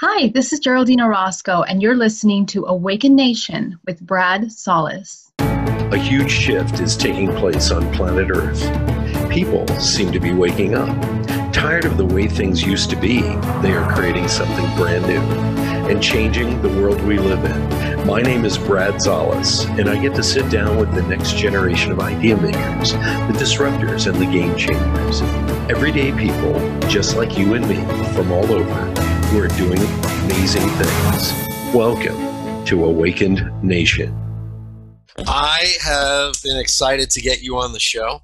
Hi, 0.00 0.28
this 0.28 0.52
is 0.52 0.60
Geraldine 0.60 1.00
Orozco, 1.00 1.62
and 1.62 1.80
you're 1.80 1.96
listening 1.96 2.44
to 2.48 2.66
Awaken 2.66 3.16
Nation 3.16 3.78
with 3.86 3.98
Brad 4.02 4.52
Solis. 4.52 5.32
A 5.38 5.96
huge 5.96 6.30
shift 6.30 6.80
is 6.80 6.98
taking 6.98 7.34
place 7.36 7.70
on 7.70 7.90
planet 7.94 8.28
Earth. 8.30 8.60
People 9.30 9.66
seem 9.78 10.12
to 10.12 10.20
be 10.20 10.34
waking 10.34 10.74
up. 10.74 10.94
Tired 11.50 11.86
of 11.86 11.96
the 11.96 12.04
way 12.04 12.26
things 12.26 12.62
used 12.62 12.90
to 12.90 12.96
be, 12.96 13.22
they 13.62 13.72
are 13.72 13.90
creating 13.94 14.28
something 14.28 14.66
brand 14.76 15.06
new 15.06 15.20
and 15.90 16.02
changing 16.02 16.60
the 16.60 16.68
world 16.68 17.00
we 17.00 17.16
live 17.18 17.42
in. 17.46 18.06
My 18.06 18.20
name 18.20 18.44
is 18.44 18.58
Brad 18.58 19.00
Solis, 19.00 19.64
and 19.64 19.88
I 19.88 19.98
get 19.98 20.14
to 20.16 20.22
sit 20.22 20.50
down 20.50 20.76
with 20.76 20.94
the 20.94 21.04
next 21.04 21.36
generation 21.36 21.90
of 21.90 22.00
idea 22.00 22.36
makers, 22.36 22.92
the 22.92 23.32
disruptors, 23.38 24.06
and 24.06 24.20
the 24.20 24.30
game 24.30 24.54
changers. 24.58 25.22
Everyday 25.70 26.12
people, 26.12 26.52
just 26.86 27.16
like 27.16 27.38
you 27.38 27.54
and 27.54 27.66
me, 27.66 27.76
from 28.12 28.30
all 28.30 28.52
over 28.52 29.15
who 29.26 29.40
are 29.40 29.48
doing 29.48 29.78
amazing 30.22 30.68
things. 30.68 31.74
Welcome 31.74 32.64
to 32.66 32.84
Awakened 32.84 33.50
Nation. 33.60 34.14
I 35.26 35.74
have 35.82 36.34
been 36.44 36.58
excited 36.58 37.10
to 37.10 37.20
get 37.20 37.42
you 37.42 37.56
on 37.56 37.72
the 37.72 37.80
show, 37.80 38.20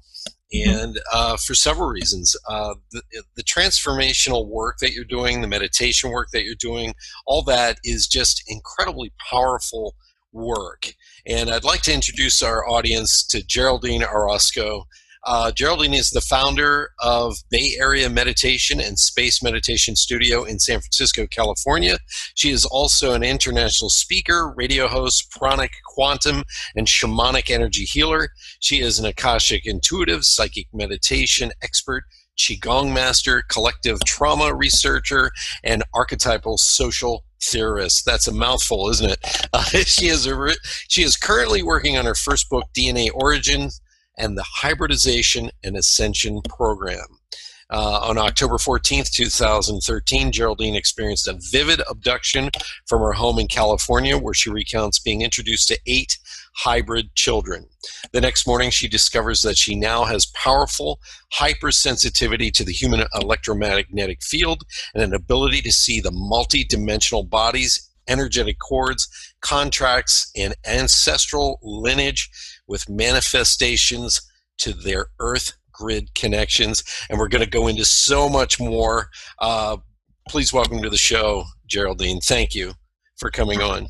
and 0.53 0.97
uh, 1.11 1.35
for 1.35 1.55
several 1.55 1.89
reasons. 1.89 2.37
Uh, 2.47 2.75
the, 2.91 3.01
the, 3.35 3.43
transformational 3.43 4.47
work 4.47 4.77
that 4.79 4.93
you're 4.93 5.03
doing, 5.03 5.41
the 5.41 5.47
meditation 5.47 6.09
work 6.09 6.29
that 6.31 6.43
you're 6.45 6.55
doing, 6.55 6.93
all 7.25 7.43
that 7.43 7.79
is 7.83 8.07
just 8.07 8.41
incredibly 8.47 9.11
powerful 9.29 9.95
work. 10.31 10.93
And 11.25 11.49
I'd 11.49 11.65
like 11.65 11.81
to 11.81 11.93
introduce 11.93 12.41
our 12.41 12.67
audience 12.67 13.25
to 13.27 13.45
Geraldine 13.45 14.03
Orozco. 14.03 14.85
Uh, 15.25 15.51
Geraldine 15.51 15.93
is 15.93 16.09
the 16.09 16.21
founder 16.21 16.89
of 16.99 17.37
Bay 17.49 17.75
Area 17.79 18.09
Meditation 18.09 18.81
and 18.81 18.99
Space 18.99 19.41
Meditation 19.41 19.95
Studio 19.95 20.43
in 20.43 20.59
San 20.59 20.79
Francisco, 20.79 21.27
California. 21.27 21.97
She 22.35 22.49
is 22.49 22.65
also 22.65 23.13
an 23.13 23.23
international 23.23 23.89
speaker, 23.89 24.53
radio 24.55 24.87
host, 24.87 25.31
pranic, 25.31 25.71
quantum, 25.85 26.43
and 26.75 26.87
shamanic 26.87 27.49
energy 27.49 27.85
healer. 27.85 28.29
She 28.59 28.81
is 28.81 28.99
an 28.99 29.05
Akashic 29.05 29.65
intuitive, 29.65 30.25
psychic 30.25 30.67
meditation 30.73 31.51
expert, 31.61 32.03
Qigong 32.37 32.93
master, 32.93 33.43
collective 33.49 33.99
trauma 34.05 34.53
researcher, 34.53 35.31
and 35.63 35.83
archetypal 35.93 36.57
social 36.57 37.23
theorist. 37.41 38.05
That's 38.05 38.27
a 38.27 38.33
mouthful, 38.33 38.89
isn't 38.89 39.09
it? 39.09 39.19
Uh, 39.53 39.63
she 39.63 40.07
is 40.07 40.25
a, 40.25 40.49
she 40.87 41.03
is 41.03 41.15
currently 41.15 41.61
working 41.61 41.95
on 41.95 42.05
her 42.05 42.15
first 42.15 42.49
book, 42.49 42.63
DNA 42.75 43.09
Origin, 43.13 43.69
and 44.17 44.37
the 44.37 44.43
Hybridization 44.43 45.51
and 45.63 45.75
Ascension 45.75 46.41
Program. 46.41 47.19
Uh, 47.69 47.99
on 48.03 48.17
October 48.19 48.57
14th, 48.57 49.09
2013, 49.11 50.31
Geraldine 50.31 50.75
experienced 50.75 51.27
a 51.27 51.39
vivid 51.51 51.81
abduction 51.89 52.51
from 52.85 53.01
her 53.01 53.13
home 53.13 53.39
in 53.39 53.47
California, 53.47 54.17
where 54.17 54.33
she 54.33 54.51
recounts 54.51 54.99
being 54.99 55.21
introduced 55.21 55.67
to 55.69 55.79
eight 55.87 56.19
hybrid 56.55 57.15
children. 57.15 57.65
The 58.11 58.21
next 58.21 58.45
morning, 58.45 58.69
she 58.69 58.87
discovers 58.87 59.41
that 59.41 59.57
she 59.57 59.75
now 59.75 60.03
has 60.03 60.27
powerful 60.27 60.99
hypersensitivity 61.33 62.53
to 62.53 62.63
the 62.63 62.71
human 62.71 63.05
electromagnetic 63.19 64.21
field 64.21 64.63
and 64.93 65.01
an 65.01 65.15
ability 65.15 65.61
to 65.63 65.71
see 65.71 65.99
the 65.99 66.11
multi-dimensional 66.11 67.23
bodies, 67.23 67.89
energetic 68.07 68.59
cords, 68.59 69.07
contracts, 69.41 70.29
and 70.35 70.53
ancestral 70.65 71.59
lineage 71.63 72.29
with 72.67 72.89
manifestations 72.89 74.21
to 74.59 74.73
their 74.73 75.07
earth 75.19 75.53
grid 75.71 76.13
connections. 76.15 76.83
And 77.09 77.19
we're 77.19 77.27
going 77.27 77.43
to 77.43 77.49
go 77.49 77.67
into 77.67 77.85
so 77.85 78.29
much 78.29 78.59
more. 78.59 79.09
Uh, 79.39 79.77
please 80.29 80.53
welcome 80.53 80.81
to 80.81 80.89
the 80.89 80.97
show, 80.97 81.43
Geraldine. 81.67 82.21
Thank 82.21 82.55
you 82.55 82.73
for 83.17 83.29
coming 83.29 83.61
on. 83.61 83.87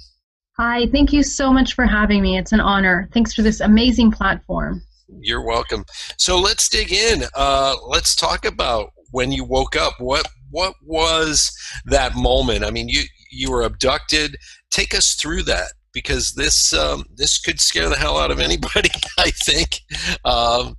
Hi, 0.57 0.87
thank 0.87 1.11
you 1.11 1.23
so 1.23 1.51
much 1.51 1.73
for 1.73 1.85
having 1.85 2.21
me. 2.21 2.37
It's 2.37 2.51
an 2.51 2.59
honor. 2.59 3.09
Thanks 3.13 3.33
for 3.33 3.41
this 3.41 3.59
amazing 3.59 4.11
platform. 4.11 4.81
You're 5.19 5.45
welcome. 5.45 5.83
So 6.17 6.39
let's 6.39 6.69
dig 6.69 6.91
in. 6.91 7.23
Uh, 7.35 7.75
let's 7.87 8.15
talk 8.15 8.45
about 8.45 8.91
when 9.11 9.31
you 9.31 9.43
woke 9.43 9.75
up. 9.75 9.93
What 9.99 10.27
what 10.49 10.75
was 10.85 11.51
that 11.85 12.15
moment? 12.15 12.63
I 12.63 12.69
mean, 12.69 12.87
you 12.87 13.03
you 13.31 13.51
were 13.51 13.63
abducted. 13.63 14.37
Take 14.69 14.95
us 14.95 15.15
through 15.15 15.43
that 15.43 15.73
because 15.93 16.33
this 16.33 16.73
um, 16.73 17.05
this 17.15 17.39
could 17.39 17.59
scare 17.59 17.89
the 17.89 17.95
hell 17.95 18.17
out 18.17 18.31
of 18.31 18.39
anybody. 18.39 18.89
I 19.17 19.31
think. 19.31 19.81
Um, 20.25 20.75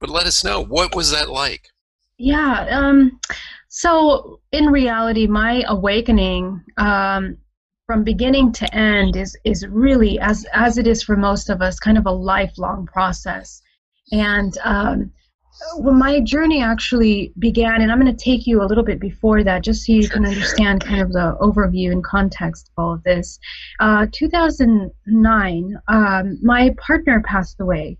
but 0.00 0.10
let 0.10 0.26
us 0.26 0.44
know 0.44 0.62
what 0.62 0.94
was 0.94 1.10
that 1.10 1.30
like. 1.30 1.68
Yeah. 2.18 2.66
Um, 2.70 3.20
so 3.68 4.40
in 4.52 4.66
reality, 4.66 5.26
my 5.26 5.64
awakening 5.68 6.62
um, 6.76 7.38
from 7.86 8.04
beginning 8.04 8.52
to 8.52 8.74
end 8.74 9.16
is 9.16 9.36
is 9.44 9.66
really 9.66 10.18
as 10.20 10.44
as 10.52 10.78
it 10.78 10.86
is 10.86 11.02
for 11.02 11.16
most 11.16 11.48
of 11.48 11.62
us, 11.62 11.78
kind 11.78 11.96
of 11.96 12.06
a 12.06 12.12
lifelong 12.12 12.86
process. 12.86 13.62
And 14.12 14.56
um, 14.64 15.12
well, 15.78 15.94
my 15.94 16.20
journey 16.20 16.62
actually 16.62 17.32
began, 17.38 17.80
and 17.80 17.92
I'm 17.92 18.00
going 18.00 18.14
to 18.14 18.24
take 18.24 18.46
you 18.46 18.62
a 18.62 18.66
little 18.66 18.84
bit 18.84 19.00
before 19.00 19.44
that, 19.44 19.62
just 19.62 19.84
so 19.84 19.92
you 19.92 20.08
can 20.08 20.26
understand 20.26 20.84
kind 20.84 21.00
of 21.00 21.12
the 21.12 21.36
overview 21.40 21.92
and 21.92 22.02
context 22.02 22.70
of 22.70 22.82
all 22.82 22.94
of 22.94 23.02
this. 23.04 23.38
Uh, 23.78 24.06
2009, 24.12 25.80
um, 25.88 26.38
my 26.42 26.74
partner 26.78 27.22
passed 27.26 27.60
away, 27.60 27.98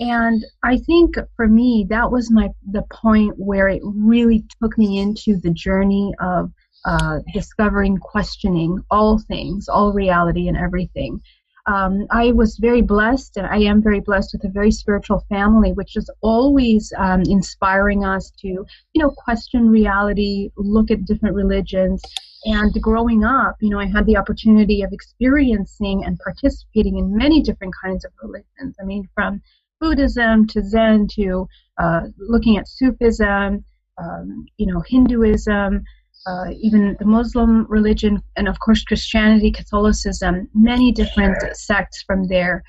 and 0.00 0.44
I 0.62 0.78
think 0.78 1.16
for 1.36 1.46
me 1.46 1.86
that 1.90 2.10
was 2.10 2.30
my 2.30 2.48
the 2.70 2.84
point 2.90 3.34
where 3.36 3.68
it 3.68 3.82
really 3.84 4.44
took 4.60 4.76
me 4.78 4.98
into 4.98 5.36
the 5.36 5.50
journey 5.50 6.12
of 6.20 6.50
uh, 6.84 7.20
discovering, 7.32 7.98
questioning 7.98 8.78
all 8.90 9.18
things, 9.18 9.68
all 9.68 9.92
reality, 9.92 10.48
and 10.48 10.56
everything 10.56 11.20
um, 11.66 12.06
I 12.10 12.32
was 12.32 12.56
very 12.56 12.82
blessed, 12.82 13.36
and 13.36 13.46
I 13.46 13.58
am 13.58 13.82
very 13.82 14.00
blessed 14.00 14.32
with 14.32 14.44
a 14.44 14.52
very 14.52 14.72
spiritual 14.72 15.24
family, 15.28 15.72
which 15.72 15.96
is 15.96 16.10
always 16.20 16.92
um, 16.98 17.22
inspiring 17.22 18.04
us 18.04 18.32
to, 18.38 18.48
you 18.48 18.66
know, 18.96 19.10
question 19.10 19.68
reality, 19.68 20.50
look 20.56 20.90
at 20.90 21.04
different 21.04 21.36
religions. 21.36 22.02
And 22.44 22.72
growing 22.82 23.22
up, 23.22 23.56
you 23.60 23.70
know, 23.70 23.78
I 23.78 23.86
had 23.86 24.06
the 24.06 24.16
opportunity 24.16 24.82
of 24.82 24.92
experiencing 24.92 26.04
and 26.04 26.18
participating 26.18 26.98
in 26.98 27.16
many 27.16 27.40
different 27.42 27.74
kinds 27.80 28.04
of 28.04 28.10
religions. 28.20 28.74
I 28.80 28.84
mean, 28.84 29.08
from 29.14 29.40
Buddhism 29.80 30.48
to 30.48 30.62
Zen 30.62 31.06
to 31.14 31.46
uh, 31.78 32.00
looking 32.18 32.56
at 32.56 32.66
Sufism, 32.66 33.64
um, 33.98 34.46
you 34.56 34.66
know, 34.66 34.82
Hinduism 34.86 35.84
uh, 36.26 36.46
even 36.60 36.96
the 36.98 37.04
Muslim 37.04 37.66
religion, 37.68 38.22
and 38.36 38.48
of 38.48 38.58
course 38.60 38.84
Christianity, 38.84 39.50
Catholicism, 39.50 40.48
many 40.54 40.92
different 40.92 41.36
sects 41.56 42.02
from 42.02 42.26
there. 42.28 42.62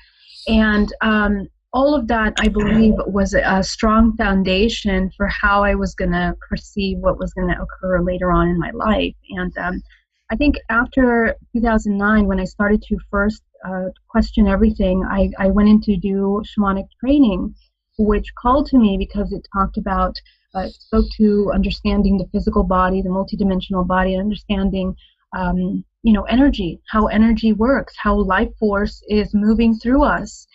And 0.48 0.92
um, 1.00 1.48
all 1.72 1.94
of 1.94 2.06
that, 2.08 2.34
I 2.38 2.48
believe, 2.48 2.94
was 3.06 3.34
a 3.34 3.62
strong 3.62 4.16
foundation 4.16 5.10
for 5.16 5.26
how 5.26 5.64
I 5.64 5.74
was 5.74 5.94
going 5.94 6.12
to 6.12 6.36
perceive 6.48 6.98
what 6.98 7.18
was 7.18 7.32
going 7.34 7.48
to 7.48 7.60
occur 7.60 8.00
later 8.00 8.30
on 8.30 8.48
in 8.48 8.58
my 8.58 8.70
life. 8.72 9.14
And 9.30 9.56
um, 9.58 9.82
I 10.30 10.36
think 10.36 10.56
after 10.68 11.34
2009, 11.52 12.26
when 12.26 12.40
I 12.40 12.44
started 12.44 12.82
to 12.82 12.98
first 13.10 13.42
uh, 13.68 13.86
question 14.08 14.46
everything, 14.46 15.04
I, 15.08 15.30
I 15.38 15.48
went 15.48 15.68
in 15.68 15.80
to 15.82 15.96
do 15.96 16.42
shamanic 16.44 16.86
training, 17.00 17.54
which 17.98 18.34
called 18.36 18.66
to 18.66 18.78
me 18.78 18.96
because 18.96 19.32
it 19.32 19.46
talked 19.52 19.76
about 19.76 20.14
uh, 20.54 20.68
spoke 20.68 21.06
to 21.16 21.50
understanding 21.52 22.18
the 22.18 22.28
physical 22.32 22.62
body, 22.62 23.02
the 23.02 23.08
multidimensional 23.08 23.86
body, 23.86 24.16
understanding, 24.16 24.94
um, 25.36 25.84
you 26.02 26.12
know, 26.12 26.22
energy, 26.24 26.80
how 26.90 27.06
energy 27.06 27.52
works, 27.52 27.94
how 27.96 28.14
life 28.14 28.50
force 28.58 29.02
is 29.08 29.34
moving 29.34 29.74
through 29.74 30.04
us, 30.04 30.46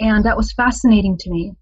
and 0.00 0.24
that 0.24 0.36
was 0.36 0.52
fascinating 0.52 1.16
to 1.18 1.30
me. 1.30 1.52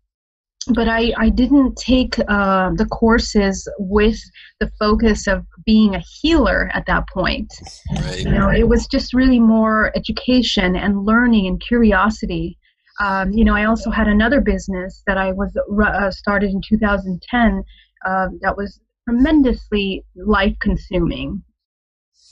But 0.75 0.89
I, 0.89 1.13
I 1.19 1.29
didn't 1.29 1.77
take 1.77 2.19
uh, 2.27 2.71
the 2.75 2.87
courses 2.87 3.69
with 3.79 4.19
the 4.61 4.71
focus 4.79 5.27
of 5.27 5.45
being 5.67 5.95
a 5.95 6.03
healer 6.21 6.71
at 6.73 6.87
that 6.87 7.05
point. 7.13 7.53
Right. 7.95 8.21
You 8.21 8.31
know, 8.31 8.49
it 8.49 8.67
was 8.67 8.87
just 8.87 9.13
really 9.13 9.39
more 9.39 9.93
education 9.95 10.75
and 10.75 11.05
learning 11.05 11.47
and 11.47 11.61
curiosity. 11.61 12.59
Um, 12.99 13.33
you 13.33 13.45
know, 13.45 13.55
I 13.55 13.67
also 13.67 13.91
had 13.91 14.09
another 14.09 14.41
business 14.41 15.03
that 15.07 15.19
I 15.19 15.33
was 15.33 15.55
uh, 15.85 16.11
started 16.11 16.51
in 16.51 16.63
2010 16.67 17.63
uh, 18.05 18.29
that 18.41 18.57
was 18.57 18.81
tremendously 19.09 20.05
life 20.17 20.57
consuming. 20.61 21.43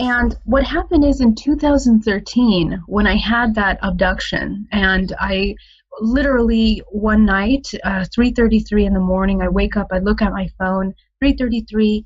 And 0.00 0.36
what 0.44 0.64
happened 0.64 1.04
is 1.04 1.20
in 1.20 1.34
2013, 1.34 2.82
when 2.86 3.06
I 3.06 3.16
had 3.16 3.54
that 3.54 3.78
abduction, 3.82 4.66
and 4.72 5.12
I 5.20 5.54
literally 6.00 6.82
one 6.90 7.24
night, 7.24 7.68
uh, 7.84 8.04
3:33 8.14 8.86
in 8.86 8.94
the 8.94 9.00
morning, 9.00 9.42
I 9.42 9.48
wake 9.48 9.76
up, 9.76 9.88
I 9.92 9.98
look 9.98 10.22
at 10.22 10.32
my 10.32 10.48
phone, 10.58 10.94
3:33, 11.20 12.04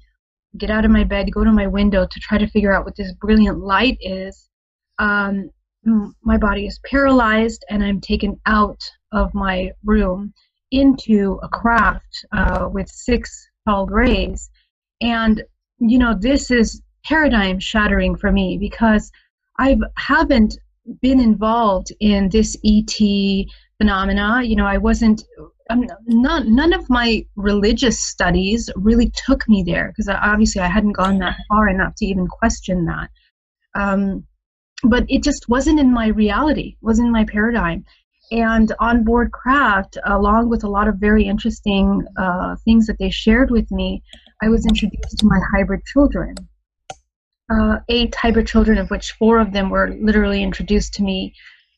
get 0.58 0.70
out 0.70 0.84
of 0.84 0.90
my 0.90 1.04
bed, 1.04 1.30
go 1.32 1.44
to 1.44 1.52
my 1.52 1.66
window 1.66 2.06
to 2.06 2.20
try 2.20 2.38
to 2.38 2.48
figure 2.48 2.72
out 2.72 2.84
what 2.84 2.96
this 2.96 3.12
brilliant 3.14 3.58
light 3.58 3.98
is. 4.00 4.48
Um, 4.98 5.50
my 6.22 6.36
body 6.36 6.66
is 6.66 6.80
paralyzed, 6.80 7.64
and 7.70 7.84
I'm 7.84 8.00
taken 8.00 8.40
out 8.46 8.82
of 9.12 9.32
my 9.34 9.70
room 9.84 10.34
into 10.72 11.38
a 11.42 11.48
craft 11.48 12.26
uh, 12.32 12.68
with 12.72 12.88
six 12.88 13.48
called 13.66 13.90
rays. 13.90 14.50
And, 15.00 15.42
you 15.78 15.98
know, 15.98 16.14
this 16.18 16.50
is 16.50 16.82
paradigm 17.04 17.60
shattering 17.60 18.16
for 18.16 18.32
me 18.32 18.58
because 18.58 19.10
I 19.58 19.76
haven't 19.96 20.56
been 21.02 21.20
involved 21.20 21.92
in 22.00 22.28
this 22.28 22.56
ET 22.64 22.94
phenomena. 23.78 24.42
You 24.42 24.56
know, 24.56 24.66
I 24.66 24.78
wasn't. 24.78 25.22
Um, 25.68 25.84
none, 26.06 26.54
none 26.54 26.72
of 26.72 26.88
my 26.88 27.26
religious 27.34 28.00
studies 28.00 28.70
really 28.76 29.10
took 29.26 29.48
me 29.48 29.64
there 29.64 29.88
because 29.88 30.08
obviously 30.08 30.62
I 30.62 30.68
hadn't 30.68 30.92
gone 30.92 31.18
that 31.18 31.36
far 31.48 31.68
enough 31.68 31.96
to 31.96 32.06
even 32.06 32.28
question 32.28 32.84
that. 32.84 33.10
Um, 33.74 34.24
but 34.84 35.04
it 35.08 35.24
just 35.24 35.48
wasn't 35.48 35.80
in 35.80 35.92
my 35.92 36.08
reality, 36.08 36.76
wasn't 36.82 37.06
in 37.06 37.12
my 37.12 37.24
paradigm. 37.24 37.84
And 38.32 38.72
on 38.80 39.04
board 39.04 39.30
craft, 39.32 39.98
along 40.04 40.48
with 40.48 40.64
a 40.64 40.68
lot 40.68 40.88
of 40.88 40.96
very 40.96 41.26
interesting 41.26 42.04
uh, 42.18 42.56
things 42.64 42.86
that 42.86 42.98
they 42.98 43.10
shared 43.10 43.50
with 43.50 43.70
me, 43.70 44.02
I 44.42 44.48
was 44.48 44.66
introduced 44.66 45.18
to 45.18 45.26
my 45.26 45.38
hybrid 45.54 45.84
children 45.84 46.34
uh, 47.50 47.78
eight 47.88 48.14
hybrid 48.14 48.46
children, 48.46 48.78
of 48.78 48.90
which 48.90 49.12
four 49.12 49.38
of 49.38 49.52
them 49.52 49.70
were 49.70 49.94
literally 50.00 50.42
introduced 50.42 50.94
to 50.94 51.02
me 51.02 51.34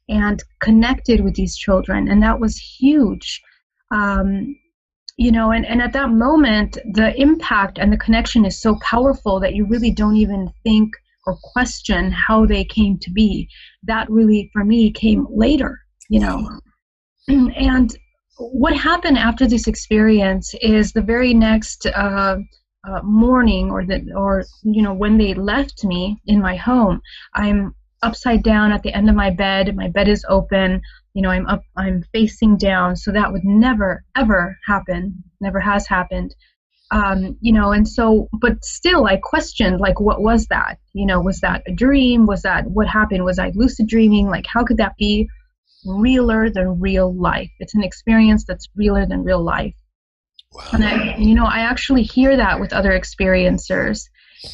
and 0.08 0.42
connected 0.60 1.22
with 1.22 1.34
these 1.34 1.56
children. 1.56 2.08
And 2.08 2.22
that 2.22 2.40
was 2.40 2.56
huge. 2.56 3.42
Um, 3.90 4.56
you 5.16 5.32
know, 5.32 5.50
and, 5.50 5.66
and 5.66 5.82
at 5.82 5.92
that 5.94 6.10
moment, 6.10 6.78
the 6.92 7.14
impact 7.20 7.78
and 7.78 7.92
the 7.92 7.98
connection 7.98 8.44
is 8.44 8.62
so 8.62 8.78
powerful 8.82 9.40
that 9.40 9.54
you 9.54 9.66
really 9.66 9.90
don't 9.90 10.16
even 10.16 10.50
think 10.62 10.90
or 11.26 11.36
question 11.42 12.10
how 12.12 12.46
they 12.46 12.64
came 12.64 12.98
to 13.00 13.10
be. 13.10 13.48
That 13.82 14.08
really, 14.08 14.48
for 14.52 14.64
me, 14.64 14.90
came 14.90 15.26
later, 15.28 15.78
you 16.08 16.20
know. 16.20 16.60
And 17.28 17.94
what 18.38 18.74
happened 18.74 19.18
after 19.18 19.46
this 19.46 19.66
experience 19.66 20.54
is 20.62 20.92
the 20.92 21.02
very 21.02 21.34
next 21.34 21.86
uh, 21.86 22.38
uh, 22.88 23.02
morning 23.02 23.70
or 23.70 23.84
the 23.84 24.00
or 24.16 24.44
you 24.62 24.82
know 24.82 24.94
when 24.94 25.18
they 25.18 25.34
left 25.34 25.84
me 25.84 26.22
in 26.26 26.40
my 26.40 26.54
home 26.54 27.02
i'm 27.34 27.74
upside 28.02 28.42
down 28.42 28.72
at 28.72 28.82
the 28.82 28.92
end 28.92 29.08
of 29.08 29.16
my 29.16 29.30
bed. 29.30 29.74
My 29.74 29.88
bed 29.88 30.08
is 30.08 30.24
open. 30.28 30.80
You 31.14 31.22
know 31.22 31.30
i'm 31.30 31.46
up 31.46 31.62
i'm 31.76 32.04
facing 32.12 32.56
down. 32.56 32.96
So 32.96 33.10
that 33.12 33.32
would 33.32 33.44
never 33.44 34.04
ever 34.16 34.56
happen. 34.66 35.22
Never 35.40 35.60
has 35.60 35.86
happened. 35.86 36.34
Um, 36.90 37.36
you 37.40 37.52
know 37.52 37.72
and 37.72 37.86
so 37.86 38.28
but 38.40 38.64
still 38.64 39.06
i 39.06 39.18
questioned 39.22 39.78
like 39.78 40.00
what 40.00 40.22
was 40.22 40.46
that? 40.46 40.78
You 40.94 41.06
know 41.06 41.20
was 41.20 41.40
that 41.40 41.62
a 41.66 41.72
dream? 41.72 42.26
Was 42.26 42.42
that 42.42 42.66
what 42.66 42.88
happened? 42.88 43.24
Was 43.24 43.38
i 43.38 43.52
lucid 43.54 43.88
dreaming? 43.88 44.28
Like 44.28 44.46
how 44.46 44.64
could 44.64 44.78
that 44.78 44.96
be 44.96 45.28
realer 45.86 46.50
than 46.50 46.80
real 46.80 47.14
life 47.14 47.50
it's 47.60 47.74
an 47.74 47.82
experience 47.82 48.44
that's 48.46 48.68
realer 48.76 49.06
than 49.06 49.22
real 49.22 49.42
life 49.42 49.74
Wow. 50.52 50.62
And 50.72 50.84
I, 50.84 51.16
you 51.16 51.34
know, 51.34 51.44
I 51.44 51.60
actually 51.60 52.02
hear 52.02 52.36
that 52.36 52.58
with 52.58 52.72
other 52.72 52.90
experiencers, 52.90 54.04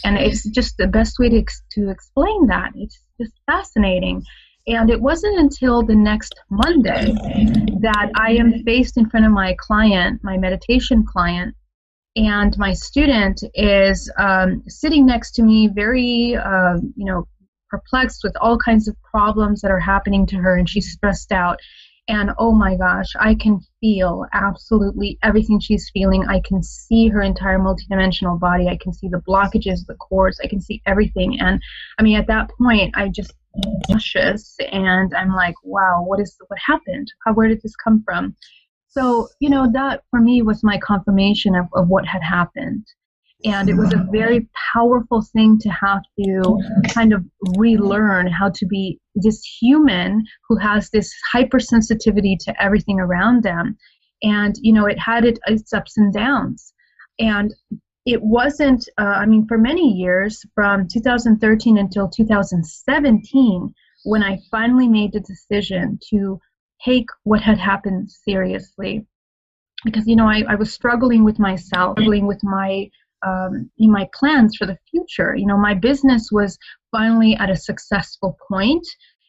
and 0.05 0.17
it's 0.17 0.49
just 0.51 0.77
the 0.77 0.87
best 0.87 1.19
way 1.19 1.29
to 1.29 1.45
to 1.73 1.91
explain 1.91 2.47
that. 2.49 2.73
It's 2.75 2.99
just 3.21 3.33
fascinating. 3.47 4.23
And 4.67 4.89
it 4.89 5.01
wasn't 5.01 5.39
until 5.39 5.83
the 5.83 5.95
next 5.95 6.35
Monday 6.51 7.13
that 7.81 8.11
I 8.17 8.33
am 8.33 8.63
faced 8.65 8.97
in 8.97 9.11
front 9.11 9.27
of 9.27 9.33
my 9.33 9.55
client, 9.59 10.21
my 10.25 10.39
meditation 10.39 11.05
client, 11.07 11.55
and 12.17 12.57
my 12.57 12.73
student 12.73 13.45
is 13.53 14.11
um, 14.19 14.63
sitting 14.67 15.05
next 15.05 15.33
to 15.33 15.43
me, 15.43 15.69
very, 15.69 16.35
uh, 16.35 16.77
you 16.97 17.05
know, 17.05 17.29
perplexed 17.75 18.23
with 18.23 18.37
all 18.41 18.57
kinds 18.57 18.87
of 18.87 18.97
problems 19.03 19.61
that 19.61 19.71
are 19.71 19.81
happening 19.81 20.27
to 20.27 20.37
her, 20.37 20.57
and 20.57 20.69
she's 20.69 20.93
stressed 20.93 21.33
out. 21.33 21.59
And 22.07 22.31
oh 22.39 22.53
my 22.53 22.77
gosh, 22.77 23.11
I 23.19 23.35
can 23.35 23.61
feel 23.81 24.27
absolutely 24.33 25.19
everything 25.23 25.59
she's 25.59 25.91
feeling. 25.93 26.25
I 26.29 26.41
can 26.47 26.63
see 26.63 27.09
her 27.09 27.23
entire 27.23 27.59
multidimensional 27.59 28.39
body. 28.39 28.69
I 28.69 28.79
can 28.81 28.93
see 28.93 29.09
the 29.09 29.23
blockages, 29.27 29.87
the 29.87 29.95
cords. 29.95 30.39
I 30.45 30.49
can 30.49 30.61
see 30.61 30.83
everything. 30.87 31.41
And 31.41 31.61
I 31.99 32.03
mean, 32.03 32.17
at 32.17 32.27
that 32.27 32.51
point, 32.59 32.95
I 32.95 33.09
just 33.09 33.33
nauseous 33.89 34.57
and 34.71 35.15
I'm 35.15 35.35
like, 35.35 35.55
wow, 35.63 36.05
what 36.05 36.21
is 36.21 36.37
what 36.47 36.59
happened? 36.65 37.11
How 37.25 37.33
where 37.33 37.49
did 37.49 37.63
this 37.63 37.77
come 37.77 38.03
from? 38.05 38.37
So, 38.89 39.29
you 39.41 39.49
know, 39.49 39.71
that 39.73 40.03
for 40.11 40.21
me 40.21 40.43
was 40.43 40.63
my 40.63 40.79
confirmation 40.79 41.55
of, 41.57 41.67
of 41.73 41.89
what 41.89 42.07
had 42.07 42.23
happened 42.23 42.85
and 43.45 43.69
it 43.69 43.75
was 43.75 43.93
a 43.93 44.07
very 44.11 44.49
powerful 44.73 45.23
thing 45.33 45.59
to 45.59 45.69
have 45.69 46.03
to 46.19 46.59
kind 46.89 47.13
of 47.13 47.25
relearn 47.57 48.27
how 48.27 48.51
to 48.51 48.67
be 48.67 48.99
this 49.15 49.43
human 49.61 50.25
who 50.49 50.57
has 50.57 50.91
this 50.91 51.13
hypersensitivity 51.35 52.39
to 52.41 52.63
everything 52.63 53.01
around 53.01 53.43
them. 53.43 53.77
And 54.23 54.55
you 54.61 54.73
know 54.73 54.87
it 54.87 54.99
had 54.99 55.25
it, 55.25 55.39
its 55.47 55.73
ups 55.73 55.99
and 55.99 56.13
downs. 56.13 56.73
And 57.19 57.55
it 58.07 58.23
wasn't 58.23 58.87
uh, 58.99 59.17
i 59.23 59.25
mean 59.25 59.47
for 59.47 59.57
many 59.57 59.93
years 59.93 60.45
from 60.55 60.87
2013 60.87 61.79
until 61.79 62.07
2017 62.07 63.75
when 64.05 64.23
i 64.23 64.39
finally 64.51 64.87
made 64.89 65.11
the 65.11 65.21
decision 65.21 65.99
to 66.11 66.39
take 66.85 67.07
what 67.23 67.41
had 67.41 67.59
happened 67.59 68.11
seriously. 68.11 69.07
Because 69.85 70.07
you 70.07 70.17
know 70.17 70.29
I, 70.29 70.45
I 70.49 70.55
was 70.55 70.73
struggling 70.73 71.25
with 71.25 71.39
myself 71.39 71.99
struggling 71.99 72.27
with 72.27 72.43
my 72.43 72.89
um, 73.25 73.71
in 73.79 73.91
my 73.91 74.09
plans 74.15 74.57
for 74.57 74.67
the 74.67 74.79
future. 74.91 75.35
You 75.37 75.47
know, 75.47 75.57
my 75.57 75.75
business 75.75 76.29
was 76.33 76.59
finally 76.93 77.37
at 77.37 77.51
a 77.51 77.57
successful 77.57 78.37
point, 78.49 78.87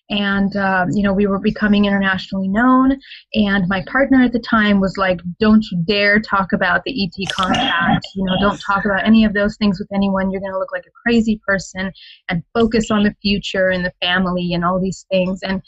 and 0.09 0.55
um, 0.55 0.89
you 0.91 1.01
know 1.03 1.13
we 1.13 1.27
were 1.27 1.39
becoming 1.39 1.85
internationally 1.85 2.47
known. 2.47 2.97
And 3.33 3.67
my 3.67 3.83
partner 3.87 4.23
at 4.23 4.33
the 4.33 4.39
time 4.39 4.79
was 4.79 4.97
like, 4.97 5.19
"Don't 5.39 5.65
you 5.71 5.83
dare 5.87 6.19
talk 6.19 6.53
about 6.53 6.83
the 6.85 7.03
ET 7.03 7.27
contact. 7.31 8.05
You 8.15 8.25
know, 8.25 8.33
don't 8.39 8.61
talk 8.61 8.85
about 8.85 9.05
any 9.05 9.25
of 9.25 9.33
those 9.33 9.57
things 9.57 9.79
with 9.79 9.89
anyone. 9.93 10.31
You're 10.31 10.41
going 10.41 10.53
to 10.53 10.59
look 10.59 10.71
like 10.71 10.85
a 10.87 11.01
crazy 11.05 11.39
person. 11.47 11.91
And 12.29 12.43
focus 12.53 12.91
on 12.91 13.03
the 13.03 13.15
future 13.21 13.69
and 13.69 13.85
the 13.85 13.93
family 14.01 14.53
and 14.53 14.63
all 14.63 14.79
these 14.79 15.05
things." 15.09 15.39
And 15.43 15.61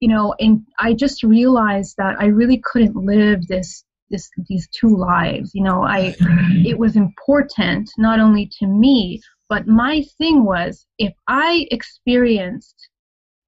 you 0.00 0.08
know, 0.08 0.34
and 0.38 0.60
I 0.78 0.92
just 0.92 1.22
realized 1.22 1.94
that 1.98 2.16
I 2.18 2.26
really 2.26 2.60
couldn't 2.62 2.96
live 2.96 3.46
this 3.46 3.84
this 4.10 4.30
these 4.48 4.68
two 4.68 4.96
lives 4.96 5.50
you 5.54 5.62
know 5.62 5.82
i 5.82 6.14
it 6.64 6.78
was 6.78 6.96
important 6.96 7.90
not 7.98 8.20
only 8.20 8.50
to 8.58 8.66
me 8.66 9.20
but 9.48 9.66
my 9.66 10.02
thing 10.18 10.44
was 10.44 10.86
if 10.98 11.12
i 11.28 11.66
experienced 11.70 12.88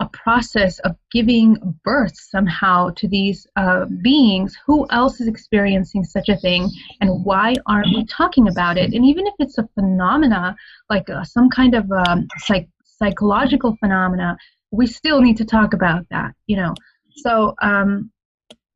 a 0.01 0.09
process 0.11 0.79
of 0.81 0.95
giving 1.11 1.57
birth 1.83 2.15
somehow 2.17 2.91
to 2.91 3.09
these 3.09 3.47
uh, 3.57 3.87
beings 4.03 4.57
who 4.67 4.87
else 4.91 5.21
is 5.21 5.29
experiencing 5.29 6.05
such 6.05 6.29
a 6.29 6.37
thing? 6.37 6.71
And 7.01 7.25
why 7.25 7.55
aren't 7.67 7.95
we 7.95 8.05
talking 8.05 8.49
about 8.49 8.77
it? 8.77 8.93
And 8.93 9.05
even 9.07 9.27
if 9.27 9.35
it's 9.39 9.59
a 9.59 9.69
phenomena 9.75 10.55
like 10.91 11.09
uh, 11.09 11.25
some 11.25 11.49
kind 11.49 11.75
of 11.75 11.91
um, 11.91 12.27
psych- 12.39 12.69
psychological 12.85 13.77
phenomena 13.81 14.37
we 14.71 14.87
still 14.87 15.21
need 15.21 15.37
to 15.37 15.45
talk 15.45 15.73
about 15.73 16.07
that 16.11 16.33
you 16.47 16.57
know? 16.57 16.75
So 17.17 17.55
um, 17.63 18.11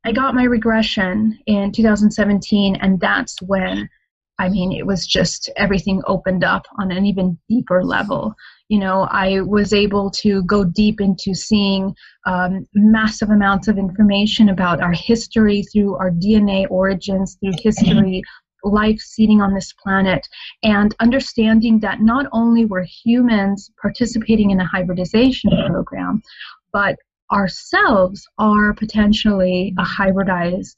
I 0.05 0.13
got 0.13 0.35
my 0.35 0.45
regression 0.45 1.39
in 1.47 1.73
2017, 1.73 2.77
and 2.77 2.99
that's 3.01 3.41
when, 3.43 3.89
I 4.39 4.49
mean, 4.49 4.73
it 4.73 4.87
was 4.87 5.07
just 5.07 5.51
everything 5.57 6.03
opened 6.07 6.43
up 6.43 6.65
on 6.79 6.91
an 6.91 7.05
even 7.05 7.39
deeper 7.49 7.85
level. 7.85 8.35
You 8.69 8.79
know, 8.79 9.07
I 9.11 9.43
was 9.43 9.75
able 9.75 10.11
to 10.23 10.43
go 10.45 10.65
deep 10.65 11.01
into 11.01 11.35
seeing 11.35 11.95
um, 12.27 12.67
massive 12.75 13.29
amounts 13.29 13.69
of 13.69 13.77
information 13.77 14.49
about 14.49 14.81
our 14.81 14.93
history 14.93 15.65
through 15.65 15.97
our 15.97 16.11
DNA 16.11 16.67
origins, 16.71 17.37
through 17.41 17.53
history, 17.61 18.23
life 18.65 19.01
seeding 19.01 19.43
on 19.43 19.55
this 19.55 19.73
planet, 19.75 20.27
and 20.63 20.95
understanding 21.01 21.81
that 21.81 22.01
not 22.01 22.27
only 22.33 22.65
were 22.65 22.87
humans 23.05 23.71
participating 23.81 24.51
in 24.51 24.61
a 24.61 24.67
hybridization 24.67 25.51
program, 25.69 26.23
but 26.73 26.97
ourselves 27.33 28.27
are 28.39 28.75
potentially 28.75 29.75
a 29.79 29.85
hybridized 29.85 30.77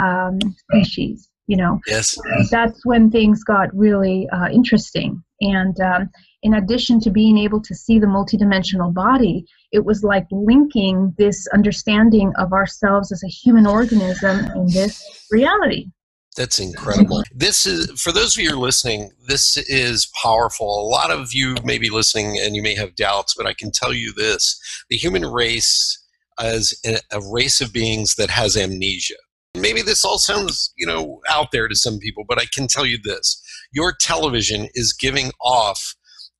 um, 0.00 0.38
species. 0.70 1.28
You 1.48 1.56
know, 1.56 1.80
yes, 1.86 2.16
that's 2.50 2.86
when 2.86 3.10
things 3.10 3.42
got 3.44 3.74
really 3.74 4.28
uh, 4.32 4.48
interesting. 4.48 5.22
And 5.40 5.78
um, 5.80 6.08
in 6.42 6.54
addition 6.54 7.00
to 7.00 7.10
being 7.10 7.36
able 7.36 7.60
to 7.62 7.74
see 7.74 7.98
the 7.98 8.06
multidimensional 8.06 8.94
body, 8.94 9.44
it 9.72 9.84
was 9.84 10.02
like 10.02 10.26
linking 10.30 11.14
this 11.18 11.46
understanding 11.48 12.32
of 12.38 12.52
ourselves 12.52 13.12
as 13.12 13.22
a 13.22 13.28
human 13.28 13.66
organism 13.66 14.46
in 14.56 14.66
this 14.66 15.02
reality. 15.30 15.86
That's 16.36 16.58
incredible. 16.58 17.18
Mm-hmm. 17.18 17.38
This 17.38 17.66
is 17.66 18.00
for 18.00 18.10
those 18.10 18.36
of 18.36 18.42
you 18.42 18.58
listening. 18.58 19.10
This 19.28 19.56
is 19.56 20.10
powerful. 20.22 20.66
A 20.66 20.88
lot 20.88 21.10
of 21.10 21.34
you 21.34 21.56
may 21.62 21.76
be 21.76 21.90
listening 21.90 22.38
and 22.40 22.56
you 22.56 22.62
may 22.62 22.74
have 22.74 22.96
doubts, 22.96 23.34
but 23.36 23.46
I 23.46 23.52
can 23.52 23.70
tell 23.70 23.92
you 23.92 24.14
this: 24.14 24.58
the 24.88 24.96
human 24.96 25.26
race 25.26 26.02
is 26.40 26.80
a 26.86 27.20
race 27.30 27.60
of 27.60 27.72
beings 27.72 28.14
that 28.14 28.30
has 28.30 28.56
amnesia. 28.56 29.16
Maybe 29.54 29.82
this 29.82 30.04
all 30.04 30.18
sounds, 30.18 30.72
you 30.76 30.86
know, 30.86 31.20
out 31.28 31.52
there 31.52 31.68
to 31.68 31.74
some 31.74 31.98
people, 31.98 32.24
but 32.26 32.40
I 32.40 32.46
can 32.46 32.66
tell 32.66 32.86
you 32.86 32.98
this: 33.02 33.42
your 33.70 33.92
television 33.92 34.68
is 34.72 34.94
giving 34.94 35.32
off 35.42 35.94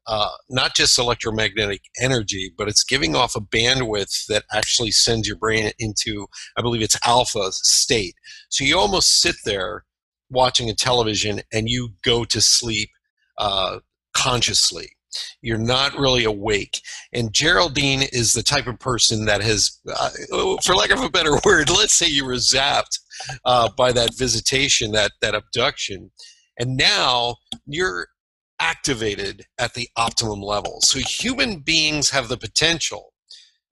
uh, 0.06 0.30
not 0.50 0.74
just 0.74 0.98
electromagnetic 0.98 1.82
energy, 2.00 2.52
but 2.56 2.68
it's 2.68 2.84
giving 2.84 3.14
off 3.14 3.36
a 3.36 3.40
bandwidth 3.40 4.26
that 4.26 4.44
actually 4.52 4.90
sends 4.90 5.26
your 5.28 5.36
brain 5.36 5.70
into, 5.78 6.26
I 6.56 6.62
believe 6.62 6.82
it's 6.82 6.98
alpha 7.06 7.52
state. 7.52 8.14
So 8.48 8.64
you 8.64 8.78
almost 8.78 9.20
sit 9.20 9.36
there 9.44 9.84
watching 10.30 10.68
a 10.68 10.74
television 10.74 11.42
and 11.52 11.68
you 11.68 11.90
go 12.02 12.24
to 12.24 12.40
sleep 12.40 12.90
uh, 13.38 13.78
consciously. 14.14 14.90
you're 15.42 15.58
not 15.58 15.96
really 15.98 16.24
awake. 16.24 16.80
And 17.12 17.32
Geraldine 17.32 18.02
is 18.12 18.32
the 18.32 18.42
type 18.42 18.66
of 18.66 18.78
person 18.78 19.26
that 19.26 19.42
has, 19.42 19.78
uh, 19.94 20.10
for 20.64 20.74
lack 20.74 20.90
of 20.90 21.02
a 21.02 21.10
better 21.10 21.38
word, 21.44 21.68
let's 21.70 21.94
say 21.94 22.06
you 22.06 22.24
were 22.24 22.34
zapped 22.34 22.98
uh, 23.44 23.68
by 23.76 23.92
that 23.92 24.16
visitation, 24.16 24.92
that 24.92 25.12
that 25.20 25.34
abduction, 25.34 26.10
and 26.58 26.76
now 26.76 27.36
you're 27.66 28.08
activated 28.62 29.44
at 29.58 29.74
the 29.74 29.88
optimum 29.96 30.40
level. 30.40 30.80
So 30.82 31.00
human 31.00 31.58
beings 31.58 32.10
have 32.10 32.28
the 32.28 32.36
potential 32.36 33.12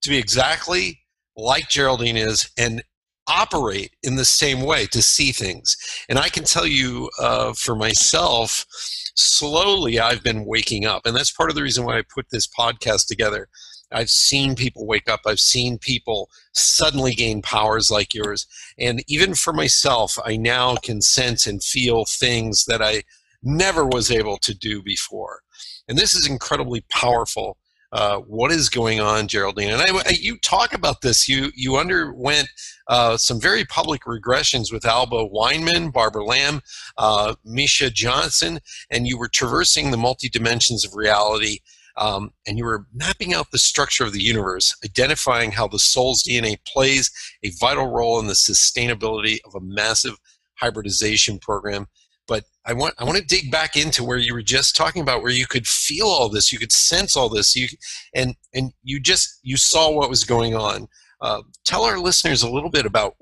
to 0.03 0.11
be 0.11 0.19
exactly 0.19 1.01
like 1.37 1.69
Geraldine 1.69 2.17
is 2.17 2.51
and 2.59 2.83
operate 3.29 3.95
in 4.03 4.17
the 4.17 4.25
same 4.25 4.63
way 4.63 4.87
to 4.87 5.01
see 5.01 5.31
things. 5.31 5.77
And 6.09 6.19
I 6.19 6.29
can 6.29 6.43
tell 6.43 6.67
you 6.67 7.09
uh, 7.21 7.53
for 7.53 7.77
myself, 7.77 8.67
slowly 9.15 10.01
I've 10.01 10.25
been 10.25 10.45
waking 10.45 10.87
up. 10.87 11.07
And 11.07 11.15
that's 11.15 11.31
part 11.31 11.51
of 11.51 11.57
the 11.57 11.63
reason 11.63 11.85
why 11.85 11.99
I 11.99 12.03
put 12.13 12.27
this 12.33 12.49
podcast 12.49 13.07
together. 13.07 13.49
I've 13.93 14.11
seen 14.11 14.57
people 14.57 14.87
wake 14.87 15.09
up. 15.09 15.21
I've 15.25 15.41
seen 15.41 15.79
people 15.79 16.29
suddenly 16.53 17.13
gain 17.13 17.43
powers 17.43 17.91
like 17.91 18.13
yours. 18.13 18.47
And 18.79 19.05
even 19.07 19.35
for 19.35 19.53
myself, 19.53 20.19
I 20.25 20.37
now 20.37 20.77
can 20.77 21.01
sense 21.01 21.47
and 21.47 21.63
feel 21.63 22.05
things 22.05 22.65
that 22.67 22.83
I 22.83 23.03
never 23.43 23.87
was 23.87 24.11
able 24.11 24.39
to 24.39 24.55
do 24.55 24.83
before. 24.83 25.41
And 25.89 25.97
this 25.99 26.15
is 26.15 26.29
incredibly 26.29 26.85
powerful. 26.91 27.57
Uh, 27.93 28.19
what 28.19 28.53
is 28.53 28.69
going 28.69 29.01
on, 29.01 29.27
Geraldine? 29.27 29.73
And 29.73 29.83
I, 29.83 30.11
you 30.11 30.39
talk 30.39 30.73
about 30.73 31.01
this. 31.01 31.29
You 31.29 31.51
you 31.57 31.77
underwent 31.77 32.49
uh, 32.87 33.17
some 33.17 33.41
very 33.41 33.65
public 33.65 34.03
regressions 34.03 34.73
with 34.73 34.85
Alba 34.85 35.27
Weinman, 35.29 35.93
Barbara 35.93 36.25
Lamb, 36.25 36.61
uh, 36.99 37.35
Misha 37.45 37.91
Johnson, 37.91 38.61
and 38.91 39.09
you 39.09 39.19
were 39.19 39.29
traversing 39.29 39.91
the 39.91 39.97
multi 39.97 40.29
dimensions 40.29 40.85
of 40.85 40.95
reality. 40.95 41.59
Um, 41.97 42.31
and 42.47 42.57
you 42.57 42.65
were 42.65 42.87
mapping 42.95 43.35
out 43.35 43.51
the 43.51 43.59
structure 43.59 44.05
of 44.05 44.13
the 44.13 44.23
universe, 44.23 44.75
identifying 44.85 45.51
how 45.51 45.67
the 45.67 45.79
soul's 45.81 46.23
DNA 46.23 46.57
plays 46.65 47.11
a 47.43 47.51
vital 47.61 47.89
role 47.89 48.21
in 48.21 48.29
the 48.29 48.35
sustainability 48.35 49.39
of 49.45 49.55
a 49.57 49.61
massive 49.61 50.15
hybridization 50.55 51.41
program 51.41 51.89
but 52.31 52.45
I 52.65 52.73
want 52.75 52.95
I 52.99 53.05
want 53.05 53.19
to 53.19 53.25
dig 53.25 53.51
back 53.51 53.77
into 53.77 54.05
where 54.05 54.17
you 54.17 54.33
were 54.33 54.41
just 54.41 54.77
talking 54.77 55.03
about 55.03 55.21
where 55.21 55.33
you 55.33 55.49
could 55.49 55.67
feel 55.67 56.07
all 56.07 56.29
this, 56.29 56.53
you 56.53 56.61
could 56.61 56.71
sense 56.71 57.17
all 57.17 57.29
this, 57.29 57.57
you 57.57 57.67
and 58.15 58.37
and 58.55 58.73
you 58.85 59.01
just 59.01 59.41
you 59.43 59.57
saw 59.57 59.91
what 59.91 60.09
was 60.09 60.23
going 60.23 60.55
on. 60.55 60.87
Uh, 61.21 61.43
tell 61.67 61.83
our 61.85 61.99
listeners 61.99 62.43
a 62.43 62.49
little 62.49 62.71
bit 62.71 62.87
about 62.87 63.17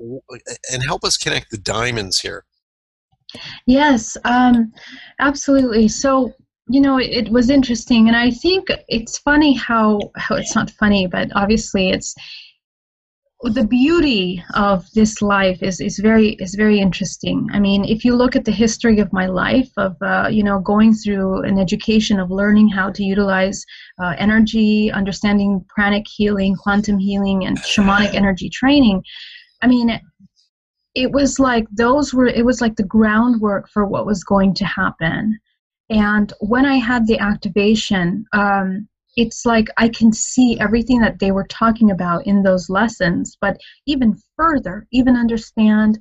and 0.70 0.82
help 0.86 1.04
us 1.04 1.16
connect 1.16 1.50
the 1.50 1.56
diamonds 1.56 2.20
here. 2.20 2.44
Yes, 3.66 4.16
um, 4.24 4.72
absolutely. 5.20 5.88
So 5.88 6.34
you 6.68 6.82
know 6.82 6.98
it, 6.98 7.10
it 7.10 7.28
was 7.30 7.48
interesting, 7.48 8.08
and 8.08 8.16
I 8.16 8.30
think 8.30 8.68
it's 8.88 9.16
funny 9.16 9.54
how 9.54 10.00
how 10.16 10.36
it's 10.36 10.54
not 10.54 10.70
funny, 10.72 11.06
but 11.06 11.30
obviously 11.34 11.88
it's 11.88 12.14
the 13.42 13.64
beauty 13.64 14.42
of 14.54 14.90
this 14.94 15.22
life 15.22 15.62
is, 15.62 15.80
is 15.80 15.98
very 16.00 16.30
is 16.34 16.54
very 16.56 16.80
interesting. 16.80 17.48
I 17.52 17.60
mean, 17.60 17.84
if 17.84 18.04
you 18.04 18.16
look 18.16 18.34
at 18.34 18.44
the 18.44 18.50
history 18.52 18.98
of 18.98 19.12
my 19.12 19.26
life 19.26 19.70
of 19.76 19.96
uh, 20.02 20.28
you 20.30 20.42
know 20.42 20.58
going 20.58 20.94
through 20.94 21.42
an 21.42 21.58
education 21.58 22.18
of 22.18 22.30
learning 22.30 22.68
how 22.68 22.90
to 22.90 23.04
utilize 23.04 23.64
uh, 24.02 24.14
energy, 24.18 24.90
understanding 24.90 25.64
pranic 25.68 26.06
healing, 26.08 26.56
quantum 26.56 26.98
healing, 26.98 27.46
and 27.46 27.58
shamanic 27.58 28.12
energy 28.14 28.50
training, 28.50 29.02
I 29.62 29.68
mean, 29.68 30.00
it 30.94 31.12
was 31.12 31.38
like 31.38 31.66
those 31.70 32.12
were 32.12 32.26
it 32.26 32.44
was 32.44 32.60
like 32.60 32.74
the 32.74 32.82
groundwork 32.82 33.68
for 33.68 33.86
what 33.86 34.06
was 34.06 34.24
going 34.24 34.54
to 34.54 34.64
happen. 34.64 35.38
And 35.90 36.32
when 36.40 36.66
I 36.66 36.76
had 36.76 37.06
the 37.06 37.18
activation, 37.18 38.26
um, 38.32 38.88
it's 39.18 39.44
like 39.44 39.66
I 39.76 39.88
can 39.88 40.12
see 40.12 40.60
everything 40.60 41.00
that 41.00 41.18
they 41.18 41.32
were 41.32 41.46
talking 41.48 41.90
about 41.90 42.24
in 42.24 42.44
those 42.44 42.70
lessons, 42.70 43.36
but 43.40 43.56
even 43.84 44.16
further, 44.36 44.86
even 44.92 45.16
understand 45.16 45.98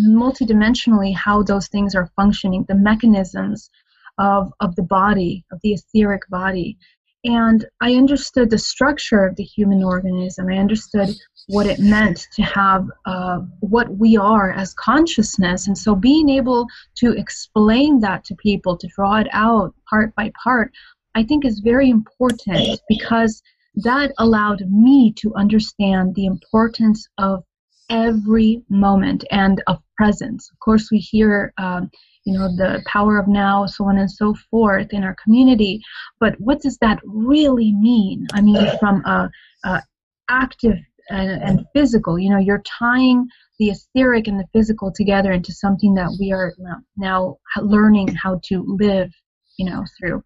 multidimensionally 0.00 1.14
how 1.14 1.44
those 1.44 1.68
things 1.68 1.94
are 1.94 2.10
functioning, 2.16 2.64
the 2.66 2.74
mechanisms 2.74 3.70
of, 4.18 4.52
of 4.58 4.74
the 4.74 4.82
body, 4.82 5.44
of 5.52 5.60
the 5.62 5.74
etheric 5.74 6.22
body. 6.28 6.76
And 7.22 7.64
I 7.80 7.94
understood 7.94 8.50
the 8.50 8.58
structure 8.58 9.24
of 9.24 9.36
the 9.36 9.44
human 9.44 9.84
organism. 9.84 10.48
I 10.48 10.58
understood 10.58 11.10
what 11.46 11.66
it 11.66 11.78
meant 11.78 12.26
to 12.34 12.42
have 12.42 12.88
uh, 13.04 13.40
what 13.60 13.96
we 13.96 14.16
are 14.16 14.52
as 14.52 14.74
consciousness. 14.74 15.68
And 15.68 15.78
so 15.78 15.94
being 15.94 16.28
able 16.28 16.66
to 16.96 17.12
explain 17.12 18.00
that 18.00 18.24
to 18.24 18.34
people, 18.34 18.76
to 18.76 18.88
draw 18.88 19.18
it 19.18 19.28
out 19.32 19.72
part 19.88 20.14
by 20.16 20.32
part, 20.42 20.72
I 21.16 21.22
think 21.22 21.46
is 21.46 21.60
very 21.60 21.88
important 21.88 22.78
because 22.90 23.42
that 23.76 24.12
allowed 24.18 24.60
me 24.70 25.14
to 25.14 25.34
understand 25.34 26.14
the 26.14 26.26
importance 26.26 27.08
of 27.16 27.42
every 27.88 28.62
moment 28.68 29.24
and 29.30 29.62
of 29.66 29.78
presence. 29.96 30.50
Of 30.52 30.58
course, 30.58 30.90
we 30.92 30.98
hear, 30.98 31.54
um, 31.56 31.90
you 32.26 32.34
know, 32.34 32.48
the 32.54 32.82
power 32.86 33.18
of 33.18 33.28
now, 33.28 33.64
so 33.64 33.84
on 33.86 33.96
and 33.96 34.10
so 34.10 34.34
forth 34.50 34.92
in 34.92 35.04
our 35.04 35.16
community. 35.22 35.80
But 36.20 36.38
what 36.38 36.60
does 36.60 36.76
that 36.82 37.00
really 37.04 37.72
mean? 37.72 38.26
I 38.34 38.42
mean, 38.42 38.78
from 38.78 39.02
a, 39.06 39.30
a 39.64 39.82
active 40.28 40.76
and, 41.08 41.42
and, 41.42 41.66
physical, 41.72 42.18
you 42.18 42.28
know, 42.28 42.38
you're 42.38 42.62
tying 42.78 43.26
the 43.58 43.70
etheric 43.70 44.26
and 44.26 44.38
the 44.38 44.48
physical 44.52 44.92
together 44.92 45.32
into 45.32 45.52
something 45.52 45.94
that 45.94 46.10
we 46.20 46.30
are 46.32 46.52
now 46.98 47.38
learning 47.62 48.08
how 48.08 48.38
to 48.48 48.64
live, 48.66 49.10
you 49.56 49.64
know, 49.70 49.82
through. 49.98 50.22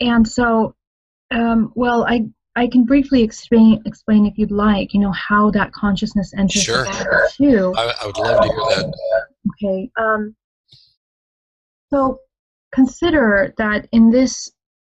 And 0.00 0.26
so, 0.26 0.74
um, 1.30 1.72
well, 1.74 2.04
I 2.06 2.26
I 2.56 2.66
can 2.68 2.84
briefly 2.84 3.22
explain 3.22 3.82
explain 3.84 4.24
if 4.26 4.38
you'd 4.38 4.50
like, 4.50 4.94
you 4.94 5.00
know, 5.00 5.12
how 5.12 5.50
that 5.50 5.72
consciousness 5.72 6.32
enters 6.36 6.62
sure. 6.62 6.84
the 6.84 7.32
too. 7.36 7.74
I, 7.76 7.94
I, 8.02 8.06
would 8.06 8.16
love 8.16 8.40
to 8.40 8.48
hear 8.48 8.56
that. 8.56 8.92
Okay. 9.52 9.90
Um, 9.98 10.34
so 11.90 12.18
consider 12.72 13.54
that 13.58 13.86
in 13.92 14.10
this 14.10 14.50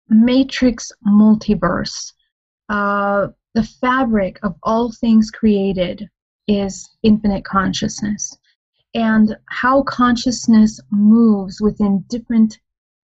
matrix 0.09 0.91
multiverse, 1.07 2.13
uh, 2.69 3.27
the 3.53 3.63
fabric 3.63 4.39
of 4.43 4.55
all 4.63 4.91
things 4.91 5.29
created 5.29 6.09
is 6.47 6.89
infinite 7.03 7.45
consciousness, 7.45 8.35
and 8.95 9.37
how 9.49 9.83
consciousness 9.83 10.79
moves 10.91 11.61
within 11.61 12.03
different 12.09 12.57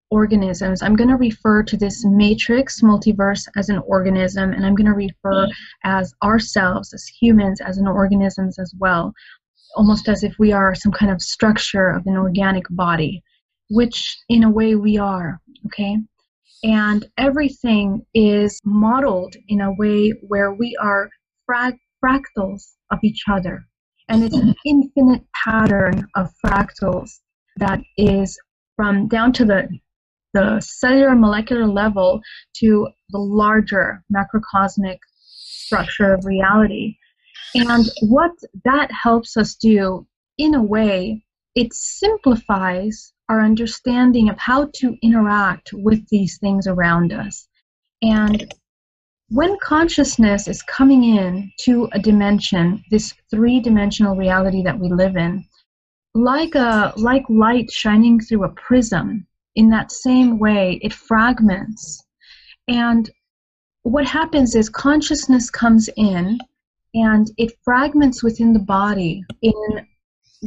organisms. 0.09 0.81
I'm 0.81 0.95
going 0.95 1.09
to 1.09 1.15
refer 1.15 1.63
to 1.63 1.77
this 1.77 2.05
matrix 2.05 2.81
multiverse 2.81 3.47
as 3.55 3.69
an 3.69 3.79
organism, 3.79 4.53
and 4.53 4.65
I'm 4.65 4.75
going 4.75 4.87
to 4.87 4.93
refer 4.93 5.47
mm. 5.47 5.51
as 5.83 6.13
ourselves, 6.23 6.93
as 6.93 7.05
humans, 7.05 7.61
as 7.61 7.77
an 7.77 7.87
organisms 7.87 8.59
as 8.59 8.73
well, 8.79 9.13
almost 9.75 10.07
as 10.07 10.23
if 10.23 10.33
we 10.39 10.51
are 10.51 10.75
some 10.75 10.91
kind 10.91 11.11
of 11.11 11.21
structure 11.21 11.89
of 11.89 12.05
an 12.05 12.15
organic 12.15 12.65
body, 12.69 13.23
which 13.69 14.17
in 14.29 14.43
a 14.43 14.49
way 14.49 14.75
we 14.75 14.97
are, 14.97 15.41
okay? 15.65 15.97
And 16.63 17.05
everything 17.17 18.05
is 18.13 18.59
modeled 18.63 19.35
in 19.47 19.61
a 19.61 19.73
way 19.73 20.11
where 20.27 20.53
we 20.53 20.75
are 20.81 21.09
frag- 21.45 21.77
fractals 22.03 22.73
of 22.91 22.99
each 23.03 23.23
other. 23.29 23.67
And 24.09 24.23
it's 24.23 24.37
an 24.37 24.55
infinite 24.65 25.23
pattern 25.43 26.07
of 26.15 26.31
fractals 26.43 27.19
that 27.57 27.81
is 27.97 28.39
from 28.77 29.07
down 29.07 29.33
to 29.33 29.45
the 29.45 29.67
the 30.33 30.59
cellular 30.59 31.15
molecular 31.15 31.67
level 31.67 32.21
to 32.57 32.87
the 33.09 33.17
larger 33.17 34.03
macrocosmic 34.13 34.97
structure 35.21 36.13
of 36.13 36.25
reality. 36.25 36.97
And 37.55 37.85
what 38.01 38.31
that 38.65 38.91
helps 38.91 39.37
us 39.37 39.55
do, 39.55 40.05
in 40.37 40.55
a 40.55 40.63
way, 40.63 41.23
it 41.55 41.73
simplifies 41.73 43.13
our 43.29 43.41
understanding 43.41 44.29
of 44.29 44.37
how 44.37 44.69
to 44.75 44.95
interact 45.01 45.71
with 45.73 46.07
these 46.09 46.37
things 46.37 46.67
around 46.67 47.11
us. 47.11 47.47
And 48.01 48.53
when 49.29 49.57
consciousness 49.61 50.47
is 50.47 50.61
coming 50.63 51.03
in 51.03 51.51
to 51.61 51.89
a 51.91 51.99
dimension, 51.99 52.83
this 52.91 53.13
three-dimensional 53.29 54.15
reality 54.15 54.63
that 54.63 54.79
we 54.79 54.89
live 54.89 55.17
in, 55.17 55.45
like 56.13 56.55
a 56.55 56.93
like 56.95 57.25
light 57.27 57.69
shining 57.71 58.19
through 58.19 58.45
a 58.45 58.53
prism, 58.53 59.27
in 59.57 59.69
that 59.71 59.91
same 59.91 60.37
way, 60.37 60.79
it 60.83 60.93
fragments. 60.93 62.05
And 62.67 63.09
what 63.81 64.05
happens 64.05 64.53
is 64.53 64.69
consciousness 64.69 65.49
comes 65.49 65.89
in 65.97 66.37
and 66.93 67.27
it 67.37 67.53
fragments 67.63 68.23
within 68.23 68.53
the 68.53 68.59
body 68.59 69.23
in 69.41 69.87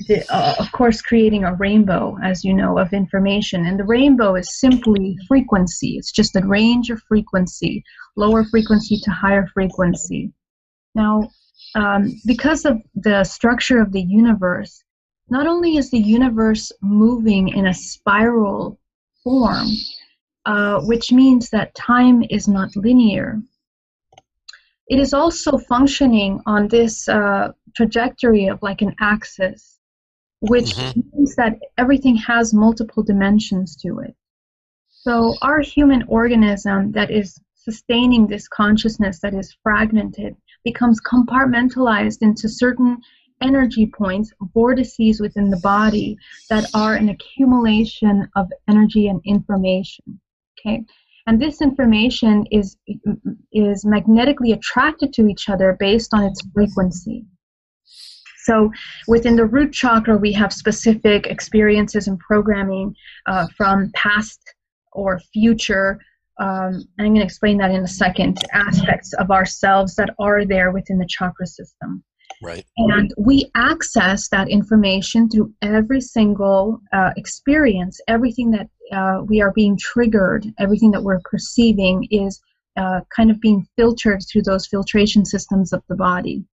the, 0.07 0.25
uh, 0.33 0.55
of 0.61 0.71
course 0.71 1.03
creating 1.03 1.43
a 1.43 1.55
rainbow 1.57 2.17
as 2.23 2.45
you 2.45 2.55
know 2.55 2.79
of 2.79 2.93
information. 2.93 3.67
And 3.67 3.81
the 3.81 3.85
rainbow 3.85 4.37
is 4.37 4.61
simply 4.61 5.19
frequency. 5.27 5.97
It's 5.97 6.13
just 6.13 6.37
a 6.37 6.47
range 6.47 6.91
of 6.91 7.03
frequency 7.09 7.83
lower 8.17 8.45
frequency 8.45 9.01
to 9.03 9.11
higher 9.11 9.49
frequency. 9.53 10.33
Now 10.95 11.29
um, 11.75 12.15
because 12.27 12.65
of 12.65 12.81
the 12.95 13.25
structure 13.25 13.81
of 13.81 13.91
the 13.91 14.03
universe 14.03 14.83
not 15.31 15.47
only 15.47 15.77
is 15.77 15.91
the 15.91 15.99
universe 15.99 16.73
moving 16.83 17.49
in 17.49 17.67
a 17.67 17.75
spiral 17.75 18.80
form, 19.23 19.69
uh, 20.47 20.81
which 20.83 21.13
means 21.13 21.51
that 21.51 21.75
time 21.75 22.23
is 22.31 22.49
not 22.49 22.75
linear. 22.77 23.41
It 24.89 24.99
is 24.99 25.15
also 25.15 25.57
functioning 25.57 26.41
on 26.47 26.69
this 26.69 27.09
uh, 27.09 27.53
trajectory 27.77 28.49
of 28.49 28.61
like 28.63 28.83
an 28.83 28.95
axis, 29.01 29.79
which 30.41 30.75
mm-hmm. 30.75 31.01
means 31.13 31.37
that 31.37 31.59
everything 31.79 32.17
has 32.17 32.53
multiple 32.53 33.03
dimensions 33.03 33.77
to 33.77 34.01
it. 34.01 34.17
So, 34.89 35.35
our 35.43 35.61
human 35.61 36.03
organism 36.09 36.93
that 36.93 37.11
is 37.11 37.41
sustaining 37.55 38.27
this 38.27 38.49
consciousness 38.49 39.21
that 39.21 39.35
is 39.35 39.57
fragmented 39.63 40.37
becomes 40.65 41.01
compartmentalized 41.01 42.19
into 42.23 42.49
certain 42.49 42.99
energy 43.41 43.87
points, 43.87 44.33
vortices 44.55 45.21
within 45.21 45.51
the 45.51 45.61
body 45.63 46.17
that 46.49 46.65
are 46.75 46.95
an 46.95 47.09
accumulation 47.09 48.29
of 48.37 48.49
energy 48.69 49.09
and 49.09 49.21
information. 49.25 50.21
Okay, 50.59 50.85
and 51.27 51.41
this 51.41 51.63
information 51.63 52.47
is 52.51 52.77
is 53.53 53.85
magnetically 53.85 54.53
attracted 54.53 55.13
to 55.15 55.27
each 55.29 55.49
other 55.49 55.77
based 55.79 56.13
on 56.13 56.25
its 56.25 56.43
frequency. 56.55 57.25
So 58.45 58.73
within 59.07 59.37
the 59.37 59.45
root 59.45 59.73
chakra, 59.73 60.17
we 60.17 60.33
have 60.33 60.53
specific 60.53 61.27
experiences 61.27 62.09
and 62.09 62.19
programming 62.19 62.95
uh, 63.27 63.47
from 63.57 63.91
past 63.95 64.41
or 64.93 65.21
future. 65.33 66.01
Um, 66.41 66.83
I'm 66.99 67.07
going 67.07 67.17
to 67.17 67.23
explain 67.23 67.59
that 67.59 67.71
in 67.71 67.85
a 67.85 67.89
second. 67.89 68.39
Aspects 68.55 69.13
of 69.15 69.31
ourselves 69.31 69.95
that 69.97 70.11
are 70.19 70.47
there 70.47 70.73
within 70.73 70.99
the 70.99 71.07
chakra 71.07 71.47
system. 71.47 72.03
Right. 72.43 72.65
And 72.79 73.13
we 73.19 73.51
access 73.55 74.29
that 74.29 74.49
information 74.49 75.29
through 75.29 75.53
every 75.61 76.01
single 76.01 76.81
uh, 76.93 77.11
experience. 77.17 78.01
Everything 78.09 78.51
that 78.53 78.69
uh, 78.93 79.23
we 79.25 79.41
are 79.43 79.53
being 79.53 79.77
triggered, 79.77 80.47
everything 80.59 80.91
that 80.93 81.03
we're 81.03 81.21
perceiving 81.21 82.09
is 82.11 82.41
uh, 82.77 83.01
kind 83.15 83.31
of 83.31 83.41
being 83.41 83.67
filtered 83.77 84.23
through 84.23 84.43
those 84.43 84.67
filtration 84.67 85.25
systems 85.25 85.73
of 85.73 85.83
the 85.89 85.97
body. 85.97 86.45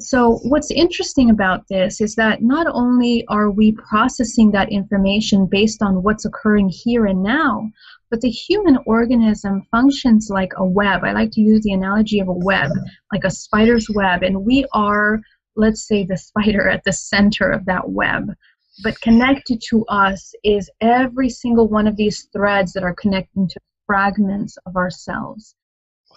So, 0.00 0.38
what's 0.44 0.70
interesting 0.70 1.30
about 1.30 1.66
this 1.66 2.00
is 2.00 2.14
that 2.14 2.40
not 2.40 2.68
only 2.70 3.26
are 3.26 3.50
we 3.50 3.72
processing 3.72 4.52
that 4.52 4.70
information 4.70 5.46
based 5.46 5.82
on 5.82 6.04
what's 6.04 6.24
occurring 6.24 6.68
here 6.68 7.06
and 7.06 7.20
now, 7.20 7.68
but 8.08 8.20
the 8.20 8.30
human 8.30 8.78
organism 8.86 9.66
functions 9.72 10.30
like 10.30 10.52
a 10.56 10.64
web. 10.64 11.02
I 11.02 11.10
like 11.10 11.32
to 11.32 11.40
use 11.40 11.62
the 11.62 11.72
analogy 11.72 12.20
of 12.20 12.28
a 12.28 12.32
web, 12.32 12.70
like 13.12 13.24
a 13.24 13.30
spider's 13.30 13.88
web, 13.92 14.22
and 14.22 14.44
we 14.44 14.64
are, 14.72 15.20
let's 15.56 15.88
say, 15.88 16.04
the 16.04 16.16
spider 16.16 16.68
at 16.68 16.84
the 16.84 16.92
center 16.92 17.50
of 17.50 17.64
that 17.64 17.90
web. 17.90 18.32
But 18.84 19.00
connected 19.00 19.60
to 19.70 19.84
us 19.86 20.32
is 20.44 20.70
every 20.80 21.28
single 21.28 21.66
one 21.66 21.88
of 21.88 21.96
these 21.96 22.28
threads 22.32 22.72
that 22.74 22.84
are 22.84 22.94
connecting 22.94 23.48
to 23.48 23.60
fragments 23.84 24.56
of 24.64 24.76
ourselves. 24.76 25.56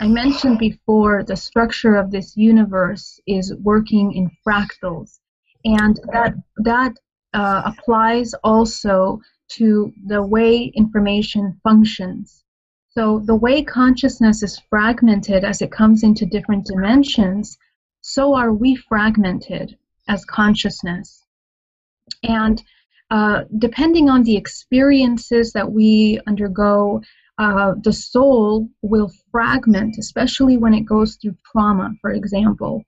I 0.01 0.08
mentioned 0.08 0.58
before 0.58 1.24
the 1.24 1.36
structure 1.36 1.96
of 1.96 2.10
this 2.10 2.36
universe 2.36 3.20
is 3.27 3.53
working 3.58 4.13
in 4.13 4.31
fractals, 4.43 5.20
and 5.63 6.00
that 6.12 6.34
that 6.58 6.93
uh, 7.36 7.62
applies 7.65 8.34
also 8.43 9.22
to 9.50 9.93
the 10.08 10.24
way 10.24 10.72
information 10.75 11.60
functions. 11.63 12.43
So 12.89 13.20
the 13.20 13.36
way 13.36 13.63
consciousness 13.63 14.41
is 14.41 14.60
fragmented 14.72 15.43
as 15.43 15.62
it 15.62 15.72
comes 15.72 16.01
into 16.01 16.25
different 16.25 16.65
dimensions, 16.65 17.55
so 18.01 18.34
are 18.34 18.51
we 18.51 18.75
fragmented 18.75 19.77
as 20.08 20.25
consciousness. 20.25 21.24
And 22.24 22.62
uh, 23.12 23.43
depending 23.60 24.10
on 24.10 24.24
the 24.24 24.36
experiences 24.36 25.53
that 25.53 25.72
we 25.72 26.20
undergo, 26.25 27.01
uh, 27.41 27.74
the 27.83 27.91
soul 27.91 28.69
will 28.83 29.12
fragment, 29.31 29.95
especially 29.98 30.57
when 30.57 30.75
it 30.75 30.86
goes 30.86 31.15
through 31.15 31.36
trauma, 31.51 31.89
for 32.00 32.12
example. 32.12 32.83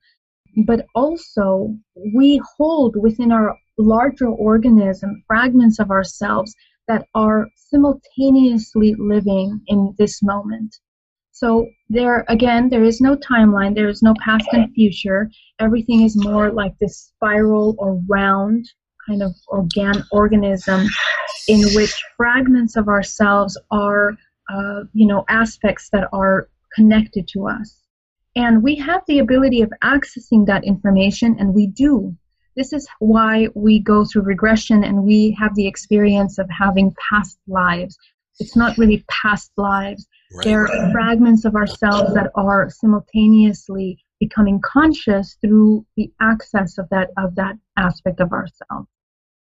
But 0.67 0.85
also, 0.93 1.75
we 2.15 2.39
hold 2.55 2.95
within 2.95 3.31
our 3.31 3.57
larger 3.79 4.27
organism, 4.27 5.23
fragments 5.25 5.79
of 5.79 5.89
ourselves 5.89 6.53
that 6.87 7.07
are 7.15 7.47
simultaneously 7.55 8.93
living 8.99 9.59
in 9.67 9.95
this 9.97 10.21
moment. 10.21 10.75
So 11.31 11.67
there 11.89 12.23
again, 12.27 12.69
there 12.69 12.83
is 12.83 13.01
no 13.01 13.15
timeline, 13.15 13.73
there 13.73 13.89
is 13.89 14.03
no 14.03 14.13
past 14.23 14.45
and 14.51 14.71
future. 14.75 15.31
Everything 15.59 16.03
is 16.03 16.15
more 16.15 16.51
like 16.51 16.77
this 16.79 17.11
spiral 17.15 17.75
or 17.79 17.99
round 18.07 18.69
kind 19.07 19.23
of 19.23 19.31
organ 19.47 20.03
organism 20.11 20.87
in 21.47 21.61
which 21.73 21.93
fragments 22.15 22.75
of 22.75 22.87
ourselves 22.87 23.57
are, 23.71 24.15
uh, 24.49 24.81
you 24.93 25.07
know, 25.07 25.25
aspects 25.29 25.89
that 25.91 26.09
are 26.13 26.49
connected 26.75 27.27
to 27.29 27.47
us. 27.47 27.77
And 28.35 28.63
we 28.63 28.75
have 28.75 29.03
the 29.07 29.19
ability 29.19 29.61
of 29.61 29.71
accessing 29.83 30.47
that 30.47 30.63
information, 30.63 31.35
and 31.39 31.53
we 31.53 31.67
do 31.67 32.15
this 32.55 32.73
is 32.73 32.87
why 32.99 33.47
we 33.55 33.79
go 33.79 34.05
through 34.05 34.23
regression 34.23 34.83
and 34.83 35.03
we 35.03 35.35
have 35.39 35.55
the 35.55 35.67
experience 35.67 36.37
of 36.37 36.49
having 36.49 36.93
past 37.09 37.37
lives. 37.47 37.97
It's 38.39 38.55
not 38.55 38.77
really 38.77 39.03
past 39.09 39.51
lives. 39.57 40.07
Right. 40.35 40.45
They're 40.45 40.67
fragments 40.91 41.45
of 41.45 41.55
ourselves 41.55 42.13
that 42.13 42.31
are 42.35 42.69
simultaneously 42.69 43.97
becoming 44.19 44.61
conscious 44.63 45.37
through 45.41 45.85
the 45.97 46.11
access 46.21 46.77
of 46.77 46.87
that 46.89 47.09
of 47.17 47.35
that 47.35 47.55
aspect 47.77 48.19
of 48.19 48.31
ourselves. 48.31 48.87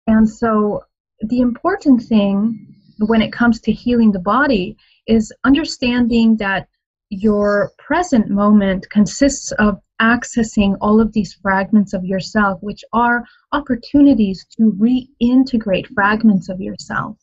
And 0.06 0.28
so 0.28 0.84
the 1.20 1.40
important 1.40 2.02
thing 2.02 2.75
when 2.98 3.22
it 3.22 3.32
comes 3.32 3.60
to 3.60 3.72
healing 3.72 4.12
the 4.12 4.18
body 4.18 4.76
is 5.06 5.32
understanding 5.44 6.36
that 6.38 6.68
your 7.10 7.72
present 7.78 8.28
moment 8.28 8.88
consists 8.90 9.52
of 9.52 9.80
accessing 10.00 10.76
all 10.80 11.00
of 11.00 11.12
these 11.12 11.34
fragments 11.34 11.92
of 11.92 12.04
yourself, 12.04 12.58
which 12.62 12.84
are 12.92 13.24
opportunities 13.52 14.44
to 14.56 14.72
reintegrate 14.72 15.86
fragments 15.94 16.48
of 16.48 16.60
yourself. 16.60 17.16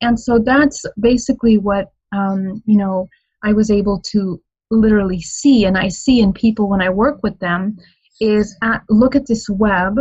And 0.00 0.18
so 0.18 0.38
that's 0.38 0.84
basically 1.00 1.58
what, 1.58 1.90
um, 2.12 2.62
you 2.66 2.76
know, 2.76 3.08
I 3.42 3.52
was 3.52 3.70
able 3.70 4.00
to 4.12 4.40
literally 4.70 5.20
see, 5.20 5.64
and 5.64 5.76
I 5.76 5.88
see 5.88 6.20
in 6.20 6.32
people 6.32 6.68
when 6.68 6.80
I 6.80 6.88
work 6.90 7.22
with 7.22 7.38
them, 7.40 7.76
is 8.20 8.56
at, 8.62 8.82
look 8.88 9.16
at 9.16 9.26
this 9.26 9.48
web, 9.48 9.98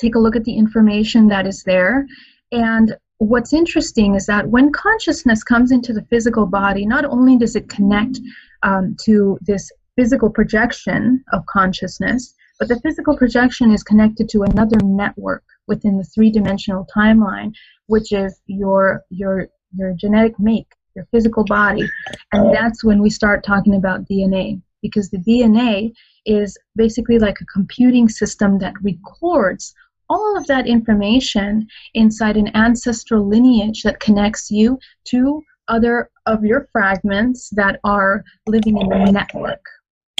take 0.00 0.14
a 0.14 0.18
look 0.18 0.34
at 0.34 0.44
the 0.44 0.56
information 0.56 1.28
that 1.28 1.46
is 1.46 1.62
there, 1.64 2.06
and 2.50 2.96
what's 3.20 3.52
interesting 3.52 4.14
is 4.14 4.24
that 4.26 4.48
when 4.48 4.72
consciousness 4.72 5.44
comes 5.44 5.72
into 5.72 5.92
the 5.92 6.04
physical 6.04 6.46
body, 6.46 6.86
not 6.86 7.04
only 7.04 7.36
does 7.36 7.54
it 7.54 7.68
connect 7.68 8.18
um, 8.62 8.96
to 9.04 9.38
this 9.42 9.70
physical 9.94 10.30
projection 10.30 11.22
of 11.34 11.44
consciousness, 11.44 12.34
but 12.58 12.68
the 12.68 12.80
physical 12.80 13.14
projection 13.16 13.72
is 13.72 13.82
connected 13.82 14.30
to 14.30 14.42
another 14.42 14.78
network 14.82 15.44
within 15.66 15.98
the 15.98 16.04
three-dimensional 16.04 16.86
timeline, 16.94 17.52
which 17.86 18.10
is 18.10 18.40
your 18.46 19.04
your 19.10 19.48
your 19.76 19.92
genetic 19.92 20.38
make, 20.38 20.72
your 20.96 21.06
physical 21.10 21.44
body, 21.44 21.86
and 22.32 22.54
that's 22.54 22.82
when 22.82 23.02
we 23.02 23.10
start 23.10 23.44
talking 23.44 23.74
about 23.74 24.08
DNA 24.08 24.60
because 24.80 25.10
the 25.10 25.18
DNA 25.18 25.92
is 26.24 26.56
basically 26.74 27.18
like 27.18 27.38
a 27.42 27.52
computing 27.52 28.08
system 28.08 28.58
that 28.58 28.72
records 28.82 29.74
all 30.10 30.36
of 30.36 30.46
that 30.48 30.66
information 30.66 31.66
inside 31.94 32.36
an 32.36 32.54
ancestral 32.54 33.26
lineage 33.26 33.82
that 33.84 34.00
connects 34.00 34.50
you 34.50 34.78
to 35.04 35.42
other 35.68 36.10
of 36.26 36.44
your 36.44 36.68
fragments 36.72 37.48
that 37.50 37.78
are 37.84 38.24
living 38.46 38.76
in 38.78 38.88
the 38.88 39.12
network. 39.12 39.64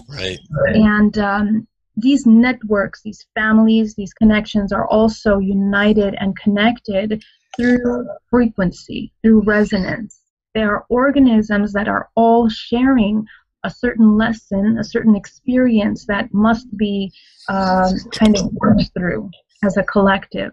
Right. 0.09 0.39
And 0.69 1.19
um, 1.19 1.69
these 1.97 2.25
networks, 2.25 3.03
these 3.03 3.27
families, 3.35 3.95
these 3.97 4.15
connections 4.15 4.73
are 4.73 4.89
also 4.89 5.39
united 5.39 6.15
and 6.19 6.39
connected 6.39 7.23
through 7.57 8.09
frequency, 8.31 9.13
through 9.23 9.43
resonance. 9.43 10.21
They 10.55 10.63
are 10.63 10.87
organisms 10.89 11.73
that 11.73 11.89
are 11.89 12.09
all 12.15 12.49
sharing 12.49 13.27
a 13.65 13.71
certain 13.71 14.17
lesson, 14.17 14.79
a 14.79 14.85
certain 14.85 15.17
experience 15.17 16.07
that 16.07 16.33
must 16.33 16.75
be 16.77 17.13
um, 17.49 17.93
kind 18.13 18.39
of 18.39 18.51
worked 18.53 18.91
through 18.97 19.31
as 19.65 19.77
a 19.77 19.83
collective. 19.85 20.53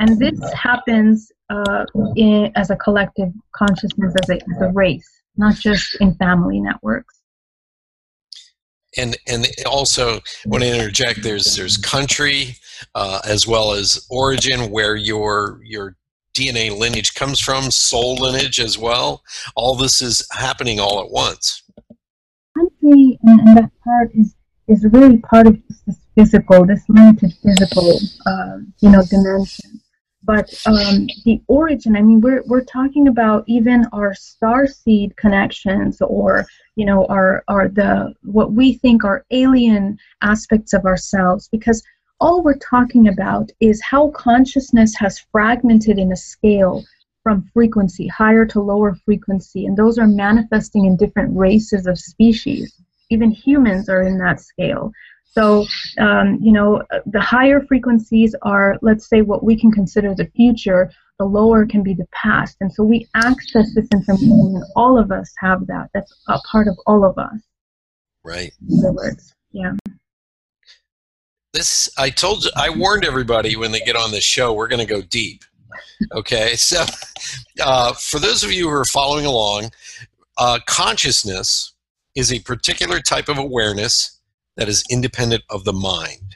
And 0.00 0.18
this 0.18 0.38
happens 0.52 1.30
uh, 1.48 1.84
in, 2.16 2.50
as 2.56 2.70
a 2.70 2.76
collective 2.76 3.32
consciousness, 3.54 4.14
as 4.22 4.30
a, 4.30 4.34
as 4.34 4.62
a 4.62 4.72
race, 4.72 5.08
not 5.36 5.54
just 5.54 5.96
in 6.00 6.14
family 6.14 6.60
networks 6.60 7.16
and 8.96 9.16
and 9.26 9.46
also 9.66 10.20
when 10.44 10.62
I 10.62 10.70
interject, 10.70 11.22
there's 11.22 11.56
there's 11.56 11.76
country 11.76 12.56
uh, 12.94 13.20
as 13.24 13.46
well 13.46 13.72
as 13.72 14.06
origin 14.10 14.70
where 14.70 14.96
your 14.96 15.60
your 15.64 15.96
DNA 16.36 16.76
lineage 16.76 17.14
comes 17.14 17.40
from, 17.40 17.70
soul 17.70 18.16
lineage 18.16 18.60
as 18.60 18.78
well. 18.78 19.22
All 19.54 19.74
this 19.74 20.02
is 20.02 20.26
happening 20.32 20.80
all 20.80 21.02
at 21.02 21.10
once. 21.10 21.62
Country 22.56 23.18
and, 23.22 23.40
and 23.40 23.56
that 23.56 23.70
part 23.84 24.10
is 24.14 24.34
is 24.68 24.86
really 24.92 25.18
part 25.18 25.46
of 25.46 25.58
this 25.86 25.98
physical, 26.16 26.66
this 26.66 26.82
limited 26.88 27.32
physical, 27.42 28.00
uh, 28.26 28.58
you 28.80 28.90
know, 28.90 29.02
dimension. 29.08 29.80
but 30.24 30.52
um, 30.66 31.06
the 31.24 31.40
origin 31.46 31.94
i 31.96 32.02
mean 32.02 32.20
we're, 32.20 32.42
we're 32.46 32.64
talking 32.64 33.06
about 33.06 33.44
even 33.46 33.86
our 33.92 34.12
star 34.14 34.66
seed 34.66 35.16
connections 35.16 36.02
or 36.02 36.44
you 36.74 36.84
know 36.84 37.06
our, 37.06 37.44
our 37.48 37.68
the 37.68 38.12
what 38.22 38.52
we 38.52 38.74
think 38.74 39.04
are 39.04 39.24
alien 39.30 39.96
aspects 40.22 40.72
of 40.72 40.84
ourselves 40.84 41.48
because 41.52 41.82
all 42.18 42.42
we're 42.42 42.58
talking 42.58 43.08
about 43.08 43.50
is 43.60 43.80
how 43.82 44.08
consciousness 44.10 44.94
has 44.96 45.24
fragmented 45.30 45.98
in 45.98 46.12
a 46.12 46.16
scale 46.16 46.84
from 47.22 47.48
frequency 47.52 48.06
higher 48.08 48.44
to 48.46 48.60
lower 48.60 48.94
frequency 49.04 49.66
and 49.66 49.76
those 49.76 49.98
are 49.98 50.08
manifesting 50.08 50.86
in 50.86 50.96
different 50.96 51.36
races 51.36 51.86
of 51.86 51.98
species 51.98 52.82
even 53.10 53.30
humans 53.30 53.88
are 53.88 54.02
in 54.02 54.18
that 54.18 54.40
scale 54.40 54.90
so, 55.36 55.66
um, 55.98 56.38
you 56.40 56.50
know, 56.50 56.82
the 57.04 57.20
higher 57.20 57.60
frequencies 57.60 58.34
are, 58.42 58.76
let's 58.80 59.08
say, 59.08 59.20
what 59.20 59.44
we 59.44 59.58
can 59.58 59.70
consider 59.70 60.14
the 60.14 60.30
future. 60.34 60.90
The 61.18 61.26
lower 61.26 61.66
can 61.66 61.82
be 61.82 61.94
the 61.94 62.06
past. 62.12 62.56
And 62.60 62.72
so 62.72 62.82
we 62.84 63.06
access 63.14 63.74
this 63.74 63.86
information. 63.92 64.62
All 64.76 64.98
of 64.98 65.12
us 65.12 65.32
have 65.38 65.66
that. 65.66 65.90
That's 65.92 66.12
a 66.28 66.38
part 66.50 66.68
of 66.68 66.78
all 66.86 67.04
of 67.04 67.18
us. 67.18 67.38
Right. 68.24 68.52
In 68.68 68.78
other 68.78 68.92
words, 68.92 69.34
yeah. 69.52 69.72
This, 71.52 71.90
I 71.96 72.10
told, 72.10 72.46
I 72.56 72.70
warned 72.70 73.04
everybody 73.04 73.56
when 73.56 73.72
they 73.72 73.80
get 73.80 73.96
on 73.96 74.10
this 74.10 74.24
show, 74.24 74.52
we're 74.52 74.68
going 74.68 74.86
to 74.86 74.92
go 74.92 75.02
deep. 75.02 75.44
Okay. 76.12 76.56
So, 76.56 76.84
uh, 77.62 77.92
for 77.94 78.20
those 78.20 78.42
of 78.42 78.52
you 78.52 78.68
who 78.68 78.74
are 78.74 78.84
following 78.86 79.24
along, 79.24 79.70
uh, 80.38 80.58
consciousness 80.66 81.74
is 82.14 82.32
a 82.32 82.38
particular 82.40 83.00
type 83.00 83.28
of 83.28 83.38
awareness 83.38 84.15
that 84.56 84.68
is 84.68 84.84
independent 84.90 85.44
of 85.50 85.64
the 85.64 85.72
mind. 85.72 86.34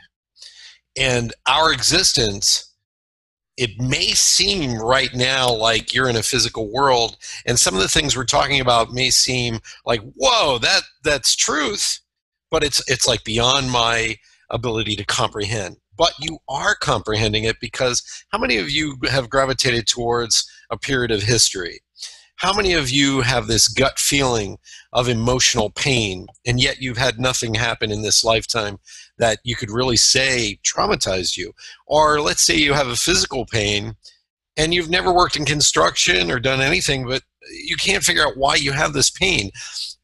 And 0.96 1.32
our 1.46 1.72
existence, 1.72 2.74
it 3.56 3.78
may 3.78 4.08
seem 4.12 4.78
right 4.78 5.14
now 5.14 5.52
like 5.52 5.94
you're 5.94 6.08
in 6.08 6.16
a 6.16 6.22
physical 6.22 6.72
world, 6.72 7.16
and 7.46 7.58
some 7.58 7.74
of 7.74 7.80
the 7.80 7.88
things 7.88 8.16
we're 8.16 8.24
talking 8.24 8.60
about 8.60 8.92
may 8.92 9.10
seem 9.10 9.60
like, 9.84 10.00
whoa, 10.16 10.58
that 10.58 10.82
that's 11.04 11.36
truth, 11.36 12.00
but 12.50 12.64
it's 12.64 12.82
it's 12.90 13.06
like 13.06 13.24
beyond 13.24 13.70
my 13.70 14.16
ability 14.50 14.96
to 14.96 15.04
comprehend. 15.04 15.76
But 15.96 16.12
you 16.18 16.38
are 16.48 16.74
comprehending 16.74 17.44
it 17.44 17.60
because 17.60 18.02
how 18.30 18.38
many 18.38 18.56
of 18.56 18.70
you 18.70 18.96
have 19.08 19.30
gravitated 19.30 19.86
towards 19.86 20.50
a 20.70 20.78
period 20.78 21.10
of 21.10 21.22
history? 21.22 21.80
How 22.40 22.54
many 22.54 22.72
of 22.72 22.88
you 22.88 23.20
have 23.20 23.48
this 23.48 23.68
gut 23.68 23.98
feeling 23.98 24.56
of 24.94 25.10
emotional 25.10 25.68
pain, 25.68 26.26
and 26.46 26.58
yet 26.58 26.80
you've 26.80 26.96
had 26.96 27.20
nothing 27.20 27.52
happen 27.52 27.92
in 27.92 28.00
this 28.00 28.24
lifetime 28.24 28.78
that 29.18 29.40
you 29.44 29.54
could 29.54 29.70
really 29.70 29.98
say 29.98 30.58
traumatized 30.64 31.36
you? 31.36 31.52
Or 31.86 32.18
let's 32.18 32.40
say 32.40 32.56
you 32.56 32.72
have 32.72 32.88
a 32.88 32.96
physical 32.96 33.44
pain 33.44 33.94
and 34.56 34.72
you've 34.72 34.88
never 34.88 35.12
worked 35.12 35.36
in 35.36 35.44
construction 35.44 36.30
or 36.30 36.40
done 36.40 36.62
anything, 36.62 37.06
but 37.06 37.24
you 37.50 37.76
can't 37.76 38.02
figure 38.02 38.26
out 38.26 38.38
why 38.38 38.54
you 38.54 38.72
have 38.72 38.94
this 38.94 39.10
pain. 39.10 39.50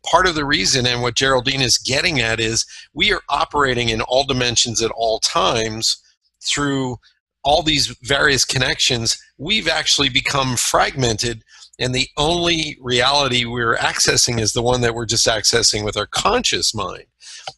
Part 0.04 0.26
of 0.26 0.34
the 0.34 0.44
reason, 0.44 0.86
and 0.86 1.00
what 1.00 1.14
Geraldine 1.14 1.62
is 1.62 1.78
getting 1.78 2.20
at, 2.20 2.38
is 2.38 2.66
we 2.92 3.14
are 3.14 3.22
operating 3.30 3.88
in 3.88 4.02
all 4.02 4.24
dimensions 4.24 4.82
at 4.82 4.90
all 4.90 5.20
times 5.20 5.96
through 6.42 6.98
all 7.42 7.62
these 7.62 7.96
various 8.02 8.44
connections. 8.44 9.16
We've 9.38 9.68
actually 9.68 10.10
become 10.10 10.56
fragmented 10.56 11.44
and 11.78 11.94
the 11.94 12.08
only 12.16 12.78
reality 12.80 13.44
we're 13.44 13.76
accessing 13.76 14.40
is 14.40 14.52
the 14.52 14.62
one 14.62 14.80
that 14.80 14.94
we're 14.94 15.06
just 15.06 15.26
accessing 15.26 15.84
with 15.84 15.96
our 15.96 16.06
conscious 16.06 16.74
mind. 16.74 17.04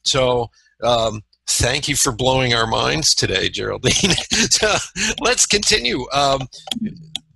So, 0.02 0.50
um, 0.82 1.22
thank 1.46 1.88
you 1.88 1.96
for 1.96 2.12
blowing 2.12 2.54
our 2.54 2.66
minds 2.66 3.14
today, 3.14 3.48
Geraldine. 3.48 3.92
so, 4.50 4.74
let's 5.20 5.46
continue. 5.46 6.06
Um, 6.12 6.48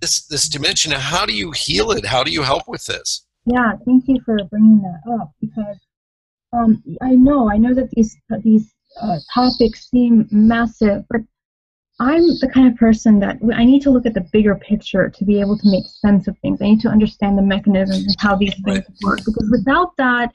this 0.03 0.25
this 0.27 0.49
dimension. 0.49 0.91
How 0.91 1.25
do 1.25 1.33
you 1.33 1.51
heal 1.51 1.91
it? 1.91 2.05
How 2.05 2.23
do 2.23 2.31
you 2.31 2.43
help 2.43 2.67
with 2.67 2.85
this? 2.85 3.25
Yeah, 3.45 3.71
thank 3.85 4.03
you 4.07 4.19
for 4.25 4.37
bringing 4.51 4.81
that 4.81 5.01
up 5.19 5.31
because 5.39 5.79
um, 6.51 6.83
I 7.01 7.11
know 7.11 7.49
I 7.49 7.57
know 7.57 7.73
that 7.73 7.89
these 7.91 8.15
these 8.43 8.73
uh, 9.01 9.17
topics 9.33 9.89
seem 9.89 10.27
massive, 10.31 11.03
but 11.09 11.21
I'm 11.99 12.21
the 12.39 12.49
kind 12.51 12.67
of 12.67 12.75
person 12.75 13.19
that 13.19 13.37
I 13.53 13.63
need 13.63 13.81
to 13.83 13.91
look 13.91 14.05
at 14.05 14.13
the 14.13 14.27
bigger 14.31 14.55
picture 14.55 15.09
to 15.09 15.25
be 15.25 15.39
able 15.39 15.57
to 15.57 15.71
make 15.71 15.85
sense 15.85 16.27
of 16.27 16.37
things. 16.39 16.61
I 16.61 16.65
need 16.65 16.81
to 16.81 16.89
understand 16.89 17.37
the 17.37 17.43
mechanisms 17.43 18.05
and 18.05 18.15
how 18.19 18.35
these 18.35 18.55
things 18.65 18.83
work. 19.03 19.19
Because 19.19 19.47
without 19.51 19.95
that, 19.97 20.31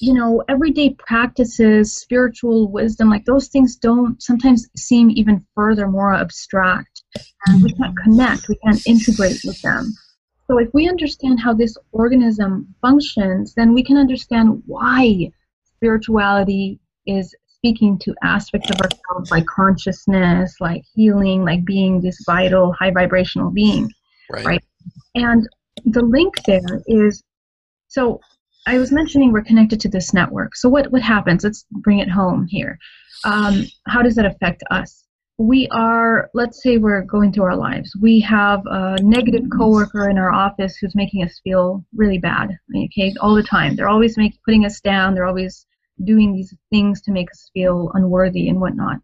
you 0.00 0.14
know, 0.14 0.44
everyday 0.48 0.90
practices, 0.90 1.94
spiritual 1.94 2.70
wisdom, 2.70 3.10
like 3.10 3.24
those 3.24 3.48
things 3.48 3.76
don't 3.76 4.22
sometimes 4.22 4.68
seem 4.76 5.10
even 5.10 5.44
further 5.54 5.88
more 5.88 6.14
abstract. 6.14 7.02
And 7.46 7.62
we 7.62 7.72
can't 7.72 7.96
connect, 7.98 8.48
we 8.48 8.56
can't 8.64 8.86
integrate 8.86 9.40
with 9.44 9.60
them. 9.62 9.92
So 10.46 10.58
if 10.58 10.68
we 10.72 10.88
understand 10.88 11.40
how 11.40 11.54
this 11.54 11.76
organism 11.90 12.72
functions, 12.80 13.54
then 13.54 13.72
we 13.74 13.82
can 13.82 13.96
understand 13.96 14.62
why 14.66 15.32
spirituality 15.64 16.78
is 17.06 17.34
speaking 17.66 17.98
to 17.98 18.14
aspects 18.22 18.70
of 18.70 18.76
ourselves 18.80 19.30
like 19.32 19.44
consciousness, 19.46 20.54
like 20.60 20.82
healing, 20.94 21.44
like 21.44 21.64
being 21.64 22.00
this 22.00 22.16
vital, 22.24 22.72
high 22.72 22.92
vibrational 22.92 23.50
being. 23.50 23.90
Right. 24.30 24.46
right? 24.46 24.64
And 25.16 25.48
the 25.84 26.02
link 26.02 26.34
there 26.46 26.82
is 26.86 27.24
so 27.88 28.20
I 28.68 28.78
was 28.78 28.92
mentioning 28.92 29.32
we're 29.32 29.42
connected 29.42 29.80
to 29.80 29.88
this 29.88 30.14
network. 30.14 30.54
So 30.56 30.68
what, 30.68 30.92
what 30.92 31.02
happens? 31.02 31.42
Let's 31.42 31.66
bring 31.70 31.98
it 31.98 32.08
home 32.08 32.46
here. 32.48 32.78
Um, 33.24 33.64
how 33.88 34.02
does 34.02 34.14
that 34.16 34.26
affect 34.26 34.62
us? 34.70 35.04
We 35.38 35.68
are, 35.70 36.30
let's 36.34 36.62
say 36.62 36.78
we're 36.78 37.02
going 37.02 37.32
through 37.32 37.44
our 37.44 37.56
lives. 37.56 37.96
We 38.00 38.20
have 38.20 38.62
a 38.66 38.96
negative 39.02 39.44
coworker 39.56 40.08
in 40.08 40.18
our 40.18 40.32
office 40.32 40.76
who's 40.76 40.94
making 40.94 41.22
us 41.24 41.40
feel 41.44 41.84
really 41.94 42.18
bad, 42.18 42.50
okay, 42.76 43.14
all 43.20 43.34
the 43.34 43.42
time. 43.42 43.76
They're 43.76 43.88
always 43.88 44.16
make, 44.16 44.32
putting 44.44 44.64
us 44.64 44.80
down. 44.80 45.14
They're 45.14 45.26
always 45.26 45.66
doing 46.04 46.32
these 46.32 46.54
things 46.70 47.00
to 47.02 47.12
make 47.12 47.30
us 47.30 47.50
feel 47.54 47.90
unworthy 47.94 48.48
and 48.48 48.60
whatnot. 48.60 48.98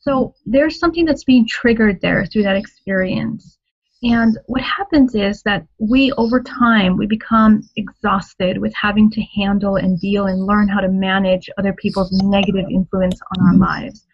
So 0.00 0.34
there's 0.46 0.78
something 0.78 1.04
that's 1.04 1.24
being 1.24 1.46
triggered 1.46 2.00
there 2.00 2.24
through 2.26 2.44
that 2.44 2.56
experience. 2.56 3.58
And 4.02 4.38
what 4.46 4.62
happens 4.62 5.14
is 5.14 5.42
that 5.42 5.66
we, 5.78 6.10
over 6.12 6.42
time, 6.42 6.96
we 6.96 7.06
become 7.06 7.62
exhausted 7.76 8.56
with 8.56 8.72
having 8.74 9.10
to 9.10 9.20
handle 9.36 9.76
and 9.76 10.00
deal 10.00 10.26
and 10.26 10.46
learn 10.46 10.68
how 10.68 10.80
to 10.80 10.88
manage 10.88 11.50
other 11.58 11.74
people's 11.74 12.10
negative 12.12 12.64
influence 12.70 13.20
on 13.36 13.46
our 13.46 13.56
lives. 13.56 14.06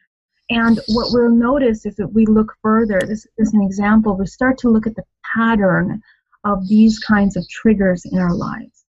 And 0.50 0.80
what 0.88 1.08
we'll 1.12 1.30
notice 1.30 1.86
is 1.86 1.94
that 1.96 2.12
we 2.12 2.26
look 2.26 2.52
further. 2.62 3.00
This 3.00 3.26
is 3.38 3.54
an 3.54 3.62
example. 3.62 4.16
We 4.16 4.26
start 4.26 4.58
to 4.58 4.70
look 4.70 4.88
at 4.88 4.96
the 4.96 5.04
pattern 5.36 6.02
of 6.44 6.66
these 6.68 6.98
kinds 6.98 7.36
of 7.36 7.48
triggers 7.48 8.04
in 8.04 8.18
our 8.18 8.34
lives. 8.34 8.85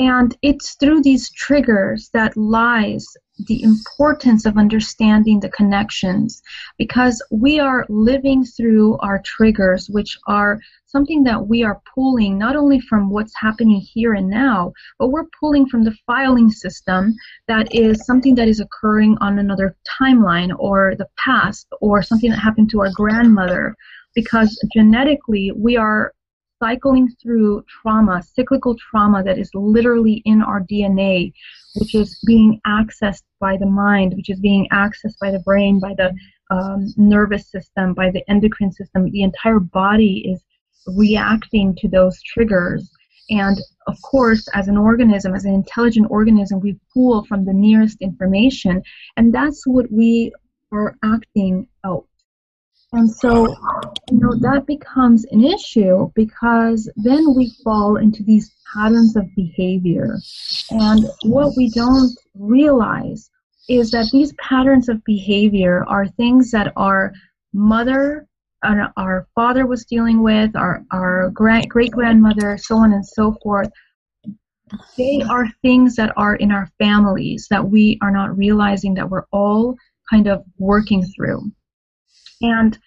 And 0.00 0.34
it's 0.40 0.76
through 0.76 1.02
these 1.02 1.30
triggers 1.32 2.08
that 2.14 2.34
lies 2.34 3.06
the 3.46 3.62
importance 3.62 4.46
of 4.46 4.56
understanding 4.56 5.40
the 5.40 5.50
connections 5.50 6.40
because 6.78 7.22
we 7.30 7.60
are 7.60 7.84
living 7.90 8.42
through 8.42 8.96
our 9.00 9.20
triggers, 9.26 9.90
which 9.90 10.18
are 10.26 10.58
something 10.86 11.22
that 11.24 11.46
we 11.46 11.62
are 11.62 11.82
pulling 11.94 12.38
not 12.38 12.56
only 12.56 12.80
from 12.80 13.10
what's 13.10 13.34
happening 13.38 13.78
here 13.78 14.14
and 14.14 14.30
now, 14.30 14.72
but 14.98 15.08
we're 15.08 15.28
pulling 15.38 15.66
from 15.66 15.84
the 15.84 15.94
filing 16.06 16.48
system 16.48 17.14
that 17.46 17.74
is 17.74 18.06
something 18.06 18.34
that 18.34 18.48
is 18.48 18.60
occurring 18.60 19.18
on 19.20 19.38
another 19.38 19.76
timeline 20.00 20.50
or 20.58 20.94
the 20.96 21.08
past 21.22 21.66
or 21.82 22.02
something 22.02 22.30
that 22.30 22.38
happened 22.38 22.70
to 22.70 22.80
our 22.80 22.90
grandmother. 22.94 23.76
Because 24.14 24.58
genetically 24.74 25.52
we 25.54 25.76
are 25.76 26.14
cycling 26.60 27.08
through 27.20 27.64
trauma, 27.68 28.22
cyclical 28.22 28.76
trauma 28.76 29.22
that 29.24 29.38
is 29.38 29.50
literally 29.54 30.22
in 30.26 30.42
our 30.42 30.60
DNA, 30.60 31.32
which 31.76 31.94
is 31.94 32.22
being 32.26 32.60
accessed 32.66 33.22
by 33.40 33.56
the 33.56 33.66
mind, 33.66 34.14
which 34.14 34.30
is 34.30 34.38
being 34.40 34.68
accessed 34.72 35.18
by 35.20 35.30
the 35.30 35.40
brain, 35.40 35.80
by 35.80 35.94
the 35.94 36.14
um, 36.50 36.86
nervous 36.96 37.50
system, 37.50 37.94
by 37.94 38.10
the 38.10 38.22
endocrine 38.30 38.72
system. 38.72 39.10
The 39.10 39.22
entire 39.22 39.60
body 39.60 40.30
is 40.30 40.44
reacting 40.86 41.74
to 41.76 41.88
those 41.88 42.22
triggers. 42.22 42.90
And 43.30 43.56
of 43.86 43.96
course, 44.02 44.46
as 44.54 44.68
an 44.68 44.76
organism, 44.76 45.34
as 45.34 45.44
an 45.44 45.54
intelligent 45.54 46.08
organism, 46.10 46.60
we 46.60 46.78
pull 46.92 47.24
from 47.24 47.44
the 47.44 47.52
nearest 47.52 47.98
information, 48.00 48.82
and 49.16 49.32
that's 49.32 49.66
what 49.66 49.90
we 49.90 50.32
are 50.72 50.96
acting 51.02 51.66
out 51.84 52.06
and 52.92 53.08
so, 53.08 53.46
you 54.10 54.18
know, 54.18 54.34
that 54.40 54.66
becomes 54.66 55.24
an 55.26 55.44
issue 55.44 56.10
because 56.16 56.90
then 56.96 57.34
we 57.36 57.52
fall 57.62 57.96
into 57.96 58.24
these 58.24 58.52
patterns 58.74 59.14
of 59.14 59.32
behavior. 59.36 60.18
And 60.70 61.04
what 61.22 61.52
we 61.56 61.70
don't 61.70 62.12
realize 62.34 63.30
is 63.68 63.92
that 63.92 64.10
these 64.10 64.32
patterns 64.40 64.88
of 64.88 65.04
behavior 65.04 65.84
are 65.86 66.08
things 66.08 66.50
that 66.50 66.72
our 66.74 67.12
mother, 67.52 68.26
our, 68.64 68.92
our 68.96 69.28
father 69.36 69.66
was 69.66 69.84
dealing 69.84 70.20
with, 70.24 70.56
our, 70.56 70.84
our 70.90 71.30
great 71.30 71.68
grandmother, 71.68 72.58
so 72.58 72.76
on 72.76 72.92
and 72.92 73.06
so 73.06 73.36
forth. 73.40 73.70
They 74.96 75.22
are 75.22 75.46
things 75.62 75.94
that 75.94 76.12
are 76.16 76.34
in 76.34 76.50
our 76.50 76.68
families 76.78 77.46
that 77.50 77.64
we 77.64 77.98
are 78.02 78.10
not 78.10 78.36
realizing 78.36 78.94
that 78.94 79.08
we're 79.08 79.26
all 79.30 79.76
kind 80.10 80.26
of 80.26 80.42
working 80.58 81.04
through. 81.14 81.52
And 82.40 82.78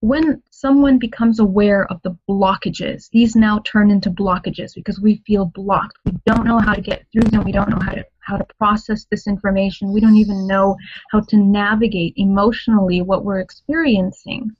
when 0.00 0.42
someone 0.50 0.98
becomes 0.98 1.38
aware 1.38 1.86
of 1.86 2.02
the 2.02 2.16
blockages, 2.28 3.08
these 3.10 3.36
now 3.36 3.60
turn 3.64 3.90
into 3.90 4.10
blockages 4.10 4.74
because 4.74 5.00
we 5.00 5.22
feel 5.26 5.46
blocked. 5.46 5.96
We 6.04 6.12
don't 6.26 6.44
know 6.44 6.58
how 6.58 6.74
to 6.74 6.80
get 6.80 7.06
through 7.12 7.30
them. 7.30 7.44
We 7.44 7.52
don't 7.52 7.70
know 7.70 7.78
how 7.80 7.92
to 7.92 8.04
how 8.18 8.36
to 8.36 8.46
process 8.58 9.04
this 9.10 9.26
information. 9.26 9.92
We 9.92 10.00
don't 10.00 10.16
even 10.16 10.46
know 10.46 10.76
how 11.10 11.20
to 11.20 11.36
navigate 11.36 12.14
emotionally 12.16 13.02
what 13.02 13.24
we're 13.24 13.40
experiencing. 13.40 14.50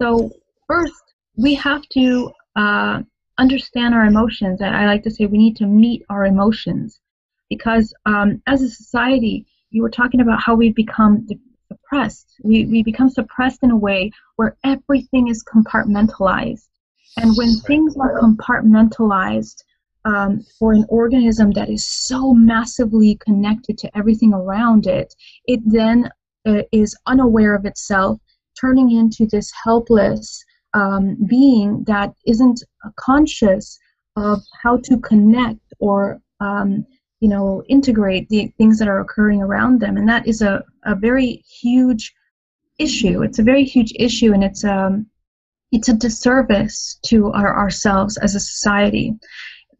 So 0.00 0.30
first, 0.66 1.02
we 1.36 1.54
have 1.54 1.82
to 1.92 2.30
uh, 2.56 3.02
understand 3.38 3.94
our 3.94 4.04
emotions. 4.04 4.60
I 4.62 4.86
like 4.86 5.02
to 5.04 5.10
say 5.10 5.26
we 5.26 5.38
need 5.38 5.56
to 5.56 5.66
meet 5.66 6.04
our 6.10 6.26
emotions 6.26 7.00
because 7.48 7.92
um, 8.06 8.42
as 8.46 8.62
a 8.62 8.68
society, 8.68 9.46
you 9.70 9.82
were 9.82 9.90
talking 9.90 10.20
about 10.20 10.42
how 10.42 10.54
we've 10.54 10.74
become 10.74 11.26
suppressed. 11.90 12.36
We, 12.42 12.66
we 12.66 12.82
become 12.82 13.10
suppressed 13.10 13.60
in 13.62 13.70
a 13.70 13.76
way 13.76 14.10
where 14.36 14.56
everything 14.64 15.28
is 15.28 15.44
compartmentalized. 15.44 16.68
And 17.16 17.36
when 17.36 17.56
things 17.66 17.96
are 17.96 18.20
compartmentalized 18.20 19.62
um, 20.04 20.40
for 20.58 20.72
an 20.72 20.86
organism 20.88 21.50
that 21.52 21.68
is 21.68 21.86
so 21.86 22.32
massively 22.32 23.16
connected 23.16 23.76
to 23.78 23.96
everything 23.96 24.32
around 24.32 24.86
it, 24.86 25.14
it 25.46 25.60
then 25.66 26.10
uh, 26.46 26.62
is 26.72 26.96
unaware 27.06 27.54
of 27.54 27.66
itself, 27.66 28.20
turning 28.58 28.92
into 28.92 29.26
this 29.26 29.52
helpless 29.64 30.42
um, 30.72 31.16
being 31.26 31.82
that 31.84 32.14
isn't 32.26 32.62
conscious 32.96 33.78
of 34.16 34.40
how 34.62 34.76
to 34.78 34.98
connect 34.98 35.60
or 35.80 36.20
um, 36.40 36.86
you 37.18 37.28
know 37.28 37.62
integrate 37.68 38.28
the 38.28 38.46
things 38.56 38.78
that 38.78 38.88
are 38.88 39.00
occurring 39.00 39.42
around 39.42 39.80
them 39.80 39.96
and 39.96 40.08
that 40.08 40.26
is 40.26 40.40
a, 40.42 40.64
a 40.84 40.94
very 40.94 41.44
huge 41.60 42.14
issue. 42.78 43.22
It's 43.22 43.38
a 43.38 43.44
very 43.44 43.64
huge 43.64 43.92
issue 43.96 44.32
and 44.32 44.42
it's 44.42 44.64
um 44.64 45.06
it's 45.72 45.88
a 45.88 45.94
disservice 45.94 46.98
to 47.06 47.30
our, 47.32 47.56
ourselves 47.56 48.16
as 48.16 48.34
a 48.34 48.40
society. 48.40 49.14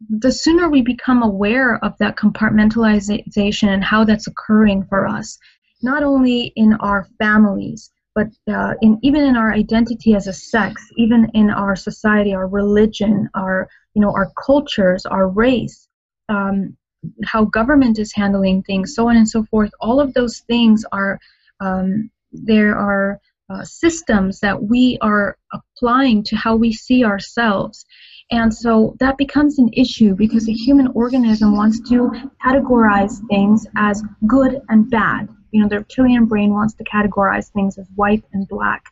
The 0.08 0.30
sooner 0.30 0.70
we 0.70 0.82
become 0.82 1.22
aware 1.22 1.84
of 1.84 1.98
that 1.98 2.16
compartmentalization 2.16 3.68
and 3.68 3.82
how 3.82 4.04
that's 4.04 4.28
occurring 4.28 4.84
for 4.84 5.08
us 5.08 5.36
not 5.82 6.02
only 6.02 6.52
in 6.56 6.74
our 6.74 7.06
families 7.18 7.90
but 8.14 8.26
uh, 8.52 8.74
in 8.82 8.98
even 9.02 9.22
in 9.22 9.36
our 9.36 9.52
identity 9.52 10.14
as 10.14 10.26
a 10.26 10.32
sex 10.32 10.82
even 10.96 11.30
in 11.34 11.50
our 11.50 11.76
society 11.76 12.34
our 12.34 12.48
religion 12.48 13.28
our 13.34 13.68
you 13.94 14.02
know 14.02 14.12
our 14.12 14.30
cultures 14.44 15.06
our 15.06 15.28
race 15.28 15.88
um, 16.28 16.76
how 17.24 17.44
government 17.44 17.98
is 17.98 18.12
handling 18.12 18.62
things, 18.62 18.94
so 18.94 19.08
on 19.08 19.16
and 19.16 19.28
so 19.28 19.44
forth. 19.44 19.70
All 19.80 20.00
of 20.00 20.14
those 20.14 20.40
things 20.40 20.84
are 20.92 21.18
um, 21.60 22.10
there 22.32 22.76
are 22.76 23.20
uh, 23.50 23.64
systems 23.64 24.38
that 24.40 24.62
we 24.62 24.96
are 25.00 25.36
applying 25.52 26.22
to 26.22 26.36
how 26.36 26.56
we 26.56 26.72
see 26.72 27.04
ourselves. 27.04 27.84
And 28.30 28.54
so 28.54 28.96
that 29.00 29.18
becomes 29.18 29.58
an 29.58 29.70
issue 29.72 30.14
because 30.14 30.46
the 30.46 30.52
human 30.52 30.86
organism 30.94 31.56
wants 31.56 31.80
to 31.90 32.12
categorize 32.44 33.20
things 33.28 33.66
as 33.76 34.04
good 34.26 34.60
and 34.68 34.88
bad. 34.88 35.28
You 35.50 35.62
know, 35.62 35.68
the 35.68 35.78
reptilian 35.78 36.26
brain 36.26 36.52
wants 36.52 36.74
to 36.74 36.84
categorize 36.84 37.50
things 37.50 37.76
as 37.76 37.88
white 37.96 38.22
and 38.32 38.46
black. 38.46 38.84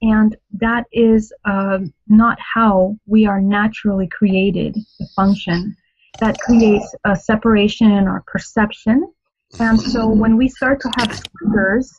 And 0.00 0.36
that 0.54 0.86
is 0.92 1.32
uh, 1.44 1.78
not 2.08 2.38
how 2.40 2.96
we 3.06 3.24
are 3.24 3.40
naturally 3.40 4.08
created 4.08 4.74
to 4.74 5.06
function 5.14 5.76
that 6.20 6.38
creates 6.38 6.94
a 7.04 7.16
separation 7.16 7.90
in 7.90 8.06
our 8.06 8.22
perception. 8.26 9.12
And 9.58 9.80
so 9.80 10.08
when 10.08 10.36
we 10.36 10.48
start 10.48 10.80
to 10.80 10.90
have 10.98 11.22
triggers, 11.38 11.92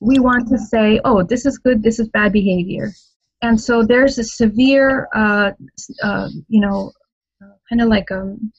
we 0.00 0.18
want 0.18 0.48
to 0.48 0.58
say, 0.58 1.00
oh, 1.04 1.22
this 1.22 1.44
is 1.44 1.58
good, 1.58 1.82
this 1.82 1.98
is 1.98 2.08
bad 2.08 2.32
behavior. 2.32 2.92
And 3.42 3.60
so 3.60 3.84
there's 3.84 4.18
a 4.18 4.24
severe, 4.24 5.08
uh, 5.14 5.52
uh, 6.02 6.28
you 6.48 6.60
know, 6.60 6.92
kind 7.68 7.82
of 7.82 7.88
like 7.88 8.10
a, 8.10 8.20
um, 8.20 8.52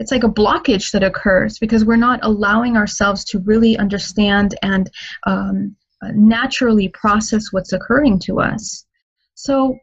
it's 0.00 0.10
like 0.10 0.24
a 0.24 0.28
blockage 0.28 0.90
that 0.90 1.04
occurs 1.04 1.58
because 1.58 1.84
we're 1.84 1.96
not 1.96 2.18
allowing 2.22 2.76
ourselves 2.76 3.24
to 3.26 3.38
really 3.40 3.78
understand 3.78 4.56
and 4.62 4.90
um, 5.24 5.76
naturally 6.12 6.88
process 6.88 7.52
what's 7.52 7.72
occurring 7.72 8.18
to 8.20 8.40
us. 8.40 8.86
So 9.34 9.78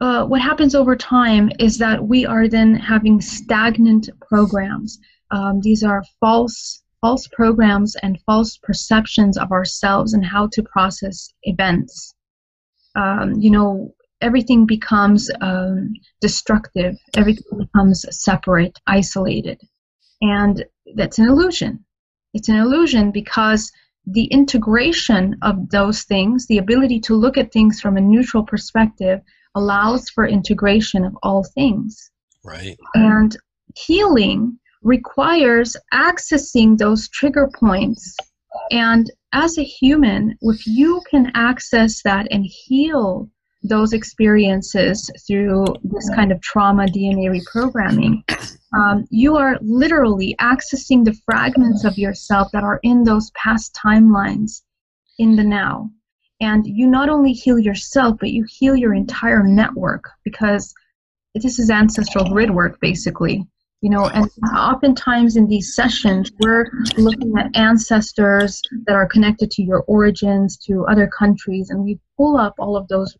uh, 0.00 0.24
what 0.24 0.40
happens 0.40 0.74
over 0.74 0.96
time 0.96 1.50
is 1.58 1.78
that 1.78 2.04
we 2.04 2.26
are 2.26 2.48
then 2.48 2.74
having 2.74 3.20
stagnant 3.20 4.10
programs. 4.20 4.98
Um, 5.30 5.60
these 5.60 5.82
are 5.82 6.02
false 6.20 6.82
false 7.00 7.28
programs 7.28 7.96
and 7.96 8.18
false 8.24 8.56
perceptions 8.56 9.36
of 9.36 9.52
ourselves 9.52 10.14
and 10.14 10.24
how 10.24 10.48
to 10.50 10.62
process 10.62 11.28
events. 11.42 12.14
Um, 12.96 13.34
you 13.38 13.50
know, 13.50 13.94
everything 14.22 14.64
becomes 14.64 15.30
um, 15.42 15.92
destructive. 16.22 16.96
Everything 17.14 17.58
becomes 17.58 18.06
separate, 18.10 18.78
isolated, 18.86 19.60
and 20.22 20.64
that's 20.94 21.18
an 21.18 21.28
illusion. 21.28 21.84
It's 22.32 22.48
an 22.48 22.56
illusion 22.56 23.10
because 23.10 23.70
the 24.06 24.24
integration 24.24 25.36
of 25.42 25.68
those 25.68 26.04
things, 26.04 26.46
the 26.46 26.58
ability 26.58 27.00
to 27.00 27.14
look 27.14 27.36
at 27.36 27.52
things 27.52 27.82
from 27.82 27.98
a 27.98 28.00
neutral 28.00 28.44
perspective, 28.44 29.20
allows 29.54 30.08
for 30.10 30.26
integration 30.26 31.04
of 31.04 31.16
all 31.22 31.44
things. 31.54 32.10
Right. 32.44 32.76
And 32.94 33.36
healing 33.76 34.58
requires 34.82 35.76
accessing 35.92 36.76
those 36.76 37.08
trigger 37.08 37.48
points. 37.58 38.16
And 38.70 39.10
as 39.32 39.58
a 39.58 39.64
human, 39.64 40.36
if 40.42 40.66
you 40.66 41.02
can 41.10 41.32
access 41.34 42.02
that 42.02 42.28
and 42.30 42.44
heal 42.44 43.28
those 43.62 43.94
experiences 43.94 45.10
through 45.26 45.64
this 45.82 46.08
kind 46.14 46.30
of 46.30 46.40
trauma 46.42 46.84
DNA 46.84 47.30
reprogramming, 47.30 48.22
um, 48.76 49.06
you 49.10 49.36
are 49.36 49.58
literally 49.62 50.36
accessing 50.40 51.04
the 51.04 51.18
fragments 51.24 51.84
of 51.84 51.96
yourself 51.96 52.50
that 52.52 52.62
are 52.62 52.80
in 52.82 53.04
those 53.04 53.30
past 53.30 53.74
timelines 53.74 54.62
in 55.18 55.34
the 55.36 55.44
now 55.44 55.90
and 56.44 56.66
you 56.66 56.86
not 56.86 57.08
only 57.08 57.32
heal 57.32 57.58
yourself 57.58 58.16
but 58.20 58.30
you 58.30 58.44
heal 58.44 58.76
your 58.76 58.94
entire 58.94 59.42
network 59.42 60.10
because 60.24 60.74
this 61.34 61.58
is 61.58 61.70
ancestral 61.70 62.28
grid 62.28 62.50
work 62.50 62.78
basically 62.80 63.44
you 63.80 63.90
know 63.90 64.06
and 64.08 64.30
oftentimes 64.54 65.36
in 65.36 65.46
these 65.46 65.74
sessions 65.74 66.30
we're 66.40 66.66
looking 66.98 67.32
at 67.38 67.54
ancestors 67.56 68.60
that 68.86 68.94
are 68.94 69.08
connected 69.08 69.50
to 69.50 69.62
your 69.62 69.82
origins 69.82 70.56
to 70.56 70.86
other 70.86 71.08
countries 71.18 71.70
and 71.70 71.82
we 71.82 71.98
pull 72.16 72.36
up 72.36 72.54
all 72.58 72.76
of 72.76 72.86
those 72.88 73.16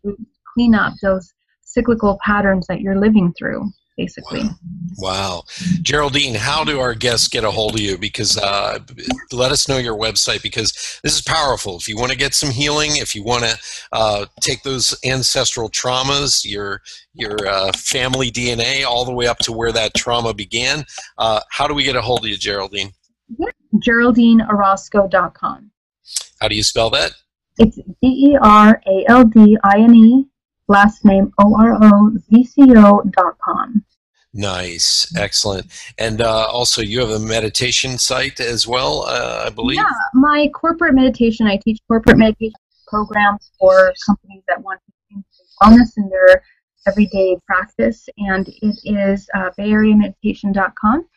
clean 0.53 0.75
up 0.75 0.93
those 1.01 1.33
cyclical 1.63 2.17
patterns 2.23 2.67
that 2.67 2.79
you're 2.79 2.99
living 2.99 3.33
through 3.37 3.69
basically. 3.97 4.41
Wow. 4.41 4.55
wow. 4.97 5.43
Geraldine, 5.81 6.35
how 6.35 6.63
do 6.63 6.79
our 6.79 6.93
guests 6.93 7.27
get 7.27 7.43
a 7.43 7.51
hold 7.51 7.75
of 7.75 7.81
you? 7.81 7.97
Because 7.97 8.37
uh, 8.37 8.79
let 9.31 9.51
us 9.51 9.67
know 9.67 9.77
your 9.77 9.97
website 9.97 10.41
because 10.41 10.99
this 11.03 11.15
is 11.15 11.21
powerful. 11.21 11.77
If 11.77 11.87
you 11.87 11.97
want 11.97 12.11
to 12.11 12.17
get 12.17 12.33
some 12.33 12.49
healing, 12.49 12.97
if 12.97 13.15
you 13.15 13.23
want 13.23 13.43
to 13.43 13.57
uh, 13.91 14.25
take 14.41 14.63
those 14.63 14.97
ancestral 15.05 15.69
traumas, 15.69 16.45
your 16.45 16.81
your 17.13 17.35
uh, 17.47 17.71
family 17.73 18.31
DNA, 18.31 18.85
all 18.85 19.05
the 19.05 19.13
way 19.13 19.27
up 19.27 19.39
to 19.39 19.53
where 19.53 19.71
that 19.71 19.93
trauma 19.93 20.33
began, 20.33 20.85
uh, 21.17 21.39
how 21.49 21.67
do 21.67 21.73
we 21.73 21.83
get 21.83 21.95
a 21.95 22.01
hold 22.01 22.25
of 22.25 22.29
you, 22.29 22.37
Geraldine? 22.37 22.91
Yeah. 23.37 23.47
GeraldineOrozco.com. 23.75 25.71
How 26.39 26.47
do 26.47 26.55
you 26.55 26.63
spell 26.63 26.89
that? 26.91 27.11
It's 27.57 27.75
G 27.75 27.83
E 28.03 28.37
R 28.41 28.81
A 28.85 29.05
L 29.07 29.25
D 29.25 29.57
I 29.63 29.79
N 29.79 29.95
E 29.95 30.25
last 30.67 31.05
name 31.05 31.31
O 31.39 31.55
R 31.59 31.77
O 31.81 32.11
Z 32.17 32.43
C 32.43 32.61
O 32.75 33.01
dot 33.17 33.37
com. 33.43 33.83
Nice, 34.33 35.15
excellent. 35.15 35.67
And 35.97 36.21
uh, 36.21 36.47
also, 36.47 36.81
you 36.81 36.99
have 36.99 37.09
a 37.09 37.19
meditation 37.19 37.97
site 37.97 38.41
as 38.41 38.67
well, 38.67 39.05
uh, 39.07 39.43
I 39.45 39.49
believe? 39.49 39.77
Yeah, 39.77 39.89
my 40.13 40.49
corporate 40.53 40.93
meditation, 40.93 41.47
I 41.47 41.57
teach 41.63 41.79
corporate 41.87 42.17
meditation 42.17 42.51
programs 42.85 43.49
for 43.57 43.93
companies 44.05 44.43
that 44.49 44.61
want 44.61 44.81
to 44.85 45.15
increase 45.15 45.55
wellness 45.61 45.93
in 45.97 46.09
their 46.09 46.43
everyday 46.85 47.37
practice, 47.47 48.09
and 48.17 48.49
it 48.61 48.77
is 48.83 49.29
uh, 49.35 49.51
bayareameditation.com. 49.57 51.07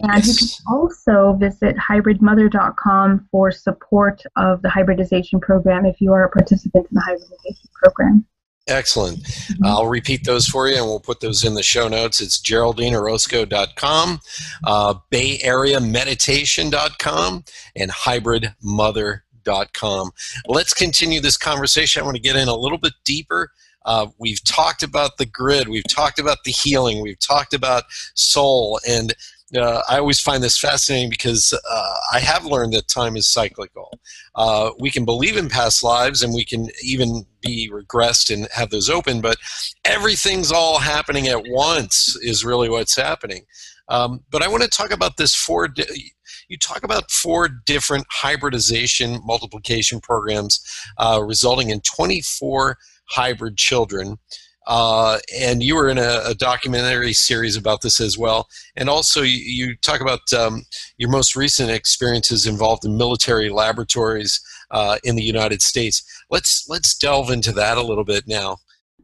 And 0.00 0.26
yes. 0.26 0.28
you 0.28 0.48
can 0.48 0.74
also 0.74 1.32
visit 1.38 1.76
hybridmother.com 1.76 3.28
for 3.30 3.50
support 3.50 4.22
of 4.36 4.60
the 4.60 4.68
hybridization 4.68 5.40
program 5.40 5.86
if 5.86 6.00
you 6.00 6.12
are 6.12 6.24
a 6.24 6.30
participant 6.30 6.86
in 6.90 6.94
the 6.94 7.00
hybridization 7.00 7.70
program. 7.82 8.26
Excellent. 8.68 9.20
I'll 9.62 9.86
repeat 9.86 10.24
those 10.24 10.48
for 10.48 10.66
you 10.68 10.76
and 10.76 10.86
we'll 10.86 10.98
put 10.98 11.20
those 11.20 11.44
in 11.44 11.54
the 11.54 11.62
show 11.62 11.86
notes. 11.86 12.20
It's 12.20 12.42
geraldineorozco.com, 12.42 14.20
uh, 14.64 14.94
bayareameditation.com, 15.12 17.44
and 17.76 17.90
hybridmother.com. 17.92 20.10
Let's 20.46 20.74
continue 20.74 21.20
this 21.20 21.36
conversation. 21.36 22.02
I 22.02 22.04
want 22.04 22.16
to 22.16 22.22
get 22.22 22.34
in 22.34 22.48
a 22.48 22.56
little 22.56 22.78
bit 22.78 22.94
deeper. 23.04 23.52
Uh, 23.84 24.08
we've 24.18 24.42
talked 24.42 24.82
about 24.82 25.16
the 25.16 25.26
grid, 25.26 25.68
we've 25.68 25.86
talked 25.88 26.18
about 26.18 26.38
the 26.44 26.50
healing, 26.50 27.00
we've 27.00 27.20
talked 27.20 27.54
about 27.54 27.84
soul, 28.14 28.80
and 28.88 29.14
uh, 29.54 29.82
I 29.88 29.98
always 29.98 30.18
find 30.18 30.42
this 30.42 30.58
fascinating 30.58 31.10
because 31.10 31.52
uh, 31.52 31.94
I 32.12 32.18
have 32.18 32.44
learned 32.44 32.72
that 32.72 32.88
time 32.88 33.16
is 33.16 33.28
cyclical. 33.28 33.98
Uh, 34.34 34.70
we 34.80 34.90
can 34.90 35.04
believe 35.04 35.36
in 35.36 35.48
past 35.48 35.84
lives 35.84 36.22
and 36.22 36.34
we 36.34 36.44
can 36.44 36.68
even 36.82 37.24
be 37.40 37.70
regressed 37.70 38.34
and 38.34 38.48
have 38.52 38.70
those 38.70 38.90
open, 38.90 39.20
but 39.20 39.36
everything's 39.84 40.50
all 40.50 40.78
happening 40.78 41.28
at 41.28 41.44
once 41.46 42.16
is 42.22 42.44
really 42.44 42.68
what's 42.68 42.96
happening. 42.96 43.44
Um, 43.88 44.24
but 44.30 44.42
I 44.42 44.48
want 44.48 44.64
to 44.64 44.68
talk 44.68 44.90
about 44.90 45.16
this 45.16 45.34
four. 45.34 45.68
Di- 45.68 46.12
you 46.48 46.56
talk 46.58 46.82
about 46.82 47.10
four 47.10 47.48
different 47.48 48.06
hybridization 48.10 49.20
multiplication 49.24 50.00
programs 50.00 50.60
uh, 50.98 51.22
resulting 51.24 51.70
in 51.70 51.80
24 51.80 52.78
hybrid 53.10 53.56
children. 53.56 54.18
Uh, 54.66 55.18
and 55.38 55.62
you 55.62 55.76
were 55.76 55.88
in 55.88 55.98
a, 55.98 56.22
a, 56.24 56.34
documentary 56.34 57.12
series 57.12 57.56
about 57.56 57.82
this 57.82 58.00
as 58.00 58.18
well. 58.18 58.48
And 58.76 58.88
also, 58.88 59.22
you, 59.22 59.38
you 59.38 59.76
talk 59.76 60.00
about 60.00 60.32
um, 60.32 60.64
your 60.98 61.08
most 61.08 61.36
recent 61.36 61.70
experiences 61.70 62.46
involved 62.46 62.84
in 62.84 62.96
military 62.96 63.48
laboratories 63.48 64.40
uh, 64.72 64.98
in 65.04 65.14
the 65.14 65.22
United 65.22 65.62
States. 65.62 66.02
Let's 66.30 66.68
let's 66.68 66.96
delve 66.96 67.30
into 67.30 67.52
that 67.52 67.78
a 67.78 67.82
little 67.82 68.04
bit 68.04 68.26
now. 68.26 68.56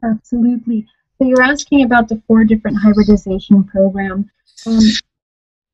Absolutely. 0.02 0.86
So 1.18 1.28
you're 1.28 1.42
asking 1.42 1.84
about 1.84 2.08
the 2.08 2.20
four 2.26 2.42
different 2.42 2.78
hybridization 2.82 3.62
program. 3.62 4.28
Um, 4.66 4.80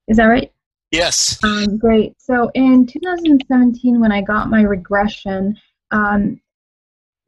is 0.07 0.19
that 0.19 0.27
right? 0.27 0.53
Yes. 0.91 1.43
Um, 1.45 1.79
great. 1.79 2.15
So 2.19 2.51
in 2.55 2.87
2017, 2.87 4.01
when 4.01 4.13
I 4.13 4.21
got 4.21 4.51
my 4.51 4.63
regression, 4.63 5.57
um, 5.91 6.41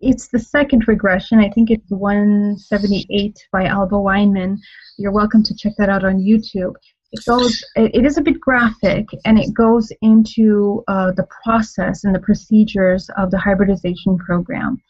it's 0.00 0.28
the 0.28 0.38
second 0.38 0.88
regression. 0.88 1.38
I 1.38 1.50
think 1.50 1.70
it's 1.70 1.90
178 1.90 3.38
by 3.52 3.66
Alba 3.66 3.96
Weinman. 3.96 4.58
You're 4.96 5.12
welcome 5.12 5.42
to 5.42 5.54
check 5.54 5.74
that 5.78 5.88
out 5.88 6.04
on 6.04 6.18
YouTube. 6.18 6.74
It 7.12 7.24
goes. 7.26 7.62
It 7.76 8.06
is 8.06 8.18
a 8.18 8.22
bit 8.22 8.40
graphic, 8.40 9.06
and 9.24 9.38
it 9.38 9.52
goes 9.52 9.92
into 10.00 10.84
uh, 10.86 11.10
the 11.12 11.26
process 11.42 12.04
and 12.04 12.14
the 12.14 12.20
procedures 12.20 13.10
of 13.18 13.30
the 13.30 13.38
hybridization 13.38 14.16
program. 14.16 14.80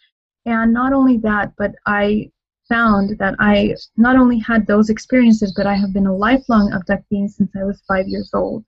And 0.44 0.72
not 0.72 0.92
only 0.92 1.16
that, 1.18 1.52
but 1.56 1.72
I 1.86 2.30
found 2.68 3.18
that 3.18 3.34
I 3.38 3.74
not 3.96 4.16
only 4.16 4.38
had 4.38 4.66
those 4.66 4.90
experiences, 4.90 5.54
but 5.56 5.66
I 5.66 5.74
have 5.74 5.92
been 5.92 6.06
a 6.06 6.14
lifelong 6.14 6.72
abductee 6.72 7.28
since 7.28 7.50
I 7.56 7.64
was 7.64 7.82
five 7.88 8.06
years 8.06 8.30
old. 8.34 8.64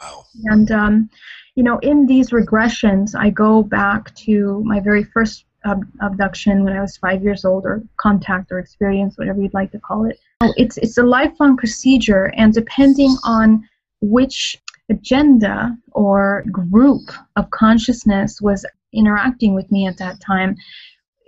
Wow. 0.00 0.24
And 0.44 0.70
um, 0.70 1.10
you 1.54 1.64
know, 1.64 1.78
in 1.78 2.06
these 2.06 2.30
regressions, 2.30 3.18
I 3.18 3.30
go 3.30 3.64
back 3.64 4.14
to 4.26 4.62
my 4.64 4.78
very 4.78 5.02
first 5.02 5.44
ab- 5.64 5.86
abduction 6.00 6.64
when 6.64 6.72
I 6.72 6.80
was 6.80 6.96
five 6.96 7.22
years 7.22 7.44
old, 7.44 7.64
or 7.64 7.82
contact 7.96 8.52
or 8.52 8.58
experience, 8.58 9.18
whatever 9.18 9.40
you'd 9.40 9.54
like 9.54 9.72
to 9.72 9.80
call 9.80 10.04
it. 10.04 10.18
It's 10.56 10.76
it's 10.78 10.98
a 10.98 11.02
lifelong 11.02 11.56
procedure, 11.56 12.32
and 12.36 12.52
depending 12.52 13.16
on 13.24 13.68
which 14.00 14.56
agenda 14.90 15.76
or 15.92 16.44
group 16.50 17.10
of 17.36 17.50
consciousness 17.50 18.40
was 18.40 18.64
interacting 18.92 19.54
with 19.54 19.70
me 19.70 19.86
at 19.86 19.98
that 19.98 20.20
time, 20.20 20.56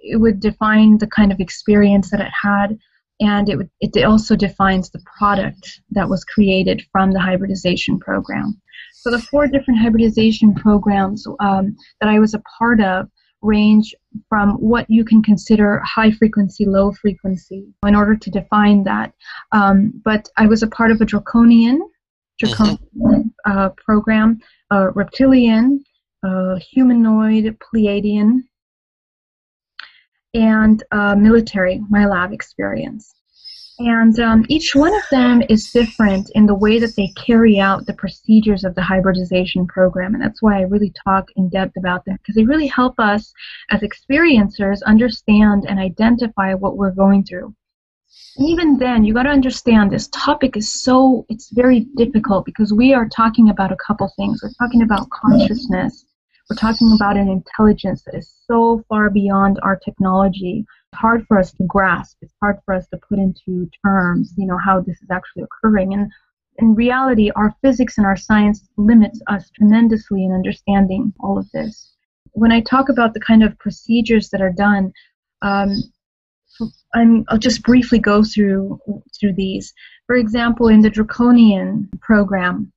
it 0.02 0.16
would 0.16 0.40
define 0.40 0.98
the 0.98 1.06
kind 1.06 1.32
of 1.32 1.40
experience 1.40 2.10
that 2.10 2.20
it 2.20 2.32
had, 2.42 2.78
and 3.20 3.48
it 3.48 3.56
would, 3.56 3.70
it 3.80 4.04
also 4.04 4.34
defines 4.36 4.90
the 4.90 5.02
product 5.18 5.80
that 5.90 6.08
was 6.08 6.24
created 6.24 6.82
from 6.90 7.12
the 7.12 7.20
hybridization 7.20 7.98
program. 7.98 8.58
So 8.94 9.10
the 9.10 9.18
four 9.18 9.46
different 9.46 9.80
hybridization 9.80 10.54
programs 10.54 11.26
um, 11.40 11.76
that 12.00 12.08
I 12.08 12.18
was 12.18 12.34
a 12.34 12.42
part 12.58 12.80
of 12.80 13.08
range 13.42 13.94
from 14.28 14.52
what 14.54 14.88
you 14.88 15.04
can 15.04 15.22
consider 15.22 15.80
high 15.84 16.10
frequency, 16.10 16.64
low 16.66 16.92
frequency, 16.92 17.66
in 17.86 17.94
order 17.94 18.16
to 18.16 18.30
define 18.30 18.84
that. 18.84 19.12
Um, 19.52 20.00
but 20.04 20.28
I 20.36 20.46
was 20.46 20.62
a 20.62 20.68
part 20.68 20.90
of 20.90 21.00
a 21.00 21.04
draconian, 21.04 21.80
draconian 22.38 22.78
mm-hmm. 22.96 23.20
uh, 23.50 23.70
program, 23.84 24.40
uh, 24.70 24.90
reptilian, 24.94 25.82
uh, 26.22 26.56
humanoid, 26.56 27.56
Pleiadian, 27.58 28.40
and 30.34 30.82
uh, 30.92 31.16
military, 31.16 31.82
MILAB 31.90 32.32
experience. 32.32 33.14
And 33.80 34.20
um, 34.20 34.44
each 34.50 34.74
one 34.74 34.94
of 34.94 35.02
them 35.10 35.42
is 35.48 35.70
different 35.70 36.30
in 36.34 36.44
the 36.44 36.54
way 36.54 36.78
that 36.78 36.96
they 36.96 37.08
carry 37.16 37.58
out 37.58 37.86
the 37.86 37.94
procedures 37.94 38.62
of 38.62 38.74
the 38.74 38.82
hybridization 38.82 39.66
program. 39.66 40.12
And 40.12 40.22
that's 40.22 40.42
why 40.42 40.58
I 40.58 40.64
really 40.64 40.92
talk 41.02 41.30
in 41.36 41.48
depth 41.48 41.78
about 41.78 42.04
them, 42.04 42.18
because 42.18 42.34
they 42.34 42.44
really 42.44 42.66
help 42.66 43.00
us 43.00 43.32
as 43.70 43.80
experiencers 43.80 44.82
understand 44.84 45.64
and 45.66 45.78
identify 45.78 46.52
what 46.52 46.76
we're 46.76 46.90
going 46.90 47.24
through. 47.24 47.54
And 48.36 48.48
even 48.50 48.76
then, 48.76 49.02
you 49.02 49.14
got 49.14 49.22
to 49.22 49.30
understand 49.30 49.90
this 49.90 50.08
topic 50.08 50.58
is 50.58 50.84
so, 50.84 51.24
it's 51.30 51.48
very 51.50 51.86
difficult 51.96 52.44
because 52.44 52.74
we 52.74 52.92
are 52.92 53.08
talking 53.08 53.48
about 53.48 53.72
a 53.72 53.78
couple 53.86 54.12
things. 54.14 54.40
We're 54.42 54.52
talking 54.58 54.82
about 54.82 55.08
consciousness, 55.08 56.04
we're 56.50 56.56
talking 56.56 56.92
about 56.94 57.16
an 57.16 57.28
intelligence 57.30 58.02
that 58.02 58.14
is 58.14 58.30
so 58.46 58.84
far 58.90 59.08
beyond 59.08 59.58
our 59.62 59.78
technology 59.78 60.66
hard 60.94 61.26
for 61.26 61.38
us 61.38 61.52
to 61.52 61.64
grasp. 61.64 62.18
It's 62.22 62.34
hard 62.42 62.58
for 62.64 62.74
us 62.74 62.86
to 62.88 62.98
put 63.08 63.18
into 63.18 63.68
terms, 63.84 64.34
you 64.36 64.46
know, 64.46 64.58
how 64.58 64.80
this 64.80 65.00
is 65.02 65.10
actually 65.10 65.44
occurring. 65.44 65.94
And 65.94 66.10
in 66.58 66.74
reality, 66.74 67.30
our 67.36 67.54
physics 67.62 67.98
and 67.98 68.06
our 68.06 68.16
science 68.16 68.68
limits 68.76 69.20
us 69.28 69.50
tremendously 69.50 70.24
in 70.24 70.32
understanding 70.32 71.12
all 71.20 71.38
of 71.38 71.50
this. 71.52 71.94
When 72.32 72.52
I 72.52 72.60
talk 72.60 72.88
about 72.88 73.14
the 73.14 73.20
kind 73.20 73.42
of 73.42 73.58
procedures 73.58 74.28
that 74.30 74.42
are 74.42 74.52
done, 74.52 74.92
um, 75.42 75.74
i 76.94 77.04
will 77.04 77.38
just 77.38 77.62
briefly 77.62 77.98
go 77.98 78.22
through 78.22 78.78
through 79.18 79.32
these. 79.32 79.72
For 80.06 80.16
example, 80.16 80.68
in 80.68 80.80
the 80.80 80.90
draconian 80.90 81.88
program, 82.02 82.72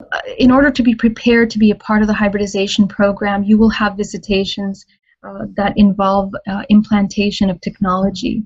uh, 0.00 0.20
in 0.38 0.50
order 0.50 0.70
to 0.70 0.82
be 0.82 0.94
prepared 0.94 1.50
to 1.50 1.58
be 1.58 1.70
a 1.70 1.76
part 1.76 2.02
of 2.02 2.08
the 2.08 2.14
hybridization 2.14 2.88
program, 2.88 3.44
you 3.44 3.58
will 3.58 3.70
have 3.70 3.96
visitations 3.96 4.84
uh, 5.26 5.46
that 5.56 5.72
involve 5.76 6.32
uh, 6.48 6.62
implantation 6.68 7.50
of 7.50 7.60
technology. 7.60 8.42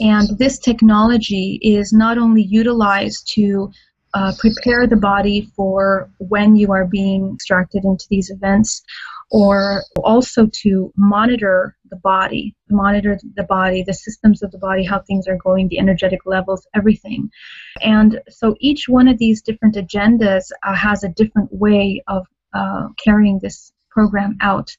And 0.00 0.28
this 0.38 0.58
technology 0.58 1.58
is 1.62 1.92
not 1.92 2.18
only 2.18 2.42
utilized 2.42 3.30
to 3.34 3.70
uh, 4.14 4.32
prepare 4.38 4.86
the 4.86 4.96
body 4.96 5.50
for 5.54 6.10
when 6.18 6.56
you 6.56 6.72
are 6.72 6.86
being 6.86 7.32
extracted 7.34 7.84
into 7.84 8.06
these 8.10 8.30
events, 8.30 8.82
or 9.30 9.84
also 10.02 10.46
to 10.52 10.92
monitor 10.96 11.76
the 11.90 11.96
body, 11.96 12.54
monitor 12.68 13.18
the 13.36 13.44
body, 13.44 13.82
the 13.82 13.94
systems 13.94 14.42
of 14.42 14.50
the 14.50 14.58
body, 14.58 14.84
how 14.84 14.98
things 15.00 15.28
are 15.28 15.36
going, 15.36 15.68
the 15.68 15.78
energetic 15.78 16.20
levels, 16.26 16.66
everything. 16.74 17.30
And 17.82 18.20
so 18.28 18.56
each 18.58 18.88
one 18.88 19.06
of 19.06 19.18
these 19.18 19.40
different 19.40 19.76
agendas 19.76 20.46
uh, 20.64 20.74
has 20.74 21.04
a 21.04 21.08
different 21.10 21.52
way 21.52 22.02
of 22.08 22.26
uh, 22.52 22.88
carrying 23.02 23.38
this 23.40 23.72
program 23.90 24.36
out 24.40 24.76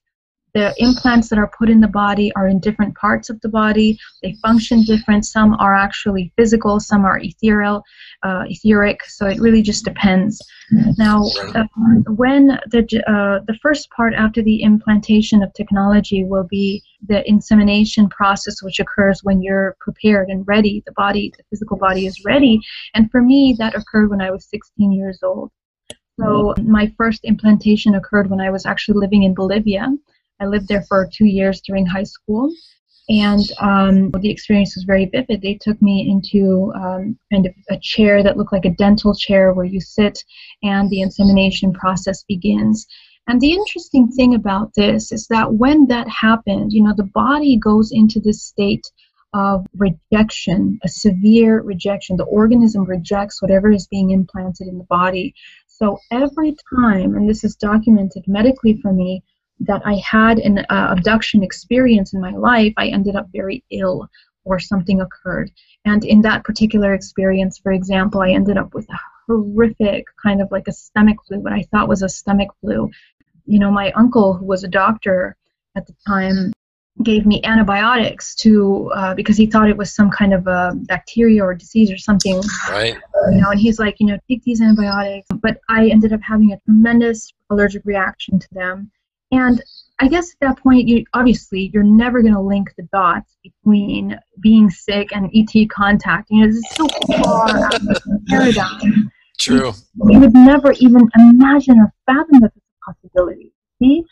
the 0.53 0.73
implants 0.77 1.29
that 1.29 1.39
are 1.39 1.51
put 1.57 1.69
in 1.69 1.81
the 1.81 1.87
body 1.87 2.31
are 2.35 2.47
in 2.47 2.59
different 2.59 2.95
parts 2.95 3.29
of 3.29 3.39
the 3.41 3.49
body. 3.49 3.97
They 4.21 4.35
function 4.41 4.83
different. 4.83 5.25
Some 5.25 5.53
are 5.55 5.75
actually 5.75 6.31
physical, 6.35 6.79
some 6.79 7.05
are 7.05 7.19
ethereal, 7.19 7.83
uh, 8.23 8.43
etheric. 8.47 9.03
So 9.05 9.27
it 9.27 9.39
really 9.39 9.61
just 9.61 9.85
depends. 9.85 10.41
Now, 10.97 11.23
uh, 11.55 11.63
when 12.07 12.59
the 12.67 12.81
uh, 13.07 13.43
the 13.45 13.57
first 13.61 13.89
part 13.91 14.13
after 14.13 14.41
the 14.41 14.61
implantation 14.63 15.43
of 15.43 15.53
technology 15.53 16.23
will 16.23 16.47
be 16.49 16.83
the 17.07 17.27
insemination 17.27 18.09
process, 18.09 18.61
which 18.61 18.79
occurs 18.79 19.21
when 19.23 19.41
you're 19.41 19.75
prepared 19.79 20.29
and 20.29 20.47
ready. 20.47 20.83
The 20.85 20.93
body, 20.93 21.33
the 21.35 21.43
physical 21.49 21.77
body, 21.77 22.05
is 22.05 22.23
ready. 22.25 22.59
And 22.93 23.09
for 23.11 23.21
me, 23.21 23.55
that 23.57 23.75
occurred 23.75 24.09
when 24.09 24.21
I 24.21 24.31
was 24.31 24.47
16 24.49 24.91
years 24.91 25.19
old. 25.23 25.51
So 26.19 26.53
my 26.61 26.93
first 26.97 27.21
implantation 27.23 27.95
occurred 27.95 28.29
when 28.29 28.41
I 28.41 28.51
was 28.51 28.65
actually 28.65 28.99
living 28.99 29.23
in 29.23 29.33
Bolivia. 29.33 29.87
I 30.41 30.45
lived 30.45 30.67
there 30.67 30.81
for 30.89 31.07
two 31.07 31.27
years 31.27 31.61
during 31.61 31.85
high 31.85 32.03
school, 32.03 32.51
and 33.09 33.43
um, 33.59 34.09
the 34.21 34.31
experience 34.31 34.75
was 34.75 34.85
very 34.85 35.05
vivid. 35.05 35.41
They 35.41 35.53
took 35.61 35.79
me 35.81 36.09
into 36.09 36.73
um, 36.75 37.17
kind 37.31 37.45
of 37.45 37.53
a 37.69 37.77
chair 37.79 38.23
that 38.23 38.37
looked 38.37 38.51
like 38.51 38.65
a 38.65 38.75
dental 38.75 39.13
chair 39.13 39.53
where 39.53 39.65
you 39.65 39.79
sit, 39.79 40.17
and 40.63 40.89
the 40.89 41.01
insemination 41.01 41.73
process 41.73 42.23
begins. 42.27 42.87
And 43.27 43.39
the 43.39 43.51
interesting 43.51 44.11
thing 44.11 44.33
about 44.33 44.73
this 44.75 45.11
is 45.11 45.27
that 45.27 45.53
when 45.53 45.87
that 45.87 46.07
happened, 46.09 46.73
you 46.73 46.83
know, 46.83 46.93
the 46.97 47.11
body 47.13 47.55
goes 47.57 47.91
into 47.91 48.19
this 48.19 48.41
state 48.43 48.85
of 49.33 49.65
rejection, 49.77 50.79
a 50.83 50.89
severe 50.89 51.61
rejection. 51.61 52.17
The 52.17 52.25
organism 52.25 52.83
rejects 52.83 53.41
whatever 53.41 53.71
is 53.71 53.87
being 53.87 54.09
implanted 54.11 54.67
in 54.67 54.77
the 54.77 54.83
body. 54.85 55.33
So 55.67 55.99
every 56.11 56.55
time, 56.75 57.15
and 57.15 57.29
this 57.29 57.43
is 57.43 57.55
documented 57.55 58.23
medically 58.27 58.79
for 58.81 58.91
me, 58.91 59.23
that 59.65 59.81
I 59.85 60.01
had 60.09 60.39
an 60.39 60.59
uh, 60.59 60.87
abduction 60.97 61.43
experience 61.43 62.13
in 62.13 62.21
my 62.21 62.31
life, 62.31 62.73
I 62.77 62.87
ended 62.87 63.15
up 63.15 63.27
very 63.31 63.63
ill 63.71 64.09
or 64.43 64.59
something 64.59 65.01
occurred. 65.01 65.51
And 65.85 66.03
in 66.03 66.21
that 66.21 66.43
particular 66.43 66.93
experience, 66.93 67.59
for 67.59 67.71
example, 67.71 68.21
I 68.21 68.31
ended 68.31 68.57
up 68.57 68.73
with 68.73 68.89
a 68.89 68.99
horrific 69.27 70.05
kind 70.21 70.41
of 70.41 70.51
like 70.51 70.67
a 70.67 70.71
stomach 70.71 71.17
flu, 71.27 71.39
what 71.39 71.53
I 71.53 71.63
thought 71.71 71.87
was 71.87 72.01
a 72.01 72.09
stomach 72.09 72.49
flu. 72.61 72.89
You 73.45 73.59
know, 73.59 73.71
my 73.71 73.91
uncle, 73.91 74.33
who 74.33 74.45
was 74.45 74.63
a 74.63 74.67
doctor 74.67 75.35
at 75.75 75.85
the 75.85 75.93
time, 76.07 76.53
gave 77.03 77.25
me 77.25 77.41
antibiotics 77.43 78.35
to 78.35 78.91
uh, 78.95 79.15
because 79.15 79.37
he 79.37 79.47
thought 79.47 79.69
it 79.69 79.77
was 79.77 79.93
some 79.93 80.11
kind 80.11 80.33
of 80.33 80.45
a 80.47 80.73
bacteria 80.87 81.43
or 81.43 81.55
disease 81.55 81.91
or 81.91 81.97
something. 81.97 82.41
Right. 82.69 82.97
You 83.31 83.41
know, 83.41 83.49
and 83.51 83.59
he's 83.59 83.79
like, 83.79 83.95
you 83.99 84.07
know, 84.07 84.17
take 84.27 84.43
these 84.43 84.61
antibiotics. 84.61 85.27
But 85.41 85.59
I 85.69 85.87
ended 85.87 86.13
up 86.13 86.21
having 86.21 86.51
a 86.51 86.59
tremendous 86.65 87.31
allergic 87.49 87.83
reaction 87.85 88.39
to 88.39 88.47
them, 88.51 88.91
and 89.31 89.61
I 89.99 90.07
guess 90.07 90.31
at 90.31 90.39
that 90.47 90.63
point, 90.63 90.87
you 90.87 91.05
obviously 91.13 91.69
you're 91.73 91.83
never 91.83 92.21
going 92.21 92.33
to 92.33 92.41
link 92.41 92.73
the 92.75 92.87
dots 92.91 93.37
between 93.43 94.17
being 94.41 94.69
sick 94.69 95.09
and 95.13 95.29
ET 95.33 95.69
contact. 95.69 96.29
You 96.31 96.41
know, 96.41 96.47
this 96.47 96.55
is 96.55 96.69
so 96.71 96.87
far 97.23 97.49
out 97.49 97.75
of 97.75 97.81
the 97.83 98.21
paradigm. 98.27 99.11
True. 99.39 99.73
You 100.09 100.19
would 100.19 100.33
never 100.33 100.71
even 100.73 101.07
imagine 101.15 101.79
or 101.79 101.93
fathom 102.07 102.39
that 102.41 102.51
it's 102.55 102.65
a 102.65 102.91
possibility. 102.91 103.53
See? 103.79 104.03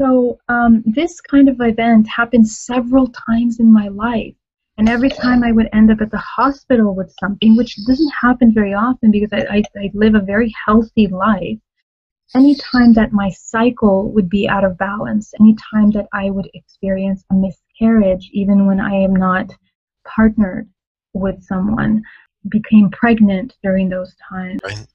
So 0.00 0.38
um, 0.48 0.82
this 0.86 1.20
kind 1.20 1.48
of 1.48 1.60
event 1.60 2.08
happened 2.08 2.48
several 2.48 3.08
times 3.08 3.58
in 3.58 3.72
my 3.72 3.88
life. 3.88 4.34
And 4.78 4.88
every 4.88 5.10
time 5.10 5.44
I 5.44 5.52
would 5.52 5.68
end 5.72 5.92
up 5.92 6.00
at 6.00 6.10
the 6.10 6.18
hospital 6.18 6.94
with 6.94 7.14
something, 7.20 7.56
which 7.56 7.76
doesn't 7.86 8.12
happen 8.20 8.52
very 8.52 8.74
often 8.74 9.12
because 9.12 9.30
I, 9.32 9.58
I, 9.58 9.62
I 9.76 9.90
live 9.94 10.16
a 10.16 10.20
very 10.20 10.52
healthy 10.66 11.06
life, 11.06 11.58
anytime 12.34 12.92
that 12.94 13.12
my 13.12 13.30
cycle 13.30 14.12
would 14.12 14.28
be 14.28 14.48
out 14.48 14.64
of 14.64 14.78
balance, 14.78 15.32
anytime 15.40 15.90
that 15.92 16.06
I 16.12 16.30
would 16.30 16.48
experience 16.54 17.24
a 17.30 17.34
miscarriage, 17.34 18.30
even 18.32 18.66
when 18.66 18.80
I 18.80 18.94
am 18.94 19.14
not 19.14 19.54
partnered 20.06 20.68
with 21.12 21.42
someone, 21.42 22.02
became 22.48 22.90
pregnant 22.90 23.56
during 23.62 23.88
those 23.88 24.14
times. 24.28 24.60
Right. 24.64 24.86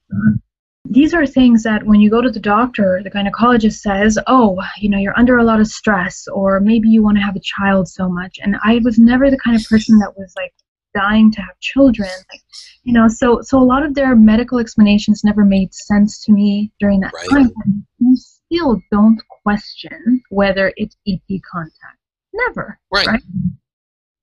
These 0.85 1.13
are 1.13 1.25
things 1.25 1.61
that 1.63 1.83
when 1.83 1.99
you 1.99 2.09
go 2.09 2.21
to 2.21 2.31
the 2.31 2.39
doctor, 2.39 3.01
the 3.03 3.11
gynecologist 3.11 3.79
says, 3.79 4.17
oh, 4.27 4.59
you 4.79 4.89
know, 4.89 4.97
you're 4.97 5.17
under 5.17 5.37
a 5.37 5.43
lot 5.43 5.59
of 5.59 5.67
stress, 5.67 6.27
or 6.27 6.59
maybe 6.59 6.89
you 6.89 7.03
want 7.03 7.17
to 7.17 7.23
have 7.23 7.35
a 7.35 7.41
child 7.41 7.87
so 7.87 8.09
much. 8.09 8.39
And 8.41 8.55
I 8.63 8.79
was 8.83 8.97
never 8.97 9.29
the 9.29 9.37
kind 9.37 9.55
of 9.55 9.63
person 9.67 9.99
that 9.99 10.17
was 10.17 10.33
like 10.35 10.53
dying 10.93 11.31
to 11.31 11.41
have 11.41 11.59
children. 11.59 12.09
Like, 12.31 12.41
you 12.83 12.93
know, 12.93 13.07
so 13.07 13.41
so 13.41 13.59
a 13.59 13.63
lot 13.63 13.83
of 13.85 13.93
their 13.93 14.15
medical 14.15 14.59
explanations 14.59 15.23
never 15.23 15.45
made 15.45 15.73
sense 15.73 16.23
to 16.25 16.31
me 16.31 16.71
during 16.79 16.99
that 17.01 17.13
Right. 17.13 17.29
time. 17.29 17.85
You 17.99 18.15
still 18.15 18.81
don't 18.91 19.21
question 19.43 20.21
whether 20.29 20.73
it's 20.77 20.95
ET 21.07 21.41
contact. 21.51 21.97
Never. 22.33 22.79
Right. 22.91 23.07
Right. 23.07 23.21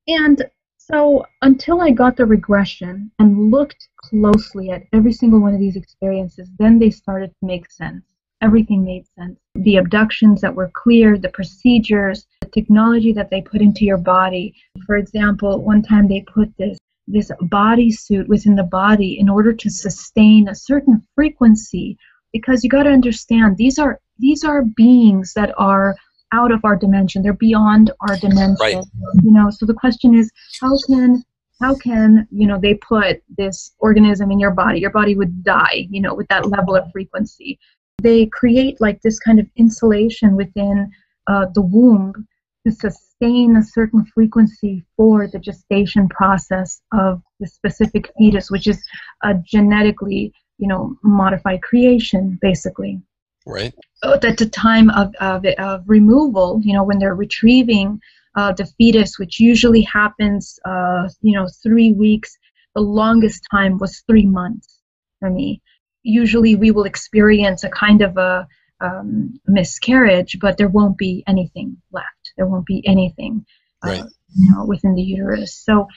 And 0.09 0.49
so 0.79 1.27
until 1.43 1.81
I 1.81 1.91
got 1.91 2.17
the 2.17 2.27
regression 2.27 3.11
and 3.19 3.51
looked 3.51 3.89
closely 3.97 4.71
at 4.71 4.85
every 4.93 5.13
single 5.13 5.41
one 5.41 5.53
of 5.53 5.61
these 5.61 5.77
experiences, 5.77 6.49
then 6.59 6.79
they 6.79 6.91
started 6.91 7.31
to 7.31 7.47
make 7.47 7.71
sense. 7.71 8.05
Everything 8.43 8.85
made 8.85 9.07
sense. 9.19 9.39
The 9.55 9.77
abductions 9.77 10.41
that 10.43 10.55
were 10.55 10.71
clear, 10.75 11.17
the 11.19 11.31
procedures, 11.31 12.27
the 12.43 12.49
technology 12.49 13.13
that 13.13 13.31
they 13.31 13.41
put 13.41 13.63
into 13.63 13.85
your 13.85 13.97
body. 13.99 14.55
For 14.87 14.97
example, 14.97 15.63
one 15.63 15.83
time 15.83 16.09
they 16.09 16.21
put 16.23 16.53
this 16.59 16.79
this 17.09 17.31
bodysuit 17.43 18.27
within 18.27 18.57
the 18.57 18.65
body 18.65 19.19
in 19.19 19.29
order 19.29 19.53
to 19.53 19.71
sustain 19.71 20.49
a 20.49 20.55
certain 20.55 21.03
frequency 21.15 21.97
because 22.33 22.65
you 22.65 22.71
got 22.71 22.83
to 22.83 22.91
understand 22.91 23.57
these 23.57 23.79
are 23.79 24.01
these 24.19 24.45
are 24.45 24.65
beings 24.77 25.33
that 25.35 25.55
are 25.57 25.95
out 26.33 26.51
of 26.51 26.65
our 26.65 26.75
dimension 26.77 27.23
they're 27.23 27.33
beyond 27.33 27.93
our 28.01 28.17
dimension 28.17 28.57
Right. 28.61 28.85
you 29.23 29.31
know 29.31 29.51
so 29.51 29.65
the 29.67 29.75
question 29.75 30.15
is 30.15 30.31
how 30.61 30.77
can 30.89 31.23
how 31.61 31.75
can 31.77 32.27
you 32.33 32.47
know 32.47 32.59
they 32.61 32.75
put 32.75 33.23
this 33.39 33.73
organism 33.79 34.33
in 34.33 34.41
your 34.41 34.51
body 34.51 34.81
your 34.81 34.91
body 34.91 35.15
would 35.15 35.45
die 35.45 35.87
you 35.89 36.01
know 36.01 36.15
with 36.15 36.27
that 36.29 36.49
level 36.49 36.75
of 36.75 36.91
frequency 36.91 37.59
they 38.03 38.27
create 38.27 38.81
like 38.81 39.01
this 39.03 39.19
kind 39.19 39.39
of 39.39 39.47
insulation 39.57 40.37
within 40.37 40.91
uh, 41.27 41.47
the 41.55 41.63
womb 41.63 42.27
to 42.67 42.73
sustain 42.73 43.57
a 43.57 43.63
certain 43.63 44.05
frequency 44.15 44.85
for 44.97 45.27
the 45.29 45.39
gestation 45.39 46.09
process 46.09 46.83
of 46.93 47.23
the 47.41 47.47
specific 47.47 48.11
fetus 48.19 48.51
which 48.51 48.67
is 48.67 48.83
a 49.25 49.35
genetically 49.35 50.33
you 50.59 50.69
know 50.69 50.97
modified 51.03 51.63
creation 51.63 52.39
basically 52.43 53.01
Right. 53.47 53.73
at 54.03 54.39
the 54.39 54.49
time 54.49 54.91
of, 54.91 55.15
of, 55.21 55.45
of 55.59 55.85
removal, 55.87 56.61
you 56.65 56.73
know, 56.75 56.83
when 56.83 56.99
they're 56.99 57.15
retrieving 57.15 58.01
uh, 58.35 58.53
the 58.53 58.67
fetus, 58.77 59.21
which 59.21 59.39
usually 59.39 59.83
happens, 59.83 60.59
uh, 60.65 61.09
you 61.23 61.35
know, 61.37 61.47
three 61.63 61.93
weeks. 61.93 62.37
The 62.75 62.83
longest 62.83 63.47
time 63.49 63.79
was 63.79 64.03
three 64.09 64.27
months 64.27 64.81
for 65.21 65.31
me. 65.31 65.63
Usually 66.07 66.55
we 66.55 66.71
will 66.71 66.85
experience 66.85 67.65
a 67.65 67.69
kind 67.69 68.01
of 68.01 68.17
a 68.17 68.47
um, 68.81 69.41
miscarriage, 69.47 70.39
but 70.41 70.57
there 70.57 70.69
won't 70.69 70.97
be 70.97 71.25
anything 71.27 71.77
left. 71.93 72.33
There 72.37 72.47
won't 72.47 72.67
be 72.67 72.87
anything, 72.87 73.45
uh, 73.83 74.05
you 74.35 74.53
know, 74.53 74.65
within 74.65 74.95
the 74.95 75.03
uterus. 75.03 75.55
So 75.55 75.89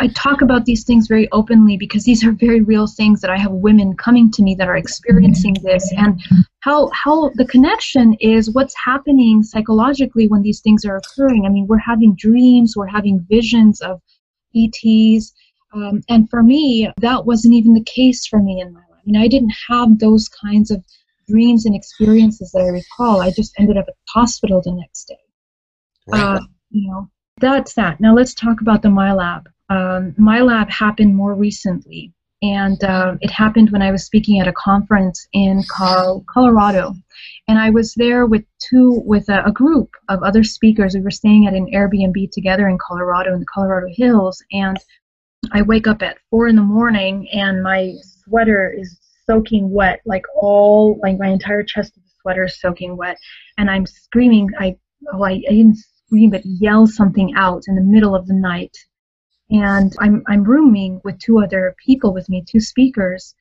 I 0.00 0.08
talk 0.08 0.42
about 0.42 0.64
these 0.64 0.84
things 0.84 1.08
very 1.08 1.28
openly 1.32 1.76
because 1.76 2.04
these 2.04 2.24
are 2.24 2.30
very 2.30 2.60
real 2.60 2.86
things 2.86 3.20
that 3.20 3.30
I 3.30 3.38
have 3.38 3.50
women 3.50 3.96
coming 3.96 4.30
to 4.32 4.42
me 4.42 4.54
that 4.54 4.68
are 4.68 4.76
experiencing 4.76 5.56
this 5.62 5.92
and 5.96 6.20
how 6.60 6.90
how 6.92 7.30
the 7.34 7.46
connection 7.46 8.14
is 8.20 8.54
what's 8.54 8.74
happening 8.84 9.42
psychologically 9.42 10.28
when 10.28 10.42
these 10.42 10.60
things 10.60 10.84
are 10.84 10.96
occurring. 10.96 11.46
I 11.46 11.48
mean, 11.48 11.66
we're 11.66 11.78
having 11.78 12.14
dreams, 12.14 12.76
we're 12.76 12.86
having 12.86 13.26
visions 13.28 13.80
of 13.80 14.00
ETs, 14.54 15.32
um, 15.72 16.02
and 16.08 16.30
for 16.30 16.42
me, 16.42 16.90
that 16.98 17.26
wasn't 17.26 17.54
even 17.54 17.74
the 17.74 17.84
case 17.84 18.26
for 18.26 18.38
me 18.38 18.60
in 18.60 18.72
my 18.72 18.82
life. 19.12 19.24
I 19.24 19.28
didn't 19.28 19.54
have 19.68 19.98
those 19.98 20.28
kinds 20.28 20.70
of 20.70 20.84
dreams 21.28 21.66
and 21.66 21.74
experiences 21.74 22.50
that 22.52 22.62
I 22.62 22.68
recall. 22.68 23.20
I 23.20 23.30
just 23.30 23.52
ended 23.58 23.76
up 23.76 23.86
at 23.88 23.94
the 23.94 24.20
hospital 24.20 24.62
the 24.64 24.72
next 24.72 25.04
day. 25.04 25.18
Uh, 26.12 26.40
you 26.70 26.90
know, 26.90 27.08
that's 27.40 27.74
that. 27.74 28.00
Now 28.00 28.14
let's 28.14 28.34
talk 28.34 28.60
about 28.60 28.82
the 28.82 28.88
MILAB. 28.88 29.44
Um, 29.68 30.14
MILAB 30.18 30.70
happened 30.70 31.14
more 31.14 31.34
recently, 31.34 32.14
and 32.40 32.82
uh, 32.82 33.16
it 33.20 33.30
happened 33.30 33.70
when 33.70 33.82
I 33.82 33.90
was 33.90 34.04
speaking 34.04 34.40
at 34.40 34.48
a 34.48 34.52
conference 34.52 35.26
in 35.32 35.62
Colorado, 35.68 36.94
and 37.46 37.58
I 37.58 37.70
was 37.70 37.94
there 37.94 38.26
with 38.26 38.44
two 38.58 39.02
with 39.04 39.28
a, 39.28 39.44
a 39.44 39.52
group 39.52 39.90
of 40.08 40.22
other 40.22 40.44
speakers. 40.44 40.94
We 40.94 41.02
were 41.02 41.10
staying 41.10 41.46
at 41.46 41.54
an 41.54 41.70
Airbnb 41.74 42.30
together 42.32 42.68
in 42.68 42.78
Colorado 42.78 43.34
in 43.34 43.40
the 43.40 43.46
Colorado 43.46 43.88
Hills, 43.90 44.42
and 44.52 44.78
I 45.52 45.62
wake 45.62 45.86
up 45.86 46.02
at 46.02 46.18
four 46.30 46.48
in 46.48 46.56
the 46.56 46.62
morning, 46.62 47.28
and 47.32 47.62
my 47.62 47.92
sweater 48.28 48.74
is 48.76 48.98
soaking 49.26 49.70
wet, 49.70 50.00
like 50.04 50.24
all 50.40 50.98
like 51.02 51.18
my 51.18 51.28
entire 51.28 51.62
chest 51.62 51.96
of 51.96 52.02
the 52.02 52.10
sweater 52.20 52.44
is 52.44 52.60
soaking 52.60 52.96
wet, 52.96 53.18
and 53.58 53.70
I'm 53.70 53.86
screaming. 53.86 54.50
I 54.58 54.76
oh 55.12 55.22
I, 55.22 55.32
I 55.32 55.52
didn't 55.52 55.78
scream 55.78 56.30
but 56.30 56.42
yell 56.44 56.86
something 56.86 57.34
out 57.34 57.64
in 57.68 57.74
the 57.74 57.82
middle 57.82 58.14
of 58.14 58.26
the 58.26 58.34
night 58.34 58.76
and 59.50 59.94
I'm 59.98 60.22
I'm 60.26 60.44
rooming 60.44 61.00
with 61.04 61.18
two 61.18 61.40
other 61.42 61.74
people 61.84 62.12
with 62.12 62.28
me, 62.28 62.44
two 62.46 62.60
speakers. 62.60 63.34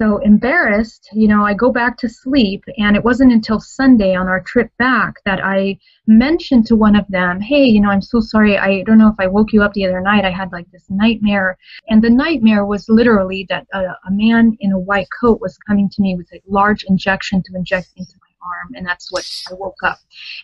So 0.00 0.18
embarrassed, 0.18 1.08
you 1.12 1.28
know, 1.28 1.44
I 1.44 1.54
go 1.54 1.70
back 1.70 1.96
to 1.98 2.08
sleep, 2.08 2.64
and 2.78 2.96
it 2.96 3.04
wasn't 3.04 3.32
until 3.32 3.60
Sunday 3.60 4.16
on 4.16 4.26
our 4.26 4.40
trip 4.40 4.72
back 4.76 5.22
that 5.24 5.44
I 5.44 5.78
mentioned 6.08 6.66
to 6.66 6.74
one 6.74 6.96
of 6.96 7.06
them, 7.08 7.40
"Hey, 7.40 7.64
you 7.64 7.80
know, 7.80 7.90
I'm 7.90 8.02
so 8.02 8.18
sorry. 8.18 8.58
I 8.58 8.82
don't 8.82 8.98
know 8.98 9.08
if 9.08 9.20
I 9.20 9.28
woke 9.28 9.52
you 9.52 9.62
up 9.62 9.72
the 9.72 9.86
other 9.86 10.00
night. 10.00 10.24
I 10.24 10.30
had 10.30 10.50
like 10.50 10.68
this 10.72 10.90
nightmare, 10.90 11.56
and 11.88 12.02
the 12.02 12.10
nightmare 12.10 12.66
was 12.66 12.88
literally 12.88 13.46
that 13.50 13.68
a, 13.72 13.78
a 13.80 14.10
man 14.10 14.56
in 14.58 14.72
a 14.72 14.78
white 14.80 15.08
coat 15.20 15.40
was 15.40 15.56
coming 15.58 15.88
to 15.90 16.02
me 16.02 16.16
with 16.16 16.26
a 16.32 16.42
large 16.48 16.82
injection 16.88 17.44
to 17.44 17.54
inject 17.54 17.92
into 17.96 18.14
my 18.20 18.48
arm, 18.48 18.74
and 18.74 18.84
that's 18.84 19.12
what 19.12 19.24
I 19.48 19.54
woke 19.54 19.84
up." 19.84 19.98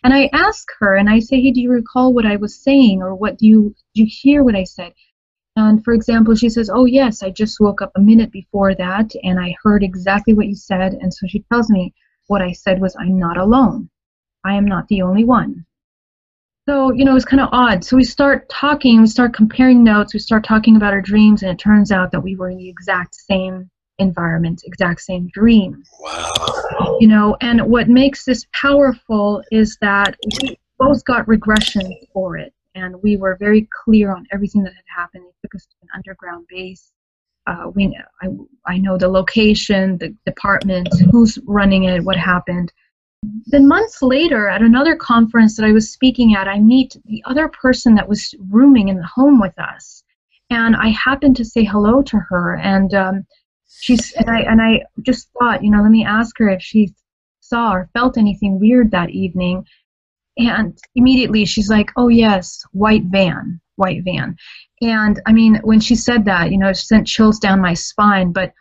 And 0.05 0.15
I 0.15 0.31
ask 0.33 0.69
her, 0.79 0.95
and 0.95 1.11
I 1.11 1.19
say, 1.19 1.41
"Hey, 1.41 1.51
do 1.51 1.61
you 1.61 1.73
recall 1.73 2.15
what 2.15 2.25
I 2.25 2.37
was 2.37 2.55
saying, 2.55 3.03
or 3.03 3.17
what 3.17 3.37
do 3.37 3.49
you 3.49 3.75
do 3.95 4.03
you 4.05 4.09
hear 4.09 4.45
what 4.45 4.55
I 4.55 4.63
said?" 4.63 4.93
And 5.69 5.85
for 5.85 5.93
example, 5.93 6.35
she 6.35 6.49
says, 6.49 6.71
Oh, 6.73 6.85
yes, 6.85 7.23
I 7.23 7.31
just 7.31 7.61
woke 7.61 7.83
up 7.83 7.93
a 7.97 8.01
minute 8.01 8.31
before 8.33 8.75
that 8.75 9.13
and 9.23 9.39
I 9.39 9.55
heard 9.63 9.83
exactly 9.83 10.33
what 10.33 10.47
you 10.47 10.55
said. 10.55 10.95
And 10.95 11.13
so 11.13 11.27
she 11.27 11.45
tells 11.53 11.71
me 11.71 11.93
what 12.29 12.43
I 12.43 12.53
said 12.53 12.81
was, 12.81 12.97
I'm 12.99 13.19
not 13.19 13.37
alone. 13.37 13.91
I 14.45 14.55
am 14.55 14.65
not 14.65 14.89
the 14.89 15.03
only 15.03 15.25
one. 15.25 15.65
So, 16.69 16.93
you 16.93 17.05
know, 17.05 17.17
it's 17.17 17.25
kind 17.25 17.41
of 17.41 17.49
odd. 17.53 17.85
So 17.85 17.97
we 17.97 18.05
start 18.05 18.49
talking, 18.49 19.01
we 19.01 19.07
start 19.07 19.35
comparing 19.35 19.83
notes, 19.83 20.15
we 20.15 20.21
start 20.21 20.45
talking 20.45 20.77
about 20.77 20.93
our 20.93 21.01
dreams, 21.03 21.43
and 21.43 21.51
it 21.51 21.59
turns 21.59 21.91
out 21.91 22.13
that 22.13 22.21
we 22.21 22.37
were 22.37 22.51
in 22.51 22.59
the 22.59 22.69
exact 22.69 23.15
same 23.15 23.69
environment, 23.99 24.63
exact 24.65 25.01
same 25.01 25.29
dream 25.33 25.83
Wow. 26.01 26.97
you 27.01 27.09
know 27.09 27.37
and 27.41 27.61
what 27.61 27.89
makes 27.89 28.25
this 28.25 28.47
powerful 28.53 29.43
is 29.53 29.77
that 29.81 30.17
we 30.43 30.59
both 30.79 31.05
got 31.05 31.29
regression 31.29 31.95
for 32.13 32.39
it 32.39 32.55
and 32.75 32.97
we 33.03 33.17
were 33.17 33.37
very 33.39 33.69
clear 33.85 34.15
on 34.15 34.27
everything 34.33 34.63
that 34.63 34.73
had 34.73 34.85
happened 34.97 35.25
they 35.53 35.59
took 35.59 35.83
an 35.83 35.89
underground 35.95 36.47
base 36.49 36.93
uh, 37.47 37.71
we 37.75 37.97
I, 38.23 38.29
I 38.67 38.79
know 38.79 38.99
the 38.99 39.09
location 39.09 39.99
the 39.99 40.15
department 40.27 40.89
who's 41.11 41.39
running 41.47 41.85
it 41.85 42.05
what 42.05 42.17
happened 42.17 42.73
then 43.47 43.69
months 43.69 44.01
later 44.03 44.49
at 44.49 44.63
another 44.63 44.97
conference 44.97 45.57
that 45.57 45.67
i 45.67 45.73
was 45.73 45.91
speaking 45.91 46.35
at 46.35 46.49
i 46.49 46.59
meet 46.59 46.97
the 47.05 47.23
other 47.27 47.49
person 47.49 47.95
that 47.95 48.09
was 48.09 48.35
rooming 48.49 48.89
in 48.89 48.97
the 48.97 49.07
home 49.07 49.41
with 49.41 49.59
us 49.59 50.03
and 50.51 50.77
i 50.77 50.89
happened 50.89 51.37
to 51.37 51.45
say 51.45 51.65
hello 51.65 52.03
to 52.03 52.17
her 52.17 52.57
and 52.57 52.95
um, 52.95 53.27
she's 53.81 54.13
and 54.13 54.31
I 54.31 54.41
and 54.41 54.61
I 54.61 54.83
just 55.03 55.29
thought, 55.39 55.65
you 55.65 55.71
know, 55.71 55.83
let 55.83 55.91
me 55.91 56.05
ask 56.05 56.37
her 56.39 56.49
if 56.51 56.63
she 56.63 56.95
saw 57.41 57.73
or 57.73 57.91
felt 57.93 58.19
anything 58.19 58.61
weird 58.61 58.91
that 58.91 59.11
evening. 59.11 59.65
And 60.39 60.79
immediately 60.95 61.45
she's 61.45 61.69
like, 61.69 61.91
oh, 61.97 62.09
yes, 62.09 62.63
white 62.73 63.05
van, 63.05 63.61
white 63.77 64.05
van. 64.05 64.37
And 64.81 65.21
I 65.27 65.33
mean, 65.33 65.61
when 65.63 65.81
she 65.81 65.95
said 65.95 66.25
that, 66.25 66.51
you 66.51 66.59
know, 66.59 66.69
it 66.69 66.77
sent 66.77 67.07
chills 67.07 67.39
down 67.39 67.61
my 67.61 67.75
spine, 67.75 68.33
but 68.33 68.53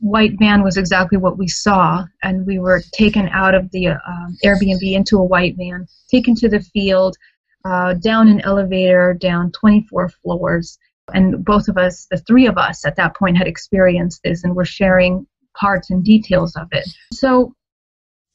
white 0.00 0.38
van 0.38 0.62
was 0.62 0.76
exactly 0.76 1.18
what 1.18 1.38
we 1.38 1.48
saw. 1.48 2.04
And 2.22 2.46
we 2.46 2.58
were 2.58 2.82
taken 2.92 3.28
out 3.28 3.54
of 3.54 3.70
the 3.70 3.88
uh, 3.88 3.98
Airbnb 4.44 4.82
into 4.82 5.18
a 5.18 5.24
white 5.24 5.56
van, 5.56 5.86
taken 6.10 6.34
to 6.36 6.48
the 6.48 6.60
field, 6.60 7.16
uh, 7.64 7.94
down 7.94 8.28
an 8.28 8.40
elevator, 8.40 9.14
down 9.14 9.52
24 9.52 10.08
floors. 10.08 10.78
And 11.14 11.44
both 11.44 11.68
of 11.68 11.76
us, 11.76 12.06
the 12.10 12.18
three 12.18 12.46
of 12.46 12.58
us 12.58 12.84
at 12.84 12.96
that 12.96 13.16
point, 13.16 13.36
had 13.36 13.46
experienced 13.46 14.20
this 14.24 14.44
and 14.44 14.54
were 14.54 14.64
sharing 14.64 15.26
parts 15.58 15.90
and 15.90 16.04
details 16.04 16.56
of 16.56 16.68
it. 16.72 16.88
So, 17.12 17.54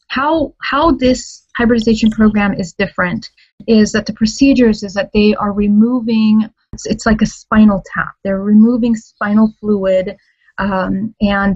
how 0.09 0.53
how 0.61 0.91
this 0.91 1.45
hybridization 1.57 2.11
program 2.11 2.53
is 2.53 2.73
different 2.73 3.29
is 3.67 3.91
that 3.91 4.05
the 4.05 4.13
procedures 4.13 4.83
is 4.83 4.93
that 4.93 5.11
they 5.13 5.35
are 5.35 5.51
removing 5.51 6.49
it's, 6.73 6.85
it's 6.85 7.05
like 7.05 7.21
a 7.21 7.25
spinal 7.25 7.83
tap. 7.93 8.13
They're 8.23 8.41
removing 8.41 8.95
spinal 8.95 9.53
fluid. 9.59 10.15
Um, 10.59 11.13
and 11.21 11.55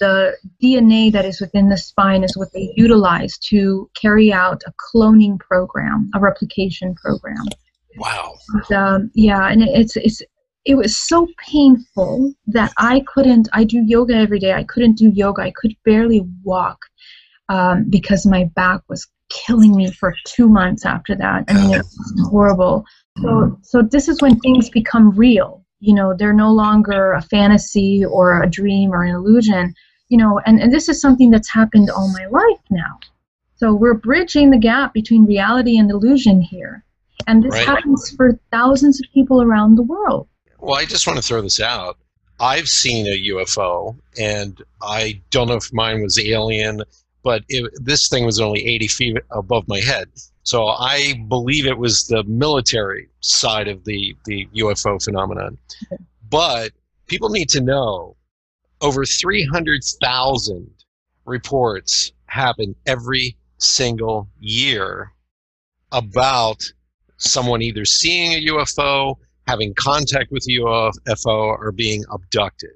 the 0.00 0.36
DNA 0.62 1.12
that 1.12 1.24
is 1.24 1.40
within 1.40 1.68
the 1.68 1.78
spine 1.78 2.24
is 2.24 2.36
what 2.36 2.52
they 2.52 2.72
utilize 2.76 3.38
to 3.38 3.88
carry 4.00 4.32
out 4.32 4.62
a 4.66 4.72
cloning 4.72 5.38
program, 5.38 6.10
a 6.14 6.20
replication 6.20 6.94
program. 6.96 7.44
Wow. 7.96 8.34
And, 8.52 8.72
um, 8.76 9.10
yeah, 9.14 9.48
and 9.48 9.62
it's 9.62 9.96
it's 9.96 10.22
it 10.64 10.74
was 10.74 10.96
so 10.96 11.28
painful 11.38 12.32
that 12.48 12.72
I 12.76 13.02
couldn't. 13.06 13.48
I 13.52 13.64
do 13.64 13.82
yoga 13.86 14.14
every 14.14 14.38
day. 14.38 14.52
I 14.52 14.64
couldn't 14.64 14.98
do 14.98 15.10
yoga. 15.10 15.42
I 15.42 15.52
could 15.54 15.74
barely 15.84 16.22
walk 16.42 16.78
um, 17.48 17.86
because 17.88 18.26
my 18.26 18.44
back 18.54 18.82
was 18.88 19.06
killing 19.30 19.76
me 19.76 19.90
for 19.90 20.14
two 20.24 20.48
months 20.48 20.84
after 20.84 21.14
that. 21.16 21.44
I 21.48 21.54
mean, 21.54 21.74
it 21.74 21.78
was 21.78 22.28
horrible. 22.30 22.84
So, 23.22 23.58
so 23.62 23.82
this 23.82 24.08
is 24.08 24.20
when 24.20 24.38
things 24.40 24.70
become 24.70 25.10
real. 25.10 25.64
You 25.80 25.94
know, 25.94 26.14
they're 26.14 26.32
no 26.32 26.52
longer 26.52 27.12
a 27.12 27.22
fantasy 27.22 28.04
or 28.04 28.42
a 28.42 28.50
dream 28.50 28.92
or 28.92 29.02
an 29.02 29.14
illusion. 29.14 29.74
You 30.08 30.18
know, 30.18 30.40
and, 30.46 30.60
and 30.60 30.72
this 30.72 30.88
is 30.88 31.00
something 31.00 31.30
that's 31.30 31.50
happened 31.50 31.90
all 31.90 32.12
my 32.12 32.26
life 32.26 32.60
now. 32.70 32.98
So 33.56 33.74
we're 33.74 33.94
bridging 33.94 34.50
the 34.50 34.58
gap 34.58 34.94
between 34.94 35.26
reality 35.26 35.78
and 35.78 35.90
illusion 35.90 36.40
here. 36.40 36.84
And 37.26 37.42
this 37.42 37.52
right. 37.52 37.66
happens 37.66 38.10
for 38.16 38.38
thousands 38.50 39.00
of 39.00 39.06
people 39.12 39.42
around 39.42 39.76
the 39.76 39.82
world. 39.82 40.28
Well, 40.58 40.76
I 40.76 40.84
just 40.84 41.06
want 41.06 41.18
to 41.18 41.22
throw 41.22 41.42
this 41.42 41.60
out. 41.60 41.98
I've 42.40 42.68
seen 42.68 43.06
a 43.06 43.28
UFO, 43.34 43.98
and 44.18 44.60
I 44.80 45.20
don't 45.30 45.48
know 45.48 45.56
if 45.56 45.72
mine 45.74 46.02
was 46.02 46.18
alien, 46.18 46.82
but 47.22 47.44
it, 47.48 47.70
this 47.84 48.08
thing 48.08 48.24
was 48.24 48.40
only 48.40 48.66
80 48.66 48.88
feet 48.88 49.18
above 49.30 49.68
my 49.68 49.80
head. 49.80 50.08
So 50.50 50.66
I 50.66 51.14
believe 51.28 51.64
it 51.64 51.78
was 51.78 52.08
the 52.08 52.24
military 52.24 53.08
side 53.20 53.68
of 53.68 53.84
the, 53.84 54.16
the 54.24 54.48
UFO 54.56 55.00
phenomenon. 55.00 55.56
But 56.28 56.72
people 57.06 57.28
need 57.28 57.48
to 57.50 57.60
know 57.60 58.16
over 58.80 59.04
300,000 59.04 60.68
reports 61.24 62.10
happen 62.26 62.74
every 62.84 63.36
single 63.58 64.28
year 64.40 65.12
about 65.92 66.60
someone 67.16 67.62
either 67.62 67.84
seeing 67.84 68.32
a 68.32 68.52
UFO, 68.52 69.14
having 69.46 69.72
contact 69.74 70.32
with 70.32 70.42
a 70.48 70.52
UFO, 70.62 71.58
or 71.60 71.70
being 71.70 72.04
abducted. 72.10 72.70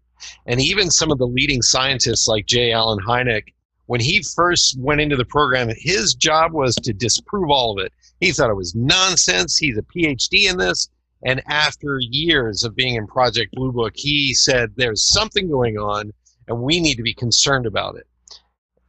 And 0.46 0.60
even 0.60 0.92
some 0.92 1.10
of 1.10 1.18
the 1.18 1.26
leading 1.26 1.60
scientists 1.60 2.28
like 2.28 2.46
J. 2.46 2.70
Allen 2.70 3.00
Hynek 3.04 3.52
when 3.86 4.00
he 4.00 4.22
first 4.22 4.78
went 4.78 5.00
into 5.00 5.16
the 5.16 5.24
program, 5.24 5.70
his 5.76 6.14
job 6.14 6.52
was 6.52 6.74
to 6.76 6.92
disprove 6.92 7.50
all 7.50 7.78
of 7.78 7.84
it. 7.84 7.92
He 8.20 8.32
thought 8.32 8.50
it 8.50 8.56
was 8.56 8.74
nonsense. 8.74 9.56
He's 9.56 9.76
a 9.76 9.82
PhD 9.82 10.50
in 10.50 10.56
this. 10.56 10.88
And 11.24 11.42
after 11.46 11.98
years 12.00 12.64
of 12.64 12.76
being 12.76 12.96
in 12.96 13.06
Project 13.06 13.54
Blue 13.54 13.72
Book, 13.72 13.92
he 13.96 14.34
said 14.34 14.72
there's 14.76 15.08
something 15.08 15.48
going 15.50 15.78
on 15.78 16.12
and 16.48 16.60
we 16.60 16.80
need 16.80 16.96
to 16.96 17.02
be 17.02 17.14
concerned 17.14 17.66
about 17.66 17.96
it. 17.96 18.06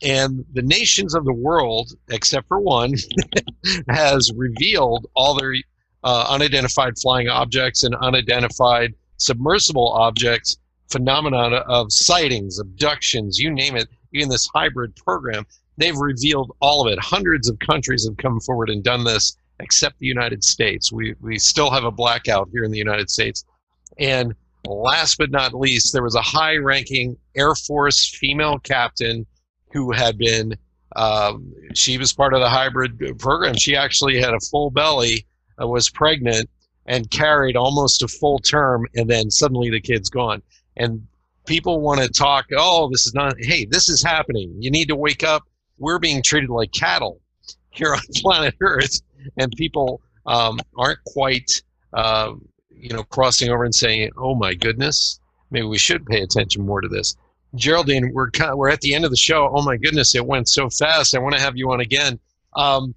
And 0.02 0.44
the 0.54 0.62
nations 0.62 1.16
of 1.16 1.24
the 1.24 1.34
world, 1.34 1.94
except 2.10 2.48
for 2.48 2.60
one, 2.60 2.94
has 3.90 4.30
revealed 4.36 5.08
all 5.16 5.36
their 5.36 5.56
uh, 6.04 6.26
unidentified 6.30 6.98
flying 7.00 7.30
objects 7.30 7.84
and 7.84 7.96
unidentified 7.96 8.94
submersible 9.18 9.90
objects, 9.94 10.58
phenomena 10.92 11.38
of 11.68 11.92
sightings, 11.92 12.60
abductions, 12.60 13.40
you 13.40 13.50
name 13.52 13.78
it 13.78 13.88
in 14.14 14.30
this 14.30 14.50
hybrid 14.54 14.96
program, 14.96 15.46
they've 15.78 15.98
revealed 15.98 16.56
all 16.60 16.86
of 16.86 16.92
it. 16.92 17.00
Hundreds 17.00 17.50
of 17.50 17.60
countries 17.60 18.08
have 18.08 18.18
come 18.18 18.40
forward 18.40 18.70
and 18.70 18.84
done 18.84 19.04
this, 19.04 19.38
except 19.60 20.00
the 20.00 20.06
United 20.06 20.44
States. 20.44 20.92
We, 20.92 21.16
we 21.22 21.38
still 21.38 21.70
have 21.72 21.84
a 21.84 21.92
blackout 21.92 22.50
here 22.52 22.64
in 22.64 22.72
the 22.72 22.78
United 22.78 23.10
States. 23.10 23.46
And 24.00 24.34
last 24.66 25.18
but 25.18 25.32
not 25.32 25.54
least, 25.54 25.94
there 25.94 26.04
was 26.04 26.16
a 26.16 26.22
high 26.22 26.58
ranking 26.58 27.18
Air 27.36 27.56
Force 27.56 28.10
female 28.10 28.60
captain 28.60 29.26
who 29.72 29.92
had 29.92 30.18
been, 30.18 30.56
um, 30.96 31.54
she 31.74 31.98
was 31.98 32.14
part 32.14 32.34
of 32.34 32.40
the 32.42 32.50
hybrid 32.50 33.20
program. 33.20 33.56
She 33.56 33.76
actually 33.76 34.20
had 34.20 34.34
a 34.34 34.40
full 34.40 34.72
belly, 34.72 35.26
uh, 35.62 35.68
was 35.68 35.90
pregnant, 35.90 36.50
and 36.86 37.10
carried 37.10 37.56
almost 37.56 38.04
a 38.04 38.08
full 38.08 38.40
term, 38.40 38.86
and 38.96 39.10
then 39.10 39.32
suddenly 39.32 39.70
the 39.70 39.82
kid's 39.82 40.10
gone. 40.10 40.42
And 40.78 41.06
people 41.46 41.82
want 41.82 42.02
to 42.02 42.10
talk, 42.10 42.46
oh, 42.58 42.90
this 42.92 43.06
is 43.06 43.14
not, 43.14 43.36
hey, 43.40 43.66
this 43.66 43.90
is 43.90 44.04
happening. 44.04 44.56
You 44.60 44.72
need 44.72 44.88
to 44.90 44.96
wake 44.96 45.24
up. 45.24 45.44
We're 45.78 46.00
being 46.00 46.22
treated 46.22 46.50
like 46.50 46.72
cattle 46.72 47.22
here 47.72 47.94
on 47.94 48.02
planet 48.16 48.56
Earth, 48.62 49.02
and 49.38 49.52
people 49.58 50.02
um, 50.26 50.60
aren't 50.78 51.04
quite, 51.06 51.50
uh, 51.94 52.34
you 52.70 52.90
know, 52.90 53.04
crossing 53.04 53.50
over 53.50 53.64
and 53.64 53.76
saying, 53.76 54.12
oh 54.18 54.36
my 54.36 54.54
goodness, 54.54 55.20
maybe 55.52 55.68
we 55.68 55.78
should 55.78 56.06
pay 56.06 56.22
attention 56.22 56.66
more 56.66 56.82
to 56.82 56.88
this. 56.88 57.16
Geraldine, 57.56 58.12
we're 58.14 58.32
kind 58.32 58.52
of, 58.52 58.58
we're 58.58 58.70
at 58.70 58.82
the 58.82 58.94
end 58.94 59.06
of 59.06 59.12
the 59.12 59.18
show. 59.18 59.50
Oh 59.54 59.64
my 59.64 59.78
goodness, 59.78 60.16
it 60.16 60.26
went 60.26 60.50
so 60.50 60.70
fast. 60.70 61.16
I 61.16 61.20
want 61.20 61.36
to 61.36 61.42
have 61.42 61.56
you 61.56 61.72
on 61.72 61.80
again. 61.80 62.20
Um, 62.56 62.94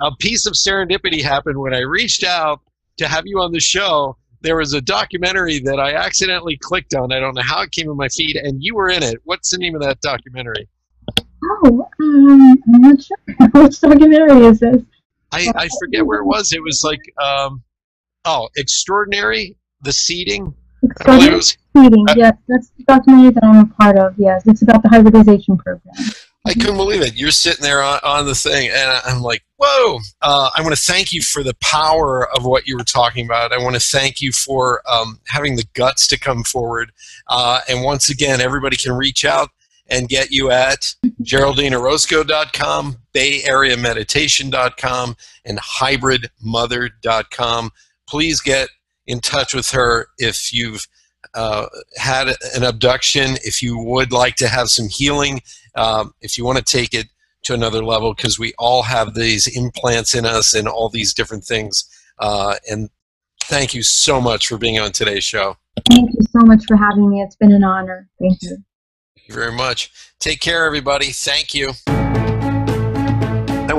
a 0.00 0.14
piece 0.18 0.46
of 0.46 0.54
serendipity 0.54 1.22
happened 1.22 1.58
when 1.58 1.74
I 1.74 1.80
reached 1.80 2.24
out 2.24 2.60
to 2.96 3.08
have 3.08 3.24
you 3.26 3.40
on 3.40 3.52
the 3.52 3.60
show 3.60 4.16
there 4.44 4.56
was 4.56 4.74
a 4.74 4.80
documentary 4.80 5.58
that 5.60 5.80
I 5.80 5.94
accidentally 5.94 6.58
clicked 6.58 6.94
on. 6.94 7.12
I 7.12 7.18
don't 7.18 7.34
know 7.34 7.42
how 7.42 7.62
it 7.62 7.72
came 7.72 7.90
in 7.90 7.96
my 7.96 8.08
feed, 8.08 8.36
and 8.36 8.62
you 8.62 8.74
were 8.74 8.90
in 8.90 9.02
it. 9.02 9.16
What's 9.24 9.50
the 9.50 9.58
name 9.58 9.74
of 9.74 9.80
that 9.82 10.00
documentary? 10.02 10.68
Oh, 11.42 11.88
um, 12.00 12.62
I'm 12.72 12.80
not 12.80 13.02
sure. 13.02 13.16
Which 13.62 13.80
documentary 13.80 14.46
is 14.46 14.60
this? 14.60 14.82
I, 15.32 15.50
I 15.56 15.68
forget 15.80 16.06
where 16.06 16.20
it 16.20 16.26
was. 16.26 16.52
It 16.52 16.62
was 16.62 16.82
like, 16.84 17.00
um, 17.20 17.62
oh, 18.26 18.48
Extraordinary, 18.56 19.56
The 19.80 19.92
Seeding. 19.92 20.54
Extraordinary 20.82 21.40
Seeding, 21.40 22.06
uh, 22.10 22.14
yes. 22.14 22.36
That's 22.46 22.70
the 22.76 22.84
documentary 22.84 23.30
that 23.30 23.44
I'm 23.44 23.56
a 23.56 23.66
part 23.66 23.98
of, 23.98 24.14
yes. 24.18 24.46
It's 24.46 24.60
about 24.60 24.82
the 24.82 24.90
hybridization 24.90 25.56
program. 25.56 25.94
I 26.46 26.52
couldn't 26.52 26.76
believe 26.76 27.00
it. 27.00 27.16
You're 27.16 27.30
sitting 27.30 27.62
there 27.62 27.82
on, 27.82 28.00
on 28.02 28.26
the 28.26 28.34
thing, 28.34 28.68
and 28.68 29.00
I'm 29.06 29.22
like, 29.22 29.42
whoa. 29.56 29.98
Uh, 30.20 30.50
I 30.54 30.60
want 30.60 30.76
to 30.76 30.80
thank 30.80 31.10
you 31.12 31.22
for 31.22 31.42
the 31.42 31.56
power 31.62 32.28
of 32.36 32.44
what 32.44 32.66
you 32.66 32.76
were 32.76 32.84
talking 32.84 33.24
about. 33.24 33.52
I 33.52 33.58
want 33.58 33.76
to 33.76 33.80
thank 33.80 34.20
you 34.20 34.30
for 34.30 34.82
um, 34.86 35.20
having 35.26 35.56
the 35.56 35.64
guts 35.72 36.06
to 36.08 36.18
come 36.18 36.44
forward. 36.44 36.92
Uh, 37.28 37.60
and 37.68 37.82
once 37.82 38.10
again, 38.10 38.42
everybody 38.42 38.76
can 38.76 38.92
reach 38.92 39.24
out 39.24 39.48
and 39.88 40.06
get 40.08 40.30
you 40.30 40.50
at 40.50 40.94
geraldineorozco.com, 41.22 42.98
bayareameditation.com, 43.14 45.16
and 45.46 45.58
hybridmother.com. 45.58 47.70
Please 48.06 48.42
get 48.42 48.68
in 49.06 49.20
touch 49.20 49.54
with 49.54 49.70
her 49.70 50.08
if 50.18 50.52
you've 50.52 50.86
uh, 51.34 51.68
had 51.96 52.28
an 52.54 52.64
abduction, 52.64 53.38
if 53.44 53.62
you 53.62 53.78
would 53.78 54.12
like 54.12 54.36
to 54.36 54.46
have 54.46 54.68
some 54.68 54.88
healing 54.88 55.40
um, 55.74 56.14
if 56.20 56.38
you 56.38 56.44
want 56.44 56.58
to 56.58 56.64
take 56.64 56.94
it 56.94 57.08
to 57.44 57.54
another 57.54 57.84
level, 57.84 58.14
because 58.14 58.38
we 58.38 58.54
all 58.58 58.82
have 58.82 59.14
these 59.14 59.46
implants 59.46 60.14
in 60.14 60.24
us 60.24 60.54
and 60.54 60.66
all 60.66 60.88
these 60.88 61.12
different 61.12 61.44
things. 61.44 61.84
Uh, 62.18 62.54
and 62.70 62.88
thank 63.44 63.74
you 63.74 63.82
so 63.82 64.20
much 64.20 64.48
for 64.48 64.56
being 64.56 64.78
on 64.78 64.92
today's 64.92 65.24
show. 65.24 65.56
Thank 65.90 66.10
you 66.10 66.22
so 66.30 66.40
much 66.46 66.64
for 66.66 66.76
having 66.76 67.10
me. 67.10 67.20
It's 67.20 67.36
been 67.36 67.52
an 67.52 67.64
honor. 67.64 68.08
Thank 68.20 68.42
you. 68.42 68.56
Thank 69.16 69.28
you 69.28 69.34
very 69.34 69.52
much. 69.52 69.92
Take 70.20 70.40
care, 70.40 70.64
everybody. 70.64 71.10
Thank 71.10 71.54
you. 71.54 71.72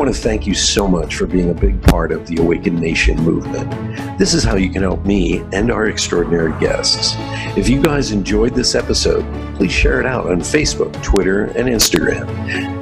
Want 0.05 0.15
to 0.15 0.21
thank 0.21 0.45
you 0.45 0.53
so 0.53 0.87
much 0.87 1.15
for 1.15 1.25
being 1.25 1.49
a 1.49 1.53
big 1.55 1.81
part 1.81 2.11
of 2.11 2.27
the 2.27 2.39
Awakened 2.39 2.79
Nation 2.79 3.19
movement. 3.23 3.71
This 4.19 4.35
is 4.35 4.43
how 4.43 4.55
you 4.55 4.69
can 4.69 4.83
help 4.83 5.03
me 5.03 5.39
and 5.51 5.71
our 5.71 5.87
extraordinary 5.87 6.51
guests. 6.59 7.15
If 7.57 7.67
you 7.67 7.81
guys 7.81 8.11
enjoyed 8.11 8.53
this 8.53 8.75
episode, 8.75 9.25
please 9.55 9.71
share 9.71 9.99
it 9.99 10.05
out 10.05 10.29
on 10.29 10.41
Facebook, 10.41 10.93
Twitter, 11.01 11.45
and 11.45 11.67
Instagram. 11.67 12.27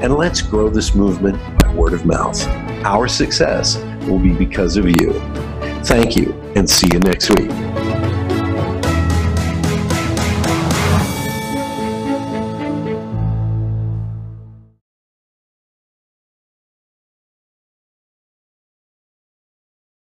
And 0.03 0.15
let's 0.15 0.41
grow 0.41 0.69
this 0.69 0.95
movement 0.95 1.37
by 1.59 1.73
word 1.73 1.93
of 1.93 2.05
mouth. 2.05 2.45
Our 2.83 3.07
success 3.07 3.77
will 4.05 4.19
be 4.19 4.33
because 4.33 4.75
of 4.75 4.85
you. 4.85 5.13
Thank 5.85 6.17
you, 6.17 6.33
and 6.57 6.69
see 6.69 6.89
you 6.91 6.99
next 6.99 7.29
week. 7.29 7.82